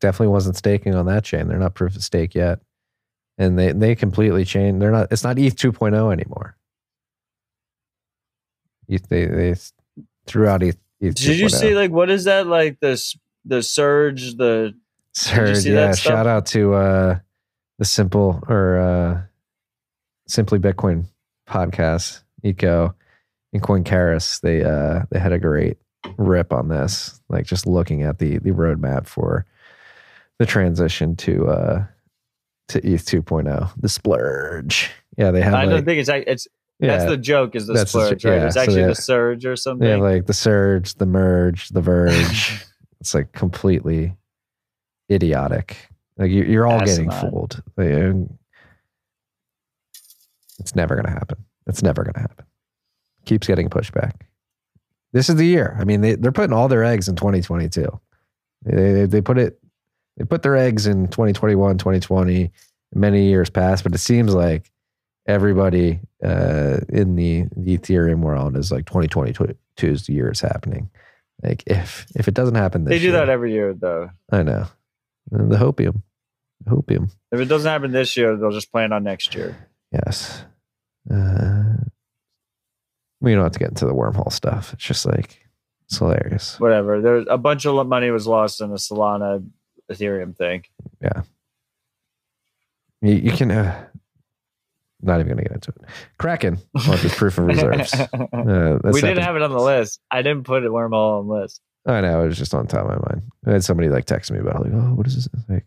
[0.00, 1.46] definitely wasn't staking on that chain.
[1.46, 2.60] They're not proof of stake yet,
[3.38, 4.80] and they they completely changed.
[4.80, 5.08] They're not.
[5.10, 6.56] It's not ETH 2.0 anymore.
[8.88, 9.54] ETH, they they
[10.26, 10.78] threw out ETH.
[11.00, 14.74] ETH did you see like what is that like this the surge the
[15.12, 15.92] Surge, yeah.
[15.94, 17.18] Shout out to uh,
[17.78, 19.22] the simple or uh,
[20.28, 21.06] simply Bitcoin
[21.48, 22.94] podcast, Eco
[23.52, 24.40] and Coin Coinicarus.
[24.40, 25.78] They uh, they had a great
[26.16, 29.46] rip on this, like just looking at the the roadmap for
[30.38, 31.84] the transition to uh,
[32.68, 34.90] to ETH 2.0, the splurge.
[35.18, 35.54] Yeah, they have.
[35.54, 36.46] i like, don't think it's it's
[36.78, 39.44] that's the joke is the That's the- splurge right yeah, it's so actually the surge
[39.44, 42.64] or something Yeah, like the surge, the merge, the verge.
[43.00, 44.16] it's like completely
[45.10, 45.88] idiotic.
[46.16, 47.62] Like you, you're all getting fooled.
[47.76, 48.14] Like,
[50.58, 51.44] it's never going to happen.
[51.66, 52.44] It's never going to happen.
[53.24, 54.26] Keeps getting pushed back.
[55.12, 55.76] This is the year.
[55.80, 58.00] I mean, they, they're putting all their eggs in 2022.
[58.64, 59.58] They, they, put it,
[60.16, 62.52] they put their eggs in 2021, 2020,
[62.94, 64.70] many years past, but it seems like
[65.26, 70.90] everybody uh, in the, the Ethereum world is like 2022's the year it's happening.
[71.42, 74.42] Like if if it doesn't happen this they do year, that every year though I
[74.42, 74.66] know.
[75.30, 76.02] The hopium.
[76.64, 77.10] The hopium.
[77.32, 79.56] if it doesn't happen this year they'll just plan on next year
[79.92, 80.44] Yes.
[81.10, 81.74] Uh,
[83.20, 84.72] we don't have to get into the wormhole stuff.
[84.72, 85.44] It's just like
[85.86, 86.60] it's hilarious.
[86.60, 87.00] whatever.
[87.00, 89.44] There's a bunch of money was lost in the Solana
[89.90, 90.64] Ethereum thing.
[93.02, 93.50] You, you can.
[93.50, 93.86] Uh,
[95.02, 95.88] not even gonna get into it.
[96.18, 97.94] Kraken launches proof of reserves.
[97.94, 100.00] Uh, that's we didn't have it on the list.
[100.10, 101.60] I didn't put it wormhole on the list.
[101.86, 103.22] I know it was just on top of my mind.
[103.46, 105.28] I had somebody like text me about it, like, oh, what is this?
[105.48, 105.66] Like,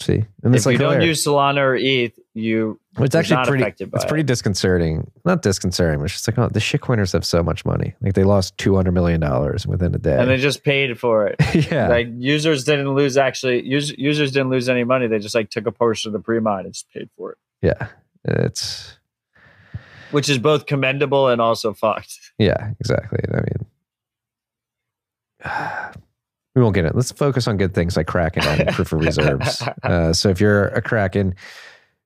[0.00, 3.48] see, and it's if like you don't use Solana or ETH, you it's actually not
[3.48, 3.64] pretty.
[3.64, 5.10] It's pretty disconcerting.
[5.24, 7.94] Not disconcerting, but it's just like, oh, the shitcoiners have so much money.
[8.00, 10.16] Like they lost two hundred million dollars within a day.
[10.18, 11.36] and they just paid for it.
[11.70, 15.06] yeah, Like users didn't lose actually us, users didn't lose any money.
[15.06, 17.38] They just like took a portion of the pre-mine and just paid for it.
[17.62, 17.88] yeah.
[18.28, 18.98] It's
[20.10, 22.18] Which is both commendable and also fucked.
[22.38, 23.20] yeah, exactly.
[23.32, 23.66] I mean,
[26.56, 26.96] we won't get it.
[26.96, 29.62] Let's focus on good things like Kraken and proof of reserves.
[29.84, 31.34] Uh, so if you're a Kraken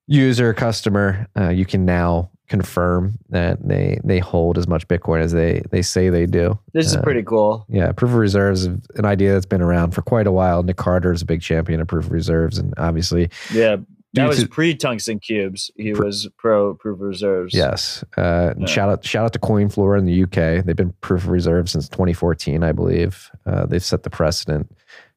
[0.06, 5.31] user customer, uh, you can now confirm that they they hold as much Bitcoin as
[5.31, 6.59] they they say they do.
[6.72, 7.64] This is Uh, pretty cool.
[7.68, 10.64] Yeah, proof of reserves is an idea that's been around for quite a while.
[10.64, 13.77] Nick Carter is a big champion of proof of reserves, and obviously, Yeah.
[14.14, 15.70] That was pre tungsten cubes.
[15.76, 17.54] He was pro proof of reserves.
[17.54, 18.02] yes.
[18.16, 18.66] Uh, Yeah.
[18.66, 20.64] Shout out, shout out to CoinFloor in the UK.
[20.64, 23.30] They've been proof of reserve since 2014, I believe.
[23.46, 24.74] Uh, they've set the precedent.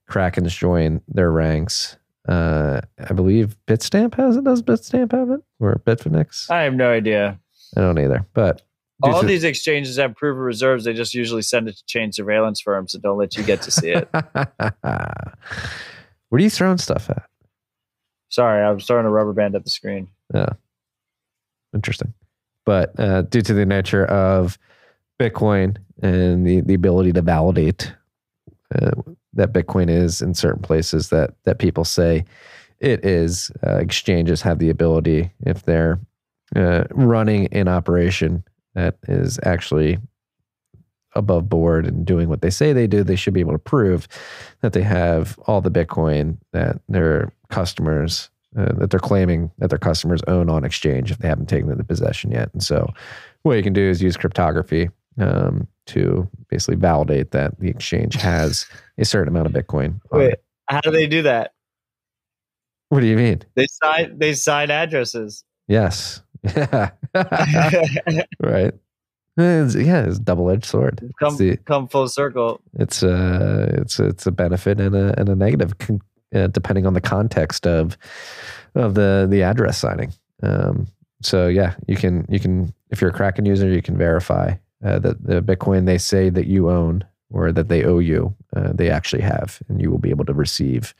[0.07, 1.97] Kraken's joined their ranks.
[2.27, 4.43] Uh, I believe Bitstamp has it.
[4.43, 5.41] Does Bitstamp have it?
[5.59, 6.49] Or Bitfinex?
[6.51, 7.39] I have no idea.
[7.75, 8.25] I don't either.
[8.33, 8.61] But
[9.01, 10.83] All to- these exchanges have proof of reserves.
[10.85, 13.71] They just usually send it to chain surveillance firms and don't let you get to
[13.71, 14.07] see it.
[14.13, 14.71] Where
[16.31, 17.23] are you throwing stuff at?
[18.33, 20.07] Sorry, I'm starting to rubber band at the screen.
[20.33, 20.53] Yeah.
[21.71, 22.15] Interesting.
[22.65, 24.57] But uh, due to the nature of
[25.19, 27.93] Bitcoin and the, the ability to validate
[28.73, 28.89] uh,
[29.33, 32.25] that Bitcoin is in certain places that that people say
[32.79, 35.99] it is, uh, exchanges have the ability if they're
[36.55, 38.43] uh, running an operation
[38.73, 39.99] that is actually
[41.13, 44.07] above board and doing what they say they do, they should be able to prove
[44.61, 49.79] that they have all the Bitcoin that their customers uh, that they're claiming that their
[49.79, 52.49] customers own on exchange if they haven't taken into possession yet.
[52.53, 52.91] And so,
[53.43, 54.89] what you can do is use cryptography
[55.19, 58.65] um, to basically validate that the exchange has
[58.97, 59.99] a certain amount of Bitcoin.
[60.11, 60.43] Wait, it.
[60.67, 61.53] how do they do that?
[62.89, 63.41] What do you mean?
[63.55, 65.43] They sign they sign addresses.
[65.67, 66.21] Yes.
[66.43, 66.91] Yeah.
[68.39, 68.73] right.
[69.35, 71.11] It's, yeah, it's a double-edged sword.
[71.19, 72.61] Come the, come full circle.
[72.73, 76.01] it's a it's it's a benefit and a and a negative con-
[76.33, 77.97] uh, depending on the context of
[78.75, 80.13] of the the address signing.
[80.41, 80.87] Um,
[81.21, 84.53] so yeah, you can you can if you're a Kraken user, you can verify
[84.83, 88.71] uh, that the Bitcoin they say that you own or that they owe you, uh,
[88.73, 90.93] they actually have, and you will be able to receive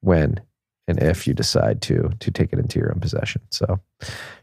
[0.00, 0.40] when
[0.86, 3.42] and if you decide to to take it into your own possession.
[3.50, 3.78] So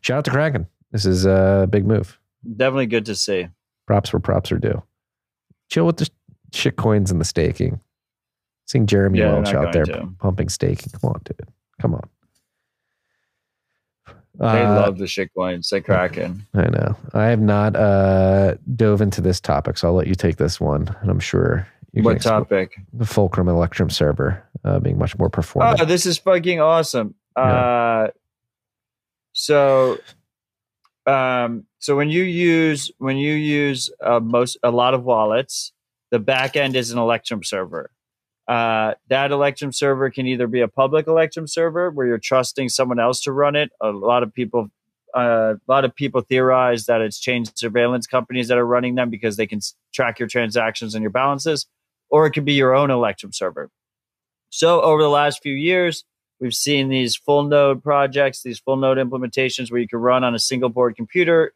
[0.02, 0.68] shout out to Kraken.
[0.92, 2.20] This is a big move.
[2.56, 3.50] Definitely good to see.
[3.88, 4.82] Props where props are due.
[5.70, 6.10] Chill with the
[6.54, 7.82] shit coins and the staking.
[8.66, 10.08] Seeing Jeremy Yeah, Welch out there to.
[10.20, 10.92] pumping staking.
[11.00, 11.48] Come on, dude.
[11.82, 12.10] Come on.
[14.38, 15.70] They Uh, love the shit coins.
[15.70, 16.42] They cracking.
[16.54, 16.98] I know.
[17.14, 20.94] I have not uh, dove into this topic, so I'll let you take this one,
[21.02, 22.76] and I'm sure you What topic?
[22.92, 25.80] the Fulcrum Electrum server uh, being much more performant.
[25.80, 27.16] Oh, this is fucking awesome.
[27.36, 28.08] Uh,
[29.32, 30.00] so,
[31.06, 35.72] um, so when you use when you use uh, most a lot of wallets,
[36.12, 37.90] the back end is an Electrum server.
[38.48, 43.00] Uh, that Electrum server can either be a public Electrum server where you're trusting someone
[43.00, 43.72] else to run it.
[43.82, 44.70] A lot of people,
[45.16, 49.10] uh, a lot of people theorize that it's chain surveillance companies that are running them
[49.10, 49.62] because they can
[49.94, 51.66] track your transactions and your balances,
[52.10, 53.72] or it could be your own Electrum server.
[54.50, 56.06] So over the last few years,
[56.40, 60.36] we've seen these full node projects, these full node implementations where you can run on
[60.36, 61.54] a single board computer,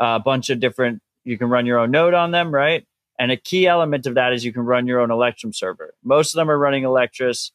[0.00, 2.86] a bunch of different, you can run your own node on them, right?
[3.22, 5.94] And a key element of that is you can run your own Electrum server.
[6.02, 7.52] Most of them are running Electrs.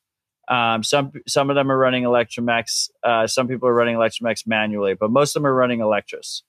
[0.48, 2.89] Um, some some of them are running ElectrumX.
[3.03, 6.44] Uh, some people are running ElectrumX manually, but most of them are running Electrs,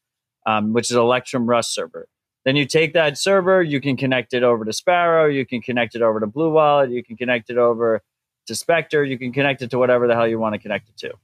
[0.47, 2.07] um, which is Electrum Rust server.
[2.45, 5.97] Then you take that server, you can connect it over to Sparrow, you can connect
[5.97, 8.03] it over to Blue Wallet, you can connect it over
[8.47, 10.97] to Specter, you can connect it to whatever the hell you want to connect it
[10.99, 11.15] to.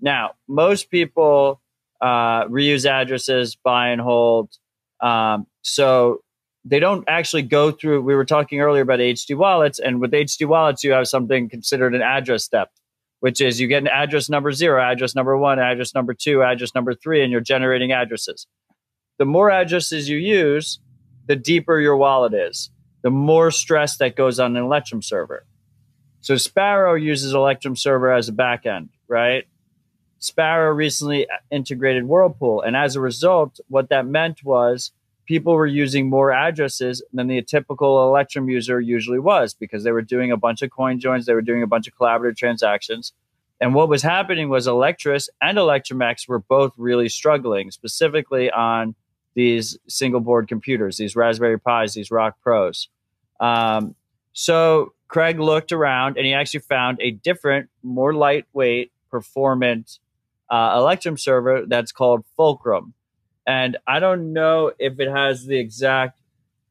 [0.00, 1.60] Now, most people
[2.00, 4.50] uh, reuse addresses, buy and hold.
[5.00, 6.20] Um, so
[6.68, 8.02] they don't actually go through.
[8.02, 11.94] We were talking earlier about HD wallets, and with HD wallets, you have something considered
[11.94, 12.70] an address step,
[13.20, 16.74] which is you get an address number zero, address number one, address number two, address
[16.74, 18.48] number three, and you're generating addresses.
[19.18, 20.80] The more addresses you use,
[21.26, 22.70] the deeper your wallet is,
[23.02, 25.46] the more stress that goes on an Electrum server.
[26.20, 29.44] So Sparrow uses Electrum server as a backend, right?
[30.18, 34.90] Sparrow recently integrated Whirlpool, and as a result, what that meant was
[35.26, 40.02] people were using more addresses than the typical Electrum user usually was because they were
[40.02, 43.12] doing a bunch of coin joins, they were doing a bunch of collaborative transactions.
[43.60, 48.94] And what was happening was Electrs and ElectrumX were both really struggling, specifically on
[49.34, 52.88] these single board computers, these Raspberry Pis, these Rock Pros.
[53.40, 53.94] Um,
[54.32, 59.98] so Craig looked around and he actually found a different, more lightweight, performant
[60.50, 62.94] uh, Electrum server that's called Fulcrum.
[63.46, 66.20] And I don't know if it has the exact.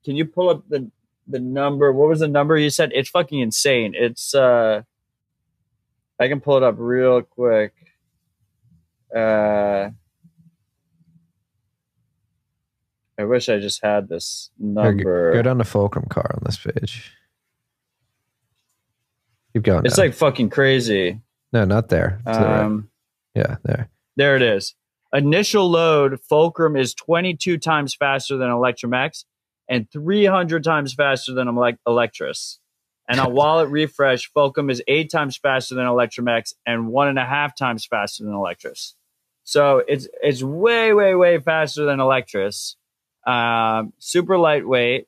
[0.04, 0.92] Can you pull up the
[1.28, 1.92] the number?
[1.94, 2.92] What was the number you said?
[2.94, 3.94] It's fucking insane.
[3.96, 4.82] It's uh,
[6.20, 7.74] I can pull it up real quick.
[9.16, 9.90] Uh,
[13.18, 15.34] I wish I just had this Here, go- number.
[15.34, 17.14] Go down to Fulcrum car on this page.
[19.54, 19.86] Keep going.
[19.86, 20.08] It's down.
[20.08, 21.22] like fucking crazy.
[21.54, 22.20] no, not there.
[22.28, 22.60] To the right.
[22.60, 22.90] Um,
[23.34, 23.90] Yeah, there.
[24.18, 24.76] There it is.
[25.16, 29.24] Initial load, Fulcrum is 22 times faster than Electrum X
[29.70, 32.58] and 300 times faster than Elec- Electrs.
[33.08, 37.18] And on wallet refresh, Fulcrum is eight times faster than Electrum X and one and
[37.18, 38.94] a half times faster than Electrs.
[39.46, 42.76] So it's it's way, way, way faster than Electrs.
[43.26, 45.08] Um, super lightweight,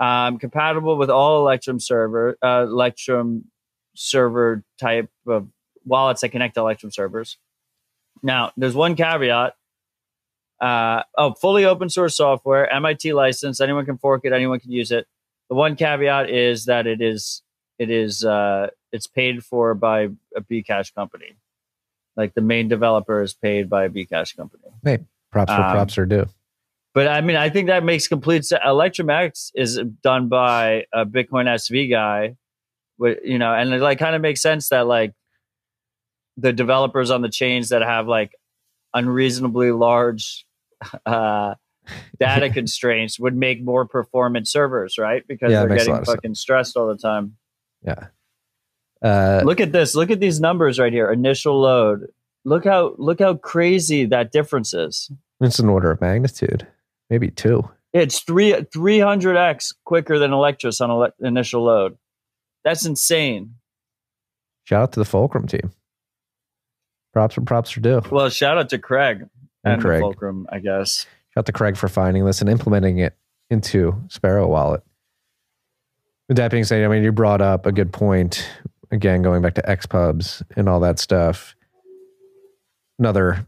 [0.00, 3.44] um, compatible with all Electrum server, uh, Electrum
[3.94, 5.48] server type of
[5.84, 7.38] wallets that connect to Electrum servers.
[8.24, 9.54] Now, there's one caveat.
[10.60, 13.60] Uh, oh, fully open source software, MIT license.
[13.60, 14.32] Anyone can fork it.
[14.32, 15.06] Anyone can use it.
[15.50, 17.42] The one caveat is that it is
[17.78, 21.34] it is uh, it's paid for by a Bcash company.
[22.16, 24.62] Like the main developer is paid by a Bcash company.
[24.82, 26.26] Hey, props where Um, props are due.
[26.94, 28.62] But I mean, I think that makes complete sense.
[28.64, 32.36] Electrum X is done by a Bitcoin SV guy,
[32.96, 35.12] with you know, and it like kind of makes sense that like
[36.36, 38.32] the developers on the chains that have like
[38.92, 40.46] unreasonably large
[41.06, 41.54] uh,
[42.18, 45.26] data constraints would make more performant servers, right?
[45.26, 47.36] Because Yeah, they're getting fucking stressed all the time.
[47.82, 48.08] Yeah.
[49.02, 49.94] Uh, look at this.
[49.94, 51.10] Look at these numbers right here.
[51.10, 52.06] Initial load.
[52.44, 55.10] Look how look how crazy that difference is.
[55.40, 56.66] it's an order of magnitude,
[57.10, 57.68] maybe two.
[57.92, 61.96] It's three three hundred x quicker than Electrs on ele- initial load.
[62.64, 63.54] That's insane.
[64.64, 65.72] Shout out to the Fulcrum team.
[67.14, 68.02] Props where props are due.
[68.10, 69.20] Well, shout out to Craig
[69.62, 70.00] and, And Craig.
[70.00, 71.06] Fulcrum, I guess.
[71.32, 73.16] Shout out to Craig for finding this and implementing it
[73.50, 74.82] into Sparrow Wallet.
[76.28, 78.48] With that being said, I mean, you brought up a good point.
[78.90, 81.54] Again, going back to XPubs and all that stuff.
[82.98, 83.46] Another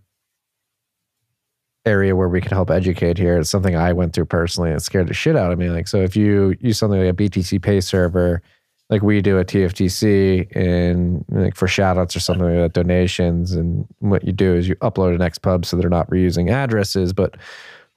[1.85, 3.39] area where we can help educate here.
[3.39, 4.71] It's something I went through personally.
[4.71, 5.71] It scared the shit out of me.
[5.71, 8.43] Like, so if you use something like a BTC Pay server,
[8.91, 13.53] like we do at TFTC, and like for shout outs or something like that, donations,
[13.53, 17.37] and what you do is you upload an XPub so they're not reusing addresses, but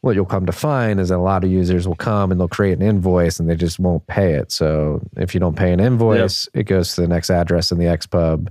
[0.02, 2.48] what you'll come to find is that a lot of users will come and they'll
[2.48, 4.50] create an invoice and they just won't pay it.
[4.50, 7.86] So if you don't pay an invoice, it goes to the next address in the
[7.86, 8.48] XPub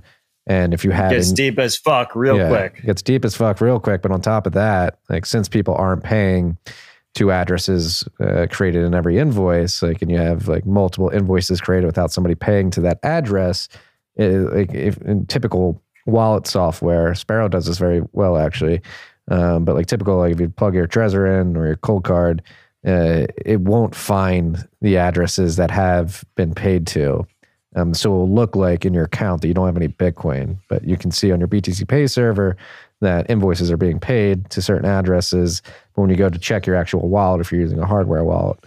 [0.49, 2.79] And if you have Gets deep as fuck real yeah, quick.
[2.79, 4.01] It gets deep as fuck real quick.
[4.01, 6.57] But on top of that, like since people aren't paying
[7.15, 11.85] two addresses uh, created in every invoice, like, and you have like multiple invoices created
[11.85, 13.67] without somebody paying to that address,
[14.15, 18.81] it, like if in typical wallet software, Sparrow does this very well actually.
[19.29, 22.41] Um, but like typical, like if you plug your Trezor in or your cold card,
[22.85, 27.25] uh, it won't find the addresses that have been paid to.
[27.75, 30.57] Um, so it will look like in your account that you don't have any Bitcoin,
[30.69, 32.57] but you can see on your BTC Pay server
[33.01, 35.61] that invoices are being paid to certain addresses.
[35.95, 38.59] But when you go to check your actual wallet, if you're using a hardware wallet,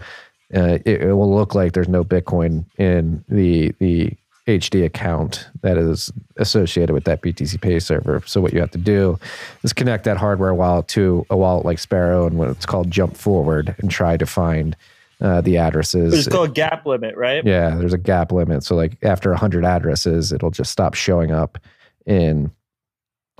[0.54, 5.78] uh, it, it will look like there's no Bitcoin in the the HD account that
[5.78, 8.22] is associated with that BTC Pay server.
[8.26, 9.18] So what you have to do
[9.62, 13.16] is connect that hardware wallet to a wallet like Sparrow and what it's called Jump
[13.16, 14.76] Forward and try to find
[15.20, 16.12] uh, the addresses.
[16.12, 17.44] It's called gap limit, right?
[17.46, 18.64] Yeah, there's a gap limit.
[18.64, 21.58] So like after 100 addresses, it'll just stop showing up
[22.06, 22.50] in.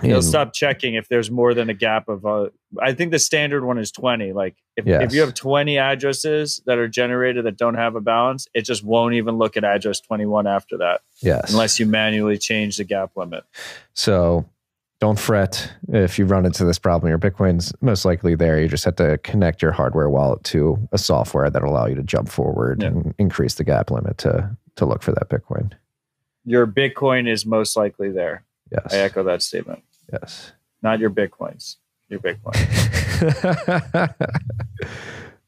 [0.01, 2.25] You'll in- stop checking if there's more than a gap of.
[2.25, 2.49] Uh,
[2.81, 4.33] I think the standard one is twenty.
[4.33, 5.03] Like if, Yes.
[5.03, 8.83] if you have twenty addresses that are generated that don't have a balance, it just
[8.83, 11.51] won't even look at address twenty one after that, Yes.
[11.51, 13.43] unless you manually change the gap limit.
[13.93, 14.45] So
[14.99, 17.09] don't fret if you run into this problem.
[17.09, 18.59] Your Bitcoin's most likely there.
[18.59, 22.03] You just have to connect your hardware wallet to a software that'll allow you to
[22.03, 22.87] jump forward Yeah.
[22.89, 25.71] and increase the gap limit to to look for that Bitcoin.
[26.45, 28.43] Your Bitcoin is most likely there.
[28.71, 28.93] Yes.
[28.93, 29.83] I echo that statement.
[30.11, 30.51] yes.
[30.81, 31.77] Not your Bitcoins.
[32.09, 32.53] Your Bitcoin.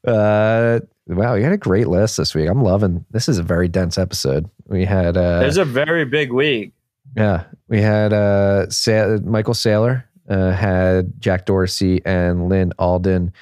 [0.06, 2.48] uh, wow, you had a great list this week.
[2.48, 3.04] I'm loving.
[3.10, 4.48] This is a very dense episode.
[4.66, 6.72] We had uh, There's a very big week.
[7.16, 13.32] Yeah, we had uh, Sa- Michael Saylor uh, had Jack Dorsey and Lyn Alden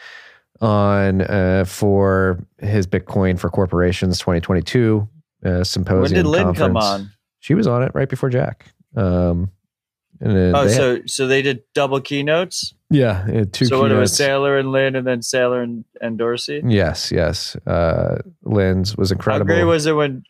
[0.61, 5.09] on uh, for his Bitcoin for Corporations 2022
[5.45, 6.03] uh, symposium.
[6.03, 7.11] When did Lyn come on?
[7.41, 8.67] She was on it right before Jack.
[8.97, 9.51] Um,
[10.21, 12.75] and Oh, they had- so so they did double keynotes.
[12.91, 13.67] yeah, two.
[13.67, 14.33] so what it was keynotes.
[14.45, 16.63] Saylor and Lyn, and then Saylor and, and Dorsey.
[16.65, 17.57] Yes, yes.
[17.67, 19.47] Uh, Lyn's was How incredible.
[19.47, 20.23] great was it when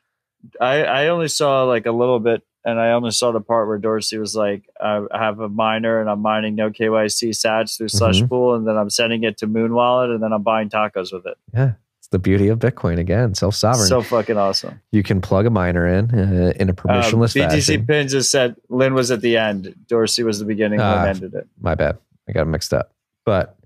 [0.61, 3.78] I I only saw like a little bit, and I only saw the part where
[3.78, 8.20] Dorsey was like, I have a miner and I'm mining no KYC Sats through Slush
[8.23, 8.28] Mhm.
[8.28, 11.27] Pool, and then I'm sending it to Muun Wallet, and then I'm buying tacos with
[11.27, 11.36] it.
[11.52, 11.73] yeah,
[12.15, 13.86] the beauty of Bitcoin again, self sovereign.
[13.89, 14.81] So fucking awesome.
[14.93, 17.86] you can plug a miner in uh, in a Um, permissionless BTC fashion.
[17.86, 21.05] Pins just said Lyn was at the end, Dorsey was the beginning, Lyn Ah.
[21.05, 21.47] ended it.
[21.61, 21.99] my bad.
[22.28, 22.93] I got mixed up.
[23.27, 23.57] But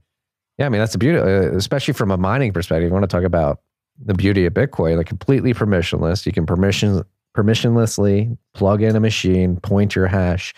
[0.59, 2.89] yeah, I mean, that's the beauty, uh, especially from a mining perspective.
[2.89, 3.61] You want to talk about
[4.05, 6.27] the beauty of Bitcoin, like completely permissionless.
[6.27, 7.03] You can permission
[7.37, 10.55] permissionlessly plug in a machine, point your hash,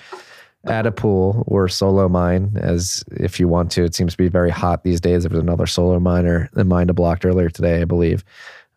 [0.66, 3.84] add a pool or solo mine as if you want to.
[3.84, 5.22] It seems to be very hot these days.
[5.22, 8.24] There was another solo miner that mined a block earlier today, I believe.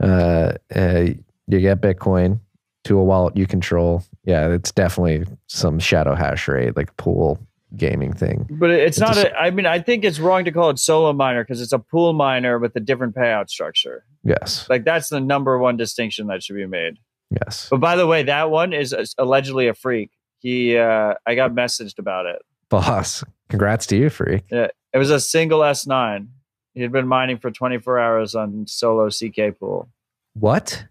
[0.02, 1.06] Uh, uh,
[1.48, 2.40] you get Bitcoin
[2.86, 4.04] to a wallet you control.
[4.26, 7.38] Yeah, it's definitely some shadow hash rate, like pool
[7.76, 8.48] gaming thing.
[8.52, 9.18] But it's, It's not.
[9.18, 11.80] a- I mean, I think it's wrong to call it solo miner because it's a
[11.80, 14.06] pool miner with a different payout structure.
[14.24, 14.68] Yes.
[14.70, 16.98] Like that's the number one distinction that should be made.
[17.30, 17.68] Yes.
[17.70, 20.12] But by the way, that one is allegedly a freak.
[20.44, 22.42] He, uh, I got messaged about it.
[22.70, 23.24] Boss.
[23.50, 24.44] Congrats to you, freak.
[24.52, 26.28] Yeah, It was a single S9.
[26.76, 29.88] He had been mining for 24 hours on solo CK pool.
[30.34, 30.86] What?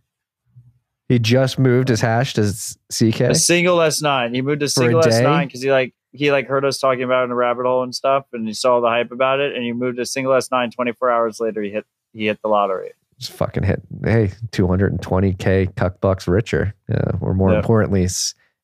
[1.08, 2.42] He just moved his hash to
[2.90, 3.20] CK?
[3.20, 4.34] A single S9.
[4.34, 5.02] He moved to a single?
[5.02, 7.82] S9 because he like he like heard us talking about it in a rabbit hole
[7.82, 10.72] and stuff, and he saw the hype about it, and he moved to single S9.
[10.74, 11.84] 24 hours later, he hit
[12.14, 12.92] he hit the lottery.
[13.18, 16.74] Just fucking hit, hey, 220K cuck bucks richer.
[16.92, 17.58] Uh, or more Yeah.
[17.58, 18.06] importantly,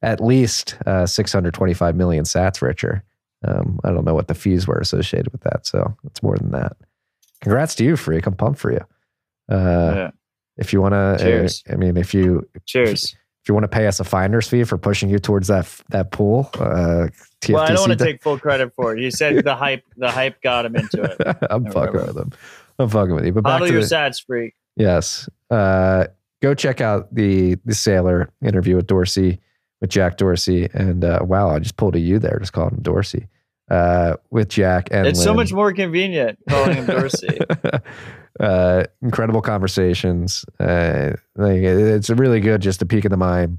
[0.02, 3.02] at least uh, 625 million sats richer.
[3.46, 5.66] Um, I don't know what the fees were associated with that.
[5.66, 6.76] So it's more than that.
[7.40, 8.26] Congrats to you, freak.
[8.26, 8.80] I'm pumped for you.
[9.50, 10.10] Uh, yeah.
[10.56, 11.62] If you want to, Cheers.
[11.70, 13.14] I mean, if you Cheers.
[13.42, 16.10] if you want to pay us a finder's fee for pushing you towards that that
[16.10, 17.06] pool, uh,
[17.40, 19.00] TFTC, Well, I don't want to take full credit for it.
[19.00, 21.16] You said the hype the hype got him into it.
[21.50, 22.06] I'm fucking remember.
[22.06, 22.32] with him.
[22.80, 23.32] I'm fucking with you.
[23.32, 24.54] But back to your the, sats, freak.
[24.76, 26.06] yes, uh,
[26.42, 29.38] go check out the the saylor interview with Dorsey
[29.80, 32.80] with Jack Dorsey, and uh, wow, I just pulled a U there, just called him
[32.82, 33.28] Dorsey
[33.70, 37.38] uh, with Jack and It's so much more convenient calling him Dorsey.
[38.40, 40.44] uh, incredible conversations.
[40.58, 43.58] Uh, like it- it's really good just to peek in the mind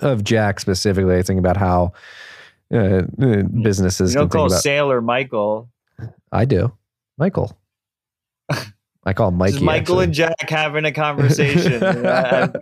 [0.00, 1.16] of Jack specifically.
[1.16, 1.92] Thinking about how
[2.72, 3.02] uh,
[3.62, 4.62] businesses you don't call about.
[4.62, 5.68] Saylor Michael.
[6.30, 6.72] I do,
[7.16, 7.58] Michael.
[9.04, 9.60] I call Mikey.
[9.60, 10.04] Michael actually.
[10.04, 11.72] and Jack having a conversation.
[11.82, 12.52] You know,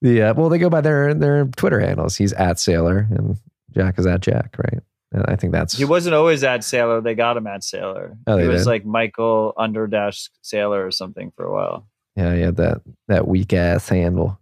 [0.00, 2.16] Yeah, well, they go by their their Twitter handles.
[2.16, 3.36] He's at Saylor, and
[3.74, 4.82] Jack is at Jack, right?
[5.10, 7.02] And I think that's he wasn't always at Saylor.
[7.02, 8.16] They got him at Saylor.
[8.26, 8.68] Oh, he was did?
[8.68, 11.88] like Michael under dash Saylor or something for a while.
[12.14, 14.38] yeah, he had that that weak ass handle.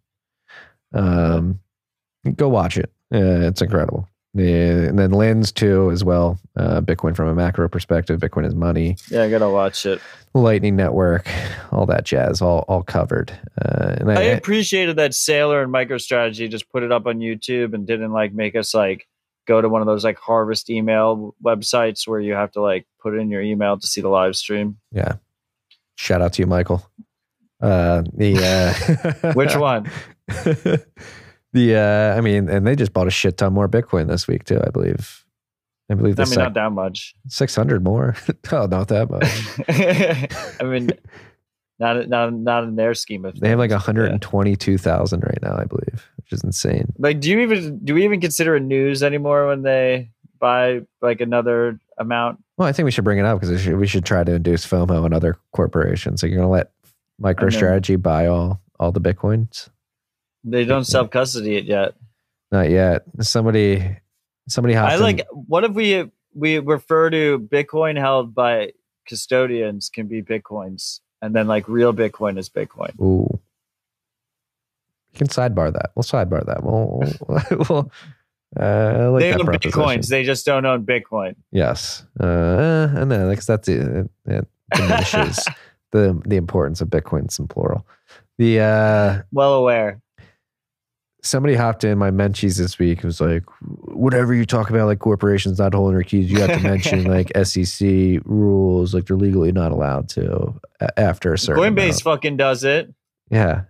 [0.93, 1.61] Um,
[2.35, 2.91] go watch it.
[3.15, 4.09] Uh, it's incredible.
[4.37, 6.39] Yeah, and then Lyn's too as well.
[6.57, 8.21] Uh, Bitcoin from a macro perspective.
[8.21, 8.99] Bitcoin is money.
[9.11, 9.99] Yeah, I gotta watch it.
[10.35, 11.27] Lightning Network,
[11.73, 13.31] all that jazz, all all covered.
[13.59, 17.73] Uh, and I, I appreciated that Saylor and MicroStrategy just put it up on YouTube
[17.73, 19.09] and didn't like make us like
[19.47, 23.17] go to one of those like harvest email websites where you have to like put
[23.17, 24.77] in your email to see the live stream.
[24.93, 25.15] Yeah.
[25.95, 26.87] Shout out to you, Michael.
[27.59, 28.37] Uh, the
[29.25, 29.91] uh, which one?
[31.57, 34.45] the uh, I mean, and they just bought a shit ton more Bitcoin this week
[34.45, 34.61] too.
[34.65, 35.25] I believe.
[35.91, 36.19] I believe.
[36.19, 37.15] I mean, sec- not that much.
[37.29, 38.15] Six hundred more.
[38.53, 39.25] oh, not that much.
[40.61, 40.91] I mean,
[41.79, 43.33] not not not in their scheme of.
[43.33, 43.41] Things.
[43.41, 46.93] They have like one hundred and twenty-two thousand right now, I believe, which is insane.
[46.99, 51.21] Like, do you even do we even consider it news anymore when they buy like
[51.21, 52.43] another amount?
[52.59, 55.05] Well, I think we should bring it up because we should try to induce FOMO
[55.05, 56.23] and other corporations.
[56.23, 56.73] Are you're going to let
[57.21, 59.69] MicroStrategy buy all all the bitcoins?
[60.47, 61.95] They don't self custody it yet.
[62.53, 63.03] Not yet.
[63.21, 63.99] Somebody,
[64.49, 64.75] somebody.
[64.75, 64.93] Has.
[64.93, 65.27] I like.
[65.33, 68.73] What if we we refer to Bitcoin held by
[69.09, 72.99] custodians can be bitcoins, and then like real Bitcoin is Bitcoin.
[73.01, 73.41] Ooh.
[75.13, 75.91] You can sidebar that.
[75.97, 76.63] We'll sidebar that.
[76.63, 77.03] We'll.
[77.69, 77.91] we'll
[78.61, 80.09] uh, like they own bitcoins.
[80.09, 81.35] They just don't own Bitcoin.
[81.51, 85.45] Yes, uh, and then like that's it, it diminishes
[85.91, 87.85] the the importance of bitcoins in plural.
[88.39, 90.03] The uh, well aware
[91.27, 95.59] somebody hopped in my menchies this week was like, whatever you talk about, like corporations
[95.59, 99.73] not holding their keys, you have to mention like SEC rules, like they're legally not
[99.73, 100.59] allowed to
[100.97, 101.63] after a certain.
[101.63, 102.03] Coinbase amount.
[102.03, 102.95] fucking does it.
[103.31, 103.63] Yeah.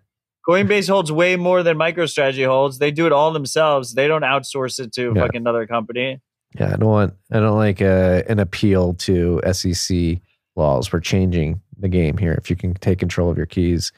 [0.47, 2.78] Coinbase holds way more than MicroStrategy holds.
[2.78, 3.95] They do it all themselves.
[3.95, 5.23] They don't outsource it to yeah.
[5.23, 6.20] fucking another company.
[6.59, 7.15] Yeah, I don't want.
[7.33, 10.20] I don't like uh, an appeal to SEC
[10.55, 10.93] laws.
[10.93, 12.33] We're changing the game here.
[12.33, 13.93] If you can take control of your keys,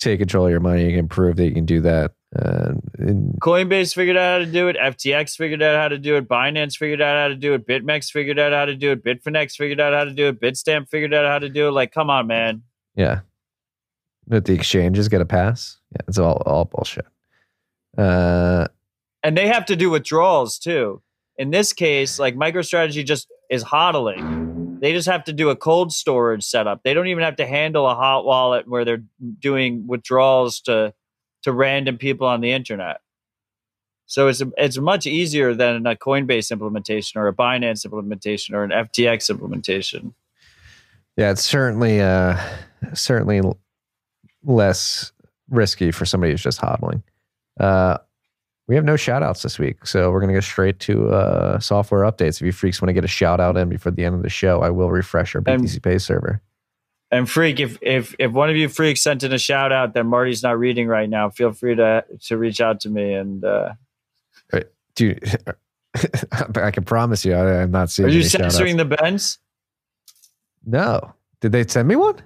[0.00, 2.72] take control of your money, you can prove that you can do that uh,
[3.42, 4.76] Coinbase figured out how to do it.
[4.76, 6.28] FTX figured out how to do it.
[6.28, 7.66] Binance figured out how to do it.
[7.66, 9.04] BitMEX figured out how to do it.
[9.04, 10.40] Bitfinex figured out how to do it.
[10.40, 11.72] Bitstamp figured out how to do it.
[11.72, 12.62] Like, come on, man.
[12.94, 13.20] Yeah.
[14.28, 15.78] That the exchanges get a pass.
[15.92, 17.06] Yeah, it's all all bullshit.
[17.98, 18.68] Uh,
[19.22, 21.02] and they have to do withdrawals too.
[21.36, 24.80] In this case, like MicroStrategy just is hodling.
[24.80, 26.82] They just have to do a cold storage setup.
[26.82, 29.02] They don't even have to handle a hot wallet where they're
[29.38, 30.94] doing withdrawals to
[31.42, 33.00] to random people on the internet.
[34.06, 38.70] So it's it's much easier than a Coinbase implementation or a Binance implementation or an
[38.70, 40.14] FTX implementation.
[41.16, 42.38] Yeah, it's certainly uh,
[42.94, 43.40] certainly
[44.44, 45.12] less
[45.48, 47.02] risky for somebody who's just hodling.
[47.58, 47.98] Uh,
[48.68, 51.58] we have no shout outs this week, so we're going to go straight to uh,
[51.58, 52.36] software updates.
[52.36, 54.30] If you freaks want to get a shout out in before the end of the
[54.30, 56.40] show, I will refresh our BTC Pay server.
[57.12, 60.04] And freak, if if if one of you freaks sent in a shout out that
[60.04, 63.44] Marty's not reading right now, feel free to to reach out to me and.
[63.44, 63.74] uh
[64.94, 65.24] Dude,
[66.54, 68.08] I can promise you, I, am not seeing.
[68.08, 69.38] Are you censoring the Benz?
[70.66, 71.14] No.
[71.40, 72.16] Did they send me one?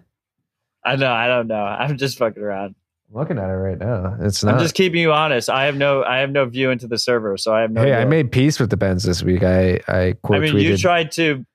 [0.85, 1.13] I know.
[1.13, 1.63] I don't know.
[1.63, 2.75] I'm just fucking around.
[3.09, 4.17] I'm looking at it right now.
[4.21, 4.55] It's not.
[4.55, 5.49] I'm just keeping you honest.
[5.49, 6.03] I have no.
[6.03, 7.83] I have no view into the server, so I have no.
[7.83, 8.03] Hey, idea.
[8.03, 9.43] I made peace with the Benz this week.
[9.43, 10.63] I I quote I mean, tweeted.
[10.63, 11.47] you tried to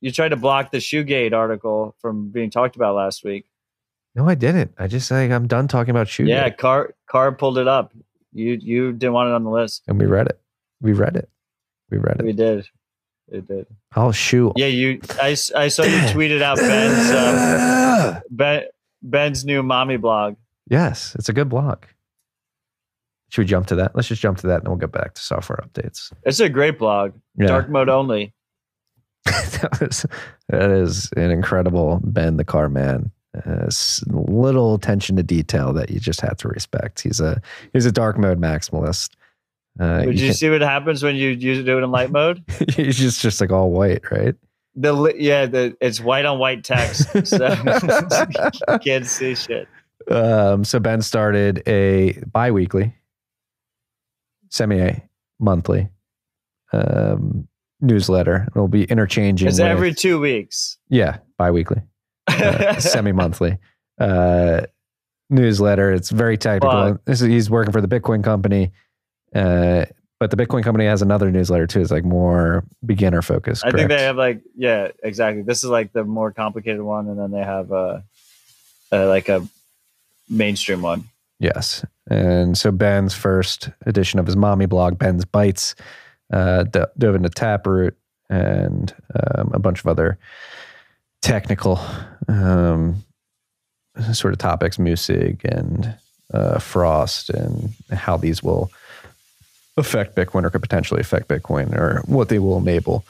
[0.00, 3.46] you tried to block the Shoegate article from being talked about last week.
[4.14, 4.72] No, I didn't.
[4.78, 6.28] I just like I'm done talking about Shoegate.
[6.28, 7.92] Yeah, Car Car pulled it up.
[8.32, 10.40] You you didn't want it on the list, and we read it.
[10.80, 11.28] We read it.
[11.90, 12.24] We read it.
[12.24, 12.66] We did.
[13.30, 13.66] It did.
[13.94, 14.52] Oh shoot!
[14.56, 15.00] Yeah, you.
[15.20, 18.64] I, I saw you tweeted out Ben's uh, ben,
[19.02, 20.36] Ben's new mommy blog.
[20.68, 21.84] Yes, it's a good blog.
[23.30, 23.94] Should we jump to that?
[23.94, 26.12] Let's just jump to that, and we'll get back to software updates.
[26.24, 27.12] It's a great blog.
[27.36, 27.48] Yeah.
[27.48, 28.34] Dark mode only.
[29.60, 30.06] that, was,
[30.48, 33.10] that is an incredible Ben the Car Man.
[33.46, 33.70] Uh,
[34.08, 37.00] little attention to detail that you just have to respect.
[37.00, 37.40] He's a
[37.72, 39.10] he's a dark mode maximalist.
[39.78, 42.42] Uh, Did you, you see what happens when you use do it in light mode?
[42.74, 44.34] he's just just like all white, right?
[44.74, 47.54] The yeah, the it's white on white text, so
[48.72, 49.68] you can't see shit.
[50.10, 52.94] Um, so Ben started a biweekly,
[54.48, 55.02] semi
[55.38, 55.88] monthly
[56.72, 57.48] um,
[57.80, 58.48] newsletter.
[58.50, 59.48] It'll be interchanging.
[59.48, 60.78] It's every two weeks.
[60.88, 61.82] Yeah, biweekly,
[62.28, 63.58] uh, semi monthly
[63.98, 64.62] uh,
[65.30, 65.92] newsletter.
[65.92, 66.98] It's very technical.
[67.04, 68.72] This is, he's working for the Bitcoin company.
[69.34, 69.86] Uh,
[70.20, 71.80] but the Bitcoin company has another newsletter too.
[71.80, 73.64] It's like more beginner focused.
[73.64, 75.42] I think they have like yeah, exactly.
[75.42, 78.02] This is like the more complicated one, and then they have a,
[78.90, 79.46] a like a
[80.28, 81.04] mainstream one.
[81.38, 85.76] Yes, and so Ben's first edition of his mommy blog, Ben's Bytes,
[86.32, 87.96] uh, dove into Taproot
[88.30, 90.18] and um, a bunch of other
[91.22, 91.80] technical
[92.28, 93.02] um,
[94.12, 95.94] sort of topics, Musig and
[96.32, 98.70] uh, Frost, and how these will
[99.76, 103.04] affect Bitcoin or could potentially affect Bitcoin or what they will enable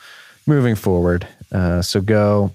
[0.47, 1.27] moving forward.
[1.51, 2.53] Uh, so go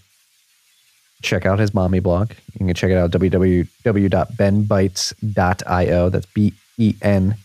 [1.21, 2.31] check out his mommy blog.
[2.59, 6.09] You can check it out www.benbytes.io.
[6.09, 7.35] That's B E N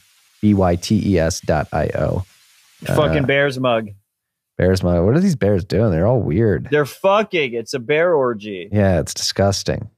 [0.40, 2.24] B Y T E S dot I O.
[2.86, 3.88] Uh, fucking bears mug.
[4.56, 5.05] Bears mug.
[5.05, 5.90] What are these bears doing?
[5.90, 6.68] They're all weird.
[6.70, 7.55] They're fucking.
[7.55, 8.68] It's a bear orgy.
[8.72, 9.88] Yeah, it's disgusting.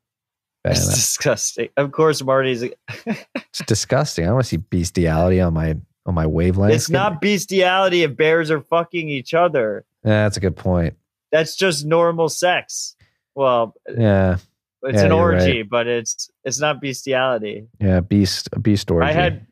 [0.65, 1.70] It's disgusting.
[1.78, 2.62] Of course, Marty's.
[3.07, 4.28] it's disgusting.
[4.28, 6.74] I want to see bestiality on my on my wavelength.
[6.74, 9.85] It's not bestiality if bears are fucking each other.
[10.05, 10.97] Yeah, that's a good point.
[11.32, 12.97] That's just normal sex.
[13.35, 14.36] Well, Yeah,
[14.82, 15.70] it's Yeah, an orgy, right.
[15.70, 17.69] but it's it's not bestiality.
[17.81, 18.01] yeah.
[18.01, 19.07] Beast, beast orgy.
[19.09, 19.47] I had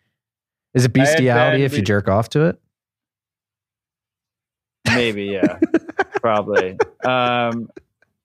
[0.74, 2.60] Is it bestiality if you jerk off to it?
[4.94, 5.58] Maybe yeah,
[6.20, 6.78] probably.
[7.04, 7.70] Um,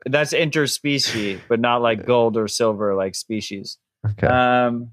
[0.05, 3.77] that's interspecies, but not like gold or silver like species.
[4.05, 4.27] Okay.
[4.27, 4.91] Um,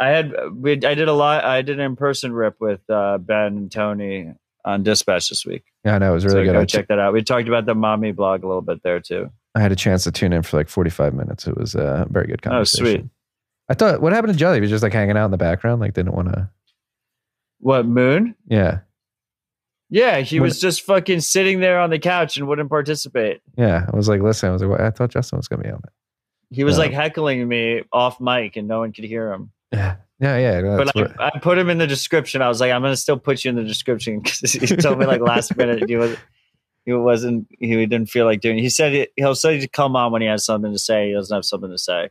[0.00, 1.44] I had we I did a lot.
[1.44, 4.34] I did an in person rip with uh, Ben and Tony
[4.64, 5.64] on Dispatch this week.
[5.84, 6.52] yeah, I know it was really so good.
[6.52, 7.12] go I, check that out.
[7.12, 9.30] We talked about the mommy blog a little bit there too.
[9.54, 11.46] I had a chance to tune in for like forty five minutes.
[11.46, 12.86] It was a very good conversation.
[12.86, 13.04] Oh, sweet.
[13.68, 14.56] I thought, what happened to Jelly?
[14.56, 16.50] He was just like hanging out in the background, like didn't want to.
[17.60, 18.34] What moon?
[18.48, 18.80] Yeah,
[19.94, 23.42] Yeah, he was just fucking sitting there on the couch and wouldn't participate.
[23.58, 23.84] yeah.
[23.92, 24.80] I was like, listen, I was like, what?
[24.80, 25.92] I thought Justin was gonna be on it.
[26.50, 26.84] He was Yeah.
[26.84, 29.50] like heckling me off mic and no one could hear him.
[29.70, 30.76] Yeah, yeah, yeah.
[30.78, 32.40] But what- I, I put him in the description.
[32.40, 35.04] I was like, I'm gonna still put you in the description because he told me
[35.04, 36.16] like last minute he was
[36.86, 38.58] he wasn't he didn't feel like doing.
[38.58, 38.62] It.
[38.62, 41.08] He said it, he'll say to come on when he has something to say.
[41.08, 42.08] He doesn't have something to say.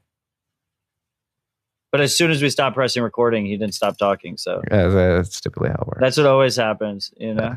[1.91, 4.37] But as soon as we stopped pressing recording, he didn't stop talking.
[4.37, 5.99] So yeah, that's typically how it works.
[5.99, 7.43] that's what always happens, you know.
[7.43, 7.55] Yeah.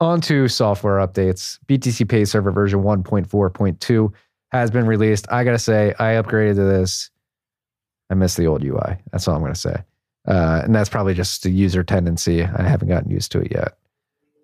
[0.00, 1.58] On to software updates.
[1.66, 4.12] BTC Pay Server version 1.4.2
[4.50, 5.30] has been released.
[5.30, 7.10] I got to say, I upgraded to this.
[8.10, 8.98] I miss the old UI.
[9.10, 9.76] That's all I'm going to say.
[10.26, 12.42] Uh, and that's probably just a user tendency.
[12.42, 13.78] I haven't gotten used to it yet.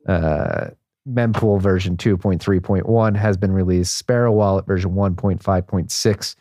[0.06, 0.70] Uh,
[1.08, 3.96] Mempool version 2.3.1 has been released.
[3.96, 6.36] Sparrow Wallet version 1.5.6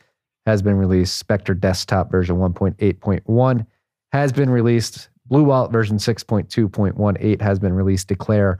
[0.45, 1.17] has been released.
[1.17, 3.65] Specter Desktop version 1.8.1
[4.11, 5.09] has been released.
[5.29, 8.07] Blue Wallet version 6.2.18 has been released.
[8.07, 8.59] Declare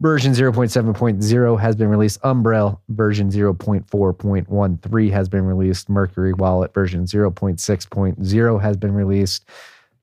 [0.00, 2.20] version 0.7.0 has been released.
[2.22, 5.88] Umbrel version 0.4.13 has been released.
[5.88, 9.44] Mercury Wallet version 0.6.0 has been released.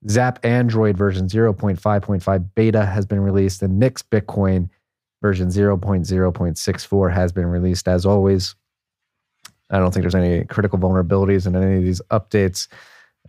[0.09, 3.61] Zap Android version 0.5.5 beta has been released.
[3.61, 4.69] And Nix Bitcoin
[5.21, 7.87] version 0.0.64 has been released.
[7.87, 8.55] As always,
[9.69, 12.67] I don't think there's any critical vulnerabilities in any of these updates.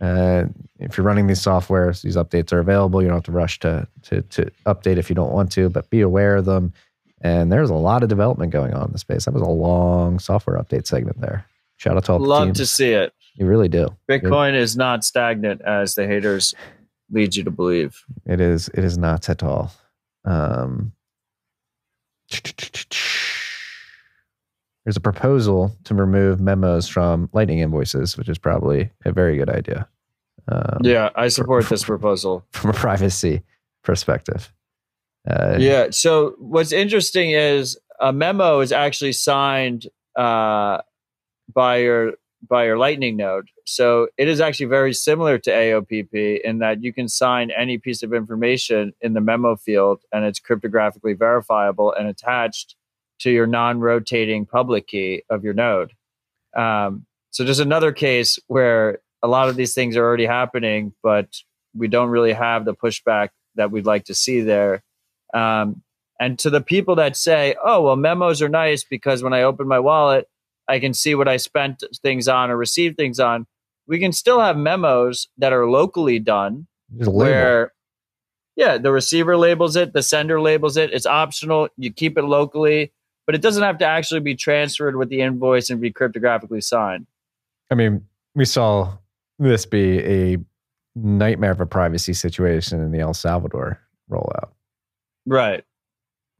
[0.01, 0.45] Uh,
[0.79, 3.01] if you're running these softwares, these updates are available.
[3.01, 5.89] You don't have to rush to, to to update if you don't want to, but
[5.89, 6.73] be aware of them.
[7.21, 9.25] And there's a lot of development going on in the space.
[9.25, 11.45] That was a long software update segment there.
[11.77, 13.13] Shout out to all the Love to see it.
[13.35, 13.89] you really do.
[14.09, 16.53] Bitcoin is not stagnant as the haters
[17.11, 18.03] lead you to believe.
[18.25, 18.69] It is.
[18.69, 19.71] It is not at all.
[20.23, 20.93] Um,
[24.89, 29.47] there's a proposal to remove memos from Lightning invoices, which is probably a very good
[29.47, 29.87] idea.
[30.47, 32.43] Um, Yeah, I support this proposal.
[32.53, 33.43] from a privacy
[33.83, 34.51] perspective.
[35.29, 35.91] Uh, Yeah.
[35.91, 39.85] So what's interesting is a memo is actually signed
[40.15, 40.79] uh,
[41.53, 42.13] by your
[42.47, 43.49] by your Lightning node.
[43.65, 48.01] So it is actually very similar to AOPP in that you can sign any piece
[48.01, 52.75] of information in the memo field, and it's cryptographically verifiable and attached
[53.19, 55.93] to your non-rotating public key of your node.
[56.55, 61.27] Um, so there's another case where a lot of these things are already happening, but
[61.75, 64.83] we don't really have the pushback that we'd like to see there.
[65.33, 65.83] Um,
[66.19, 69.67] and to the people that say, oh, well, memos are nice because when I open
[69.67, 70.27] my wallet,
[70.67, 73.47] I can see what I spent things on or received things on.
[73.87, 77.31] We can still have memos that are locally done there's a label.
[77.31, 77.73] where,
[78.55, 80.93] yeah, the receiver labels it, the sender labels it.
[80.93, 81.69] It's optional.
[81.77, 82.91] You keep it locally,
[83.29, 87.05] but it doesn't have to actually be transferred with the invoice and be cryptographically signed.
[87.69, 88.03] I mean,
[88.33, 88.97] we saw
[89.37, 90.37] this be a
[90.95, 93.79] nightmare of a privacy situation in the El Salvador
[94.09, 94.49] rollout.
[95.27, 95.63] Right.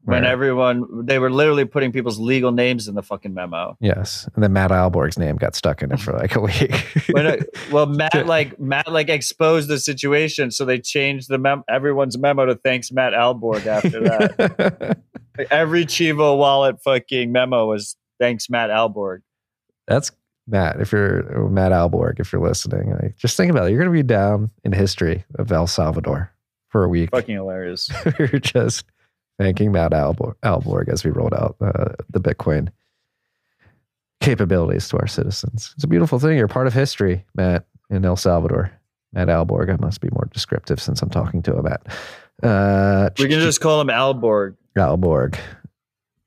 [0.02, 3.76] When everyone, they were literally putting people's legal names in the fucking memo.
[3.80, 6.74] yes, and then Matt Ahlborg's name got stuck in it for like a week.
[7.12, 12.18] when well matt like matt like exposed the situation so they changed the mem- everyone's
[12.18, 14.98] memo to thanks matt ahlborg after that
[15.50, 19.20] every chivo wallet fucking memo was thanks matt ahlborg
[19.86, 20.12] That's
[20.46, 20.80] Matt.
[20.80, 23.70] If you're Matt Ahlborg, if you're listening, like, just think about it.
[23.70, 26.32] You're going to be down in history of El Salvador
[26.70, 27.10] for a week.
[27.12, 27.88] fucking hilarious
[28.18, 28.84] We're just
[29.38, 32.70] thanking Matt Ahlborg, Ahlborg as we rolled out uh, the Bitcoin
[34.20, 35.72] capabilities to our citizens.
[35.76, 36.36] It's a beautiful thing.
[36.36, 38.72] You're part of history, Matt, in El Salvador.
[39.12, 39.72] Matt Ahlborg.
[39.72, 41.86] I must be more descriptive since I'm talking to him at.
[42.42, 44.56] Uh, We can just call him Ahlborg.
[44.76, 45.38] Ahlborg.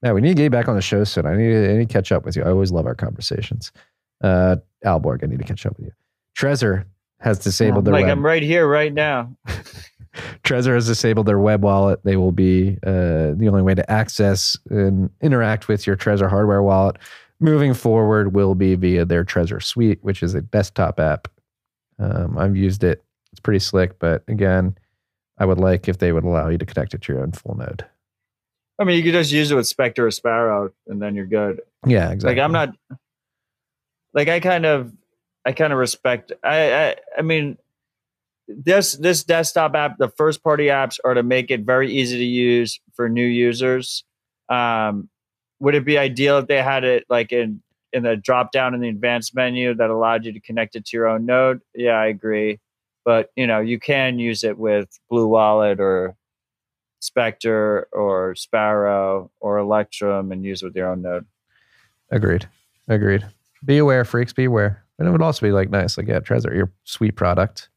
[0.04, 1.26] Yeah, we need to get you back on the show soon.
[1.26, 2.44] I need to, I need to catch up with you.
[2.44, 3.72] I always love our conversations.
[4.22, 5.94] Uh, Ahlborg, I need to catch up with you.
[6.38, 6.86] Trezor
[7.20, 8.18] has disabled their Like web.
[8.18, 9.36] I'm right here, right now.
[10.44, 12.00] Trezor has disabled their web wallet.
[12.04, 16.62] They will be uh, the only way to access and interact with your Trezor hardware
[16.62, 16.98] wallet
[17.44, 21.28] moving forward will be via their Trezor Suite, which is a desktop app.
[22.00, 23.04] Um, I've used it.
[23.32, 24.78] It's pretty slick, but again,
[25.38, 27.56] I would like if they would allow you to connect it to your own full
[27.56, 27.86] node.
[28.84, 31.62] I mean, you could just use it with Specter or Sparrow, and then you're good.
[31.86, 32.36] Yeah, exactly.
[32.36, 32.76] Like I'm not.
[34.14, 34.92] Like I kind of,
[35.46, 36.34] I kind of respect.
[36.44, 37.58] I, I, I mean,
[38.50, 42.26] this this desktop app, the first party apps are to make it very easy to
[42.26, 44.04] use for new users.
[44.50, 45.08] Um,
[45.62, 47.62] would it be ideal if they had it like in
[47.94, 50.98] in the drop down in the advanced menu that allowed you to connect it to
[50.98, 51.62] your own node?
[51.74, 52.60] Yeah, I agree.
[53.06, 56.18] But you know, you can use it with Blue Wallet or
[57.04, 61.26] Specter or Sparrow or Electrum and use it with your own node.
[62.12, 62.48] Agreed.
[62.88, 63.26] Agreed.
[63.66, 64.34] Be aware, freaks.
[64.34, 64.84] Be aware.
[64.98, 67.70] And it would also be like nice, like yeah, Trezor, your sweet product.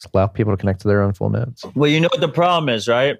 [0.00, 1.64] Just allow people to connect to their own full nodes.
[1.74, 3.18] Well, you know what the problem is, right?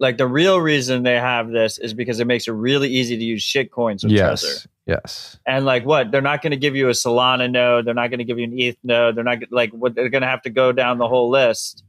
[0.00, 3.24] Like the real reason they have this is because it makes it really easy to
[3.24, 4.44] use shit coins with yes.
[4.44, 4.66] Trezor.
[4.86, 5.38] Yes.
[5.46, 6.10] And like what?
[6.10, 7.86] They're not going to give you a Solana node.
[7.86, 9.16] They're not going to give you an ETH node.
[9.16, 9.94] They're not like what?
[9.94, 11.84] They're going to have to go down the whole list.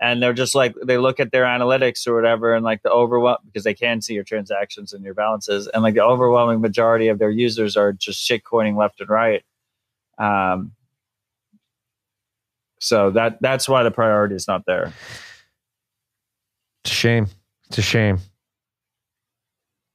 [0.00, 3.38] And they're just like they look at their analytics or whatever, and like the overwhelm
[3.44, 7.18] because they can see your transactions and your balances, and like the overwhelming majority of
[7.18, 9.42] their users are just shit coining left and right.
[10.18, 10.72] Um,
[12.80, 14.92] so that that's why the priority is not there.
[16.84, 17.26] It's a shame.
[17.68, 18.18] It's a shame.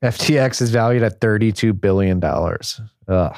[0.04, 2.22] FTX is valued at $32 billion.
[2.24, 2.80] Ugh.
[3.08, 3.32] What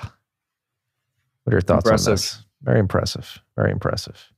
[1.48, 2.42] are your thoughts on this?
[2.64, 3.40] Very impressive.
[3.56, 4.32] Very impressive.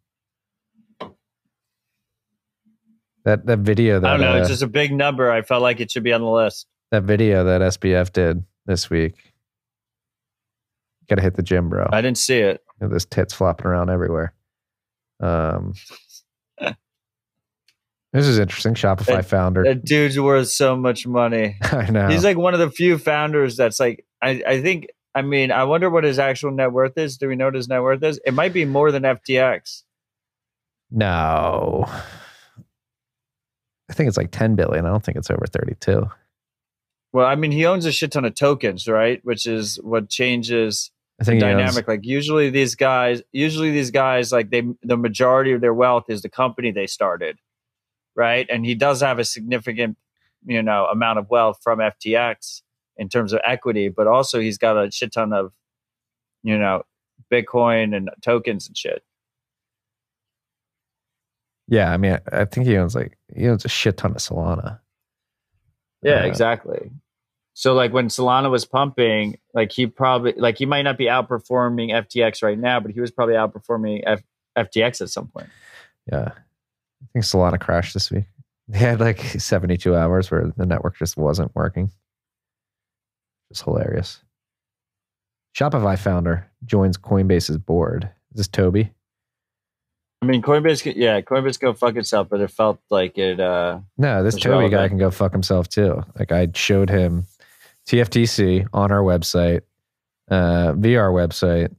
[3.28, 4.34] That that video that I don't know.
[4.38, 5.30] uh, It's just a big number.
[5.30, 6.66] I felt like it should be on the list.
[6.92, 9.16] that video that SBF did this week.
[11.10, 11.90] Got to hit the gym, bro.
[11.92, 12.64] I didn't see it.
[12.80, 14.34] There's tits flopping around everywhere.
[15.20, 15.74] Um,
[18.14, 18.76] this is interesting.
[18.76, 19.64] Shopify That- founder.
[19.64, 21.58] That dude's worth so much money.
[21.64, 22.08] I know.
[22.08, 25.66] He's like one of the few founders that's like, I, I think, I mean, I
[25.66, 27.18] wonder what his actual net worth is.
[27.18, 28.20] Do we know what his net worth is?
[28.26, 29.84] It might be more than FTX.
[30.92, 31.86] no.
[33.90, 34.86] I think it's like 10 billion.
[34.86, 36.10] I don't think it's over 32.
[37.14, 39.24] Well, I mean, he owns a shit ton of tokens, right?
[39.24, 41.88] Which is what changes I the think he owns- dynamic.
[41.88, 46.22] Like usually these guys, usually these guys, like they, the majority of their wealth is
[46.22, 47.38] the company they started,
[48.16, 48.46] right?
[48.50, 49.98] And he does have a significant,
[50.46, 52.62] you know, amount of wealth from FTX
[52.98, 55.54] in terms of equity, but also he's got a shit ton of,
[56.44, 56.84] you know,
[57.32, 59.04] Bitcoin and tokens and shit.
[61.68, 64.18] Yeah, I mean, I, I think he owns like he owns a shit ton of
[64.18, 64.80] Solana.
[66.02, 66.92] Yeah, Uh, exactly.
[67.54, 71.90] So like when Solana was pumping, like he probably like he might not be outperforming
[71.92, 74.24] FTX right now, but he was probably outperforming F-
[74.58, 75.50] FTX at some point.
[76.12, 78.26] Yeah, I think Solana crashed this week.
[78.70, 81.90] They had like 72 hours where the network just wasn't working.
[83.50, 84.22] It's hilarious.
[85.58, 88.10] Shopify founder joins Coinbase's board.
[88.34, 88.92] Is this Tobi?
[90.22, 93.40] I mean, Coinbase, yeah, Coinbase go fuck itself, but it felt like it.
[93.40, 96.04] uh No, this Tobi guy can go fuck himself too.
[96.18, 97.26] Like I showed him
[97.86, 99.62] TFTC on our website,
[100.30, 101.74] uh, via our website,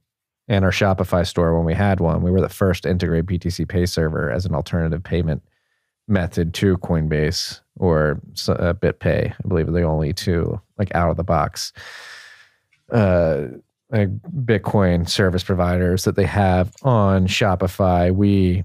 [0.46, 2.22] and our Shopify store when we had one.
[2.22, 5.42] We were the first to integrate BTC Pay Server as an alternative payment
[6.06, 9.32] method to Coinbase or uh, BitPay.
[9.32, 11.72] I believe they're the only two like out of the box
[12.92, 13.48] uh,
[13.90, 14.10] like
[14.44, 18.14] Bitcoin service providers that they have on Shopify.
[18.14, 18.64] We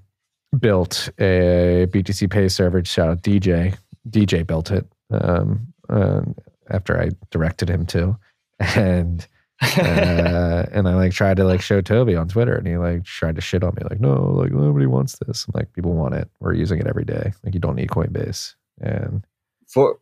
[0.60, 2.84] built a BTC Pay server.
[2.84, 3.78] Shout out DJ.
[4.10, 5.74] DJ built it um,
[6.70, 8.18] after I directed him to,
[8.60, 9.26] and
[9.62, 13.36] uh, and I like tried to like show Tobi on Twitter, and he like tried
[13.36, 15.46] to shit on me, like no, like nobody wants this.
[15.48, 16.30] I'm like, people want it.
[16.40, 17.34] We're using it every day.
[17.44, 19.26] Like you don't need Coinbase, and
[19.68, 19.98] For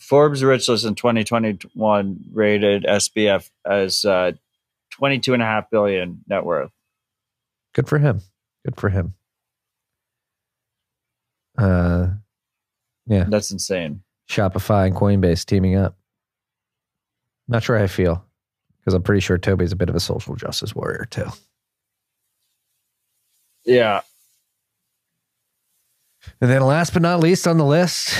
[0.00, 4.32] Forbes Rich List in 2021 rated SBF as uh,
[4.92, 6.70] 22 and a half billion net worth.
[7.74, 8.20] good for him.
[8.64, 9.14] Good for him.
[11.56, 12.08] Uh,
[13.06, 13.24] yeah.
[13.28, 14.02] That's insane.
[14.28, 15.96] Shopify and Coinbase teaming up.
[17.48, 18.24] Not sure how I feel
[18.78, 21.26] because I'm pretty sure Tobi's a bit of a social justice warrior too.
[23.64, 24.00] Yeah.
[26.40, 28.18] And then last but not least on the list,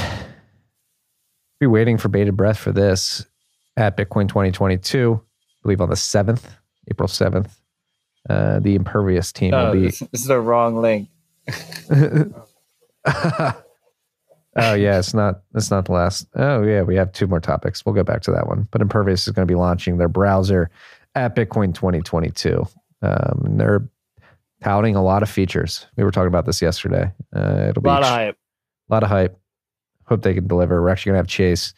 [1.60, 3.24] be waiting for bated breath for this
[3.76, 6.44] at Bitcoin 2022, I believe on the 7th,
[6.90, 7.50] April 7th.
[8.28, 9.80] Uh, the Impervious team Oh, will be.
[9.88, 11.08] this is the wrong link.
[13.06, 13.54] oh
[14.56, 15.40] yeah, it's not.
[15.54, 16.26] It's not the last.
[16.34, 17.84] Oh yeah, we have two more topics.
[17.86, 18.68] We'll go back to that one.
[18.70, 20.70] But Impervious is going to be launching their browser
[21.14, 22.66] at Bitcoin 2022.
[23.02, 23.88] Um, and they're
[24.62, 25.86] touting a lot of features.
[25.96, 27.10] We were talking about this yesterday.
[27.34, 28.36] Uh, it'll A be lot of hype.
[28.90, 29.39] a lot of hype.
[30.10, 30.82] Hope they can deliver.
[30.82, 31.72] We're actually gonna have Chase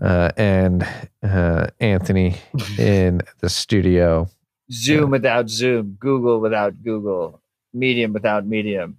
[0.00, 0.88] uh, and
[1.22, 2.36] uh, Anthony
[2.78, 4.28] in the studio.
[4.72, 7.42] Zoom without Zoom, Google without Google,
[7.74, 8.96] Medium without Medium,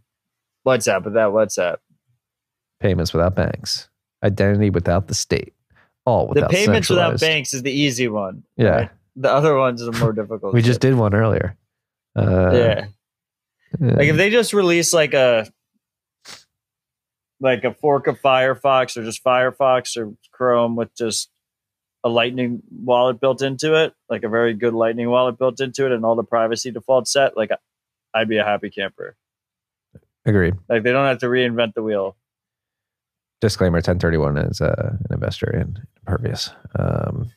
[0.66, 1.78] WhatsApp without WhatsApp.
[2.80, 3.90] Payments without banks.
[4.24, 5.54] Identity without the state.
[6.06, 8.44] All The payments without banks is the easy one.
[8.58, 8.90] Yeah, right?
[9.16, 10.54] The other ones are more difficult.
[10.54, 11.58] we just did one earlier.
[12.16, 12.86] Uh, yeah.
[13.80, 13.94] yeah.
[13.96, 15.48] Like if they just release like a
[17.40, 21.30] like a fork of Firefox or just Firefox or Chrome with just
[22.04, 25.92] a Lightning wallet built into it, like a very good Lightning wallet built into it,
[25.92, 27.52] and all the privacy defaults set, like
[28.14, 29.16] I'd be a happy camper.
[30.26, 30.56] Agreed.
[30.68, 32.16] Like they don't have to reinvent the wheel.
[33.42, 36.52] Disclaimer: 1031 is uh, an investor in Impervious.
[36.78, 37.32] Um,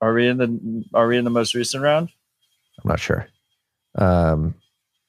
[0.00, 2.10] Are we in the Are we in the most recent round?
[2.82, 3.28] I'm not sure.
[3.96, 4.54] Um,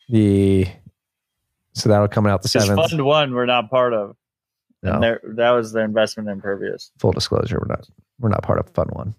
[0.09, 0.67] the
[1.73, 2.89] so that'll come out the seventh.
[2.89, 4.15] Fund One we're not part of.
[4.83, 5.17] No.
[5.23, 6.91] That was their investment in Impervious.
[6.97, 7.87] full disclosure, we're not
[8.19, 9.13] we're not part of Fund One,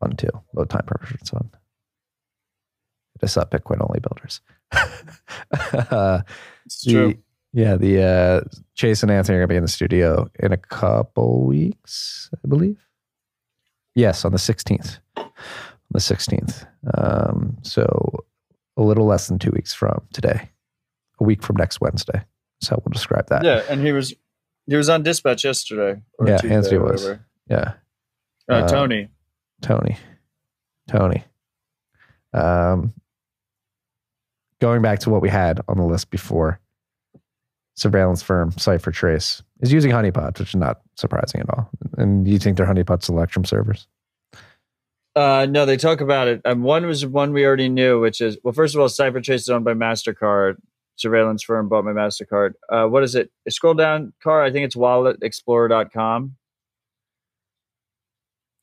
[0.00, 1.48] Fund Two, Low Time Preference Fund.
[3.14, 4.40] Hit us up, Bitcoin only builders.
[5.90, 6.20] uh,
[6.66, 7.14] It's the, true.
[7.52, 8.40] Yeah, the uh,
[8.74, 12.84] Chase and Anthony are gonna be in the studio in a couple weeks, I believe.
[13.94, 14.98] Yes, on the sixteenth.
[15.16, 15.30] On
[15.92, 16.66] the sixteenth.
[16.98, 18.24] Um, so
[18.76, 20.50] a little less than two weeks from today.
[21.20, 22.24] A week from next Wednesday.
[22.60, 23.44] So we'll describe that.
[23.44, 24.14] Yeah, and he was
[24.66, 26.00] he was on dispatch yesterday.
[26.18, 27.10] or Yeah, Tuesday Anthony was.
[27.48, 27.74] Yeah.
[28.50, 29.08] Uh, Uh, Tony.
[29.62, 29.96] Tony.
[30.88, 31.24] Tony.
[32.32, 32.92] Um,
[34.60, 36.60] going back to what we had on the list before,
[37.76, 41.70] surveillance firm Cipher Trace is using honeypots, which is not surprising at all.
[41.96, 43.86] And you think they're honeypots Electrum servers?
[45.16, 46.40] Uh, no, they talk about it.
[46.44, 49.48] Um, one was one we already knew, which is well, first of all, CipherTrace is
[49.48, 50.56] owned by Mastercard.
[50.96, 52.52] Surveillance firm bought my Mastercard.
[52.68, 53.30] Uh, what is it?
[53.48, 54.42] Scroll down, car.
[54.42, 56.36] I think it's WalletExplorer.com,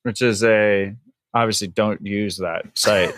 [0.04, 0.96] which is a
[1.34, 3.14] obviously don't use that site,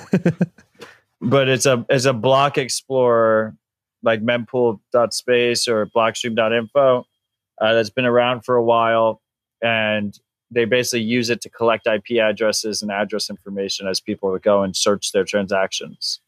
[1.21, 3.55] but it's a it's a block explorer
[4.03, 7.05] like mempool.space or blockstream.info
[7.61, 9.21] uh, that's been around for a while
[9.61, 10.19] and
[10.51, 14.75] they basically use it to collect IP addresses and address information as people go and
[14.75, 16.19] search their transactions.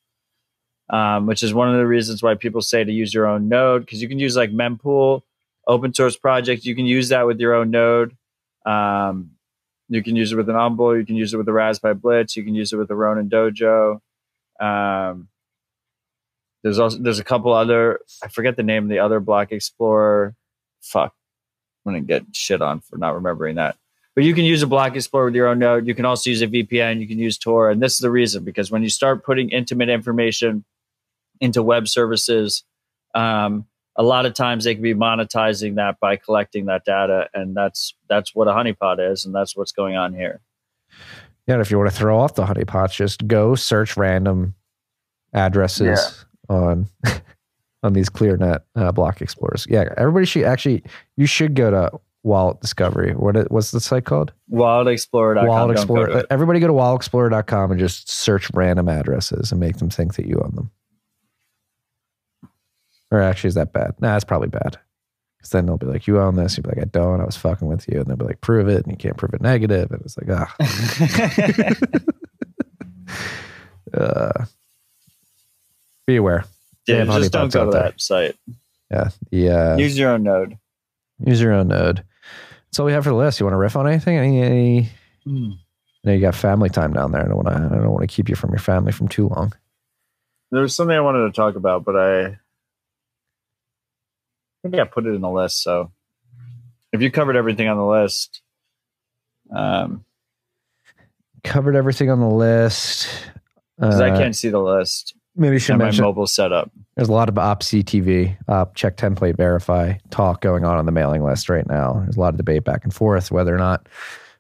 [0.87, 3.83] Um, which is one of the reasons why people say to use your own node
[3.83, 5.23] because you can use like mempool,
[5.67, 6.63] open source project.
[6.63, 8.15] You can use that with your own node.
[8.65, 9.31] Um,
[9.89, 10.95] you can use it with an Envoy.
[10.95, 12.35] You can use it with a Raspberry Blitz.
[12.35, 13.99] You can use it with a Ronin Dojo.
[14.59, 15.27] Um,
[16.63, 20.35] there's also there's a couple other I forget the name of the other Block Explorer.
[20.81, 21.13] Fuck,
[21.85, 23.75] I'm gonna get shit on for not remembering that.
[24.15, 25.85] But you can use a Block Explorer with your own node.
[25.85, 27.01] You can also use a VPN.
[27.01, 29.89] You can use Tor, and this is the reason because when you start putting intimate
[29.89, 30.63] information
[31.39, 32.63] into web services,
[33.13, 37.55] um, a lot of times they can be monetizing that by collecting that data, and
[37.55, 40.41] that's that's what a honeypot is, and that's what's going on here.
[41.47, 44.55] Yeah, and if you want to throw off the honeypots, just go search random
[45.33, 46.87] addresses on
[47.83, 49.65] on these ClearNet uh, block explorers.
[49.69, 50.83] Yeah, everybody should actually
[51.15, 53.13] you should go to Wallet Discovery.
[53.13, 54.33] What it, what's the site called?
[54.51, 55.47] WalletExplorer.com.
[55.47, 56.19] Wallet go to Explorer.
[56.19, 56.25] it.
[56.29, 60.41] Everybody go to walletexplorer.com and just search random addresses and make them think that you
[60.43, 60.71] own them.
[63.11, 63.93] Or actually, is that bad?
[63.99, 64.77] Nah, that's probably bad.
[65.37, 67.21] Because then they'll be like, "You own this." You'll be like, "I don't.
[67.21, 69.33] I was fucking with you." And they'll be like, "Prove it," and you can't prove
[69.33, 69.91] it negative.
[69.91, 70.55] And it's like, ah.
[73.93, 74.45] uh,
[76.07, 76.45] be aware.
[76.87, 77.81] Yeah, just don't go to there.
[77.83, 78.35] that site.
[78.91, 79.09] Yeah.
[79.73, 80.57] Uh, Use your own node.
[81.25, 82.03] use your own node.
[82.67, 83.39] That's all we have for the list.
[83.39, 84.17] You want to riff on anything?
[84.17, 84.41] Any?
[84.41, 84.89] any
[85.23, 85.51] Hmm.
[86.03, 87.21] I know you got family time down there.
[87.23, 87.55] I don't want to.
[87.55, 89.53] I don't want to keep you from your family from too long.
[90.51, 92.37] There was something I wanted to talk about, but I,
[94.65, 95.61] I think I put it in the list.
[95.63, 95.91] So
[96.91, 98.41] if you covered everything on the list,
[99.55, 100.03] um,
[101.43, 103.07] Covered everything on the list.
[103.77, 106.71] because Uh, I can't see the list maybe should and my mention mobile setup.
[106.95, 110.91] there's a lot of op CTV, op check template verify talk going on on the
[110.91, 111.99] mailing list right now.
[112.03, 113.87] There's a lot of debate back and forth whether or not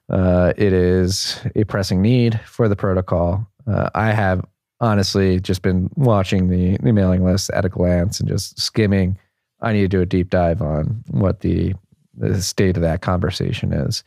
[0.09, 3.45] uh, it is a pressing need for the protocol.
[3.67, 4.43] Uh, I have
[4.79, 9.17] honestly just been watching the, the mailing list at a glance and just skimming.
[9.61, 11.73] I need to do a deep dive on what the
[12.17, 14.03] the state of that conversation is.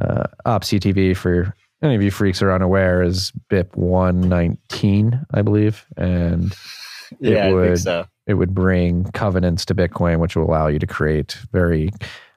[0.00, 5.86] Uh, op CTV for any of you freaks are unaware, is BIP 119, I believe.
[5.96, 6.52] And
[7.20, 8.06] it Yeah, I would so.
[8.26, 11.90] it would bring covenants to Bitcoin, which will allow you to create very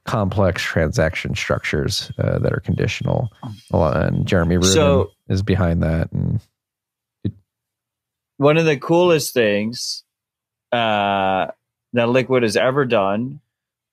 [0.05, 3.29] complex transaction structures uh, that are conditional.
[3.71, 6.11] And Jeremy Rubin So- is behind that.
[6.11, 6.39] And
[8.37, 10.03] One of the coolest things
[10.71, 11.47] uh,
[11.93, 13.39] that Liquid has ever done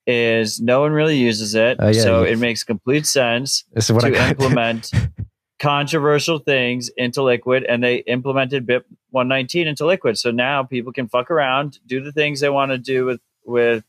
[0.07, 3.93] is no one really uses it, Oh, yeah, so it makes complete sense this is
[3.93, 4.91] what to implement
[5.59, 10.19] controversial things into Liquid, and they implemented BIP 119 into Liquid.
[10.19, 13.85] So now people can fuck around, do the things they want to do with with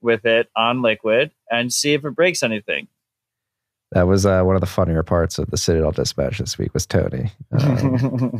[0.00, 2.88] with it on Liquid, and see if it breaks anything.
[3.92, 6.86] That was uh, one of the funnier parts of the Citadel Dispatch this week was
[6.86, 7.30] Tony.
[7.52, 8.38] Um,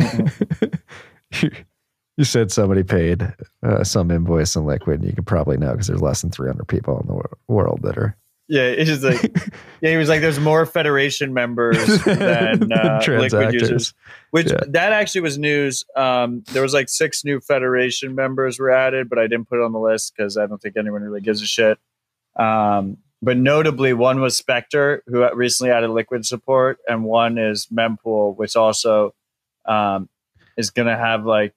[2.17, 3.33] you, said somebody paid
[3.63, 5.01] uh, some invoice in liquid.
[5.01, 7.81] And you could probably know because there's less than 300 people in the wor- world
[7.83, 8.17] that are
[8.49, 9.23] Yeah, it's just like
[9.81, 13.95] yeah, he was like, "There's more Federation members than uh, Liquid users."
[14.31, 14.61] Which Yeah.
[14.69, 15.85] that actually was news.
[15.97, 19.65] Um, there was like six new Federation members were added, but I didn't put it
[19.65, 21.79] on the list because I don't think anyone really gives a shit.
[22.37, 28.37] Um, but notably, one was Specter, who recently added Liquid support, and one is Mempool,
[28.37, 29.15] which also
[29.65, 30.09] um,
[30.57, 31.55] is going to have like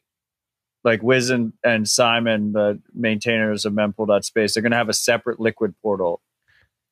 [0.86, 5.40] like Wiz and, and Simon, the maintainers of Mempool.space, they're going to have a separate
[5.40, 6.22] Liquid portal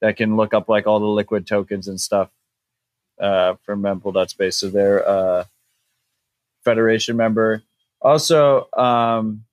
[0.02, 2.30] that can look up like all the Liquid tokens and stuff
[3.22, 4.57] uh, from Mempool.space.
[4.57, 5.45] So they're uh,
[6.65, 7.61] Federation member.
[8.02, 9.44] Also, um,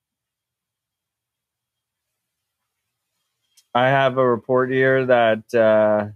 [3.74, 6.08] I have a report here that uh,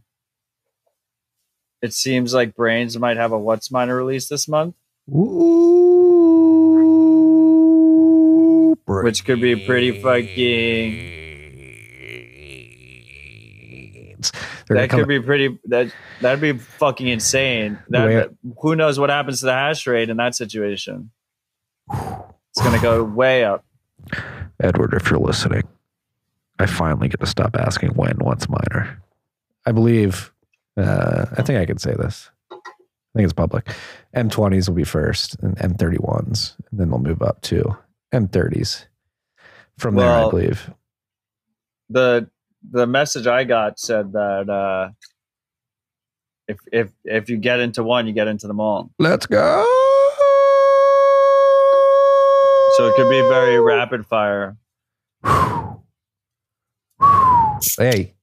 [1.83, 4.75] it seems like Braiins might have a WhatsMiner release this month,
[5.11, 5.74] Ooh,
[9.03, 11.23] which could be pretty fucking.
[14.69, 15.59] That could be pretty.
[15.67, 17.79] That that'd be fucking insane.
[17.89, 18.31] That,
[18.61, 21.11] who knows what happens to the hash rate in that situation?
[21.93, 23.65] It's gonna go way up.
[24.61, 25.65] Edward, if you're listening,
[26.59, 28.97] I finally get to stop asking when WhatsMiner.
[29.67, 30.33] I believe,
[30.77, 32.31] uh, I think I can say this.
[32.51, 32.57] I
[33.19, 33.69] think it's public.
[34.15, 37.41] M20s will be first and M31s, and then they'll move up
[38.15, 38.87] to M30s.
[39.79, 40.71] From there, I believe.
[41.91, 42.29] the
[42.71, 44.91] the message I got said that uh,
[46.47, 48.91] if if if you get into one, you get into them all.
[48.99, 49.65] Let's go.
[52.77, 54.57] So it could be very rapid fire.
[57.79, 58.15] Hey,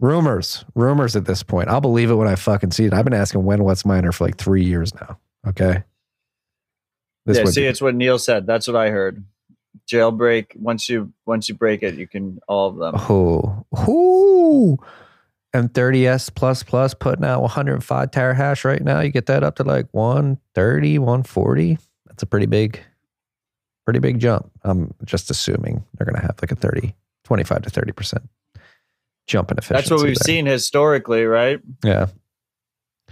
[0.00, 1.68] rumors, rumors at this point.
[1.68, 2.92] I'll believe it when I fucking see it.
[2.92, 5.18] I've been asking when WhatsMiner for like three years now.
[5.46, 5.84] Okay.
[7.26, 8.46] This yeah, see, it's what Neil said.
[8.46, 9.24] That's what I heard.
[9.90, 10.56] Jailbreak.
[10.56, 12.94] Once you once you break it, you can all of them.
[13.10, 14.78] oh, oh,
[15.52, 19.00] M30S plus plus putting out 105 terahash right now.
[19.00, 21.78] You get that up to like 130, 140.
[22.06, 22.80] That's a pretty big,
[23.84, 24.50] pretty big jump.
[24.62, 26.94] I'm just assuming they're going to have like a 30,
[27.24, 28.28] 25 to 30%
[29.26, 29.74] jump in efficiency.
[29.74, 30.24] That's what we've there.
[30.24, 31.60] seen historically, right?
[31.84, 32.06] Yeah.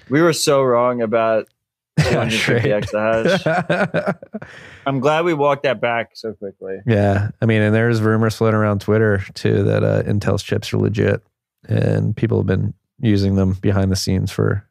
[0.08, 1.48] We were so wrong about
[1.98, 4.18] 250 exahash.
[4.86, 6.78] I'm glad we walked that back so quickly.
[6.86, 10.78] Yeah, I mean, and there's rumors floating around Twitter too that uh, Intel's chips are
[10.78, 11.22] legit,
[11.68, 14.68] and people have been using them behind the scenes for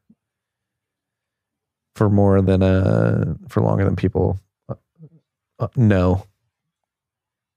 [1.96, 4.40] for more than uh for longer than people
[4.70, 4.76] uh,
[5.60, 6.26] uh, know.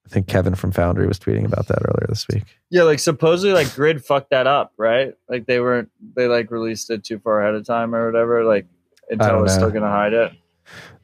[0.04, 2.44] I think Kevin from Foundry was tweeting about that earlier this week.
[2.70, 5.14] Yeah, like supposedly like GRIID fucked that up, right?
[5.28, 8.44] Like they weren't they like released it too far ahead of time or whatever.
[8.44, 8.66] Like
[9.12, 9.58] Intel was know.
[9.58, 10.32] still gonna hide it.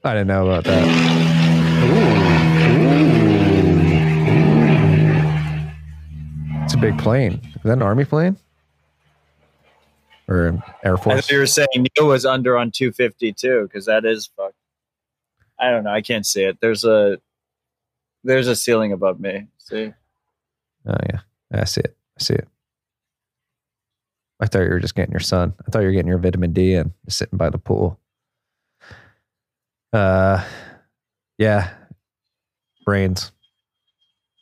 [0.05, 0.87] I didn't know about that.
[1.85, 2.33] Ooh.
[6.65, 7.41] It's a big plane.
[7.45, 8.37] Is that an army plane?
[10.29, 11.27] Or Air Force?
[11.27, 14.55] thought you were saying Neil was under on 250 too, because that is fucked.
[15.59, 15.91] I don't know.
[15.93, 16.59] I can't see it.
[16.61, 17.21] There's a
[18.25, 19.47] there's a ceiling above me.
[19.59, 19.93] See,
[20.87, 21.21] Oh yeah,
[21.53, 21.97] I see it.
[22.19, 22.49] I see it.
[24.43, 25.55] I thought you were just getting your sun.
[25.67, 28.01] I thought you were getting your vitamin D and sitting by the pool.
[29.93, 30.45] Uh,
[31.39, 31.71] yeah,
[32.87, 33.31] Braiins.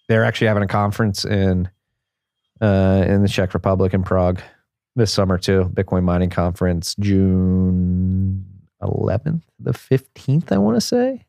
[0.09, 1.68] They're actually having a conference in
[2.62, 4.40] uh in the Czech Republic in Prague
[4.97, 5.70] this summer too.
[5.74, 8.44] Bitcoin mining conference, June
[8.82, 10.51] 11th, the 15th.
[10.51, 11.27] I want to say.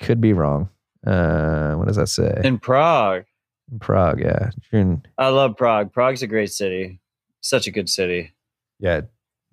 [0.00, 0.70] Could be wrong.
[1.06, 2.40] Uh, what does that say?
[2.44, 3.24] in Prague,
[3.70, 4.50] In Prague, yeah.
[4.70, 5.92] June, I love Prague.
[5.92, 6.98] Prague's a great city.
[7.46, 8.32] Such a good city.
[8.80, 9.02] yeah,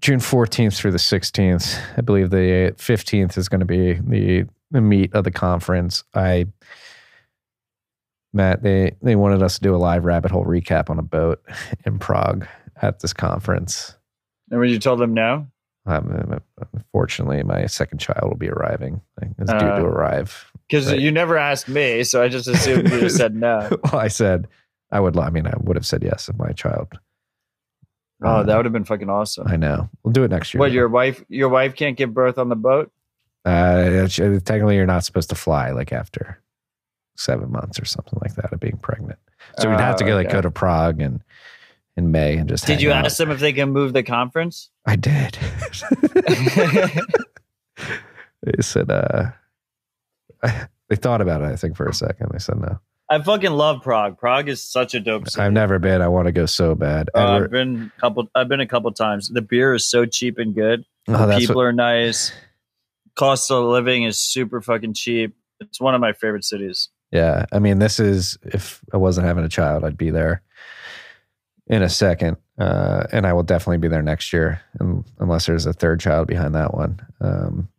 [0.01, 1.79] June 14th through the 16th.
[1.97, 6.03] I believe the 15th is going to be the the meat of the conference.
[6.15, 6.47] I
[8.33, 11.41] Matt, they they wanted us to do a live rabbit hole recap on a boat
[11.85, 12.47] in Prague
[12.81, 13.95] at this conference.
[14.49, 15.47] And when you told them no,
[15.85, 16.39] Um,
[16.73, 19.01] unfortunately, my second child will be arriving.
[19.21, 20.51] Like, It's due Uh, to arrive.
[20.67, 20.99] because Right.
[20.99, 23.69] you never asked me, so I just assumed you just said no.
[23.83, 24.47] well, I said
[24.91, 25.17] I would.
[25.17, 26.87] I mean, I would have said yes if my child.
[28.23, 29.47] Oh, Uh, that would have been fucking awesome.
[29.47, 29.89] I know.
[30.03, 30.59] We'll do it next year.
[30.59, 31.23] What your wife?
[31.29, 32.91] Your wife can't give birth on the boat.
[33.45, 36.39] Uh, technically, you're not supposed to fly like after
[37.17, 39.19] seven months or something like that of being pregnant.
[39.59, 40.33] So we'd have to Oh, go like okay.
[40.37, 41.21] go to Prague and
[41.97, 42.65] in May and just.
[42.65, 43.05] Did you out.
[43.05, 44.69] ask them if they can move the conference?
[44.85, 45.37] I did.
[48.43, 49.31] they said uh,
[50.89, 51.45] they thought about it.
[51.45, 52.29] I think for a second.
[52.31, 52.79] They said no.
[53.13, 54.17] I fucking love Prague.
[54.17, 55.43] Prague is such a dope city.
[55.43, 56.01] I've never been.
[56.01, 57.11] I want to go so bad.
[57.13, 58.27] Uh, I've been a couple.
[58.33, 59.29] I've been a couple times.
[59.29, 60.83] The beer is so cheap and good.
[61.07, 62.31] oh, that's People what, are nice.
[63.15, 65.35] Cost of living is super fucking cheap.
[65.59, 66.89] It's one of my favorite cities.
[67.11, 67.45] yeah.
[67.51, 70.41] I mean, this is if I wasn't having a child, I'd be there
[71.67, 75.67] in a second, uh, and I will definitely be there next year, um, unless there's
[75.67, 76.99] a third child behind that one.
[77.21, 77.69] Um,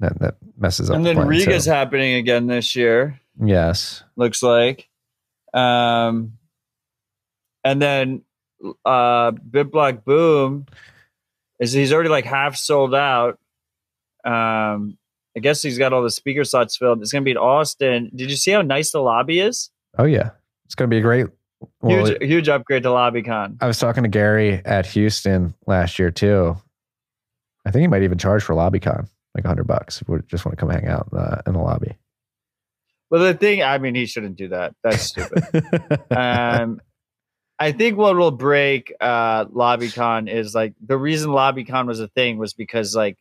[0.00, 0.96] that that messes up.
[0.96, 1.70] and the then plan, Riga's too.
[1.70, 3.20] happening again this year.
[3.40, 4.02] Yes.
[4.16, 4.88] Looks like.
[5.52, 6.38] Um,
[7.62, 8.22] and then
[8.84, 10.66] uh, Bit Block Boom
[11.60, 13.38] is he's already like half sold out.
[14.24, 14.98] Um,
[15.36, 17.02] I guess he's got all the speaker slots filled.
[17.02, 18.10] It's gonna be in Austin.
[18.14, 19.70] Did you see how nice the lobby is?
[19.98, 20.30] Oh yeah,
[20.66, 21.26] it's going to be a great.
[21.80, 23.58] Well, huge, huge upgrade to LobbyCon.
[23.60, 26.56] I was talking to Gary at Houston last year too.
[27.64, 30.44] I think he might even charge for LobbyCon like a hundred bucks if we just
[30.44, 31.96] want to come hang out uh, in the lobby.
[33.14, 34.74] Well, the thing, I mean, he shouldn't do that.
[34.82, 35.44] That's stupid.
[36.10, 36.80] um,
[37.60, 42.38] I think what will break uh, LobbyCon is like the reason LobbyCon was a thing
[42.38, 43.16] was because like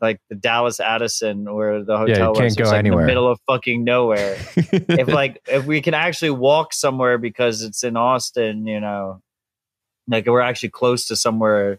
[0.00, 2.86] like the Dallas Addison where the hotel you was, can't it go was, like, in
[2.86, 3.02] anywhere.
[3.02, 4.38] the middle of fucking nowhere.
[4.56, 9.20] if like if we can actually walk somewhere because it's in Austin, you know,
[10.08, 11.78] like we're actually close to somewhere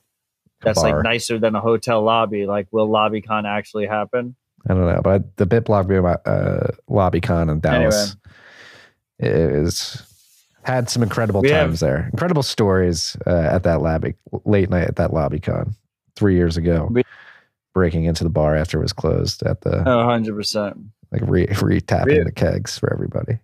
[0.62, 2.46] that's like nicer than a hotel lobby.
[2.46, 4.36] Like, will LobbyCon actually happen?
[4.70, 8.16] I don't know, but the BitBlock uh, LobbyCon in Dallas
[9.20, 10.04] is
[10.64, 12.08] had some incredible We have- times there.
[12.12, 14.14] Incredible stories uh, at that lobby
[14.46, 15.74] late night at that LobbyCon
[16.16, 16.88] three years ago.
[16.92, 17.04] We-
[17.74, 20.78] breaking into the bar after it was closed at the Oh, 100 percent.
[21.12, 23.40] like re re tapping We- the kegs for everybody.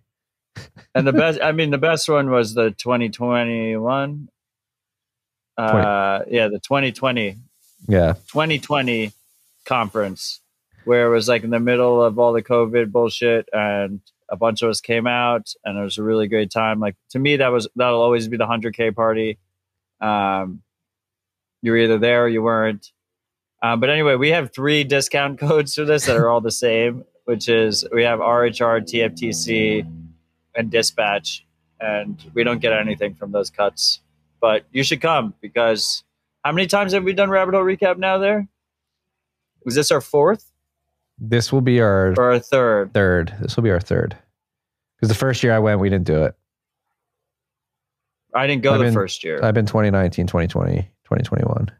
[0.94, 4.28] And the best, I mean, the best one was the 2021.
[5.56, 7.36] Uh, yeah, the 2020
[7.88, 9.12] Yeah, 2020
[9.64, 10.40] conference
[10.88, 14.00] where it was like in the middle of all the COVID bullshit and
[14.30, 16.80] a bunch of us came out and it was a really great time.
[16.80, 19.38] Like to me, that was that'll always be the hundred K party.
[20.00, 20.62] Um,
[21.60, 22.90] you were either there or you weren't.
[23.62, 27.04] Uh, but anyway, we have three discount codes for this that are all the same,
[27.26, 29.86] which is we have RHR, TFTC,
[30.54, 31.44] and Dispatch,
[31.80, 34.00] and we don't get anything from those cuts.
[34.40, 36.02] But you should come because
[36.46, 38.48] how many times have we done Rabbit Hole Recap now there?
[39.66, 40.50] Was this our fourth
[41.18, 42.92] this will be our or our third?
[42.94, 43.34] third.
[43.40, 44.16] This will be our third.
[44.96, 46.34] Because the first year I went, we didn't do it.
[48.34, 49.40] I didn't go I've the been- first year.
[49.42, 51.70] I've been 2019, 2020, 2021.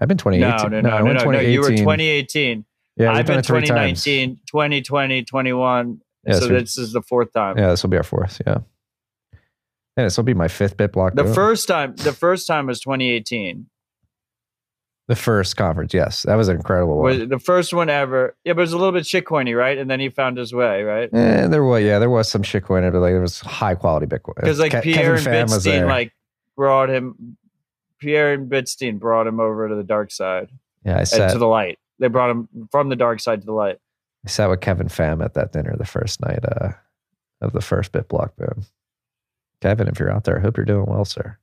[0.00, 0.70] I've been 2018.
[0.70, 1.40] no, no, no, no, no, no.
[1.40, 1.84] You were 2018.
[1.84, 2.64] 2018.
[2.98, 3.46] Yeah, I've been it times.
[3.68, 6.00] 2019, 2020, 21.
[6.26, 7.56] Yeah, so so this is the fourth time.
[7.58, 8.40] Yeah, this will be our fourth.
[8.46, 8.58] Yeah.
[9.96, 11.14] Yeah, this will be my fifth bit block.
[11.14, 13.66] The first time, the first time was 2018.
[15.08, 15.94] The first conference.
[15.94, 17.20] Yes, that was an incredible one.
[17.20, 18.36] Was the first one ever.
[18.44, 19.78] Yeah, but it was a little bit shitcoiny, right?
[19.78, 21.08] And then he found his way, right?
[21.12, 24.06] Eh, there was yeah, there was some shitcoin in but like there was high quality
[24.06, 24.36] Bitcoin.
[24.36, 26.12] Because like Ke- Pierre and Kevin was Bitstein like
[26.56, 27.36] brought him.
[27.98, 30.50] Pierre and Bitstein brought him over to the dark side,
[30.84, 31.78] yeah, I sat to the light.
[31.98, 33.78] They brought him from the dark side to the light.
[34.26, 36.72] I sat with Kevin Pham at that dinner the first night uh,
[37.40, 38.64] of the first bit block boom.
[39.62, 41.38] Kevin, if you're out there, I hope you're doing well, sir.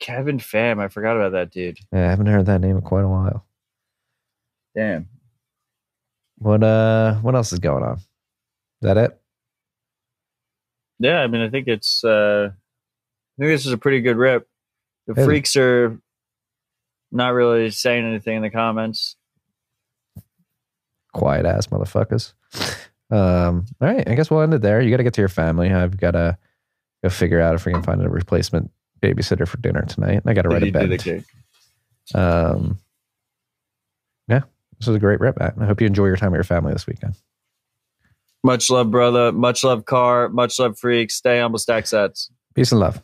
[0.00, 1.78] Kevin Pham, I forgot about that dude.
[1.92, 3.46] Yeah, I haven't heard that name in quite a while.
[4.74, 5.08] Damn.
[6.38, 7.96] What uh what else is going on?
[7.98, 8.06] Is
[8.80, 9.20] that it?
[10.98, 12.02] Yeah, I mean, I think it's.
[12.02, 14.48] uh I think this is a pretty good rip.
[15.06, 15.98] The freaks are
[17.10, 19.16] not really saying anything in the comments.
[21.12, 22.32] quiet ass motherfuckers.
[23.12, 24.80] Um, all right, I guess we'll end it there.
[24.80, 25.72] You got to get to your family.
[25.72, 26.38] I've got to
[27.02, 28.70] go figure out if we can find a replacement
[29.02, 30.22] babysitter for dinner tonight.
[30.22, 31.24] and I got to write a Did he do the
[32.12, 32.22] bed.
[32.22, 32.78] Um,
[34.28, 34.42] yeah,
[34.78, 35.54] this was a great rip, Matt.
[35.60, 37.14] I hope you enjoy your time with your family this weekend.
[38.42, 39.32] Much love, brother.
[39.32, 40.28] Much love, car.
[40.28, 41.14] Much love, freaks.
[41.14, 42.30] Stay humble, stack sats.
[42.54, 43.02] Peace and love.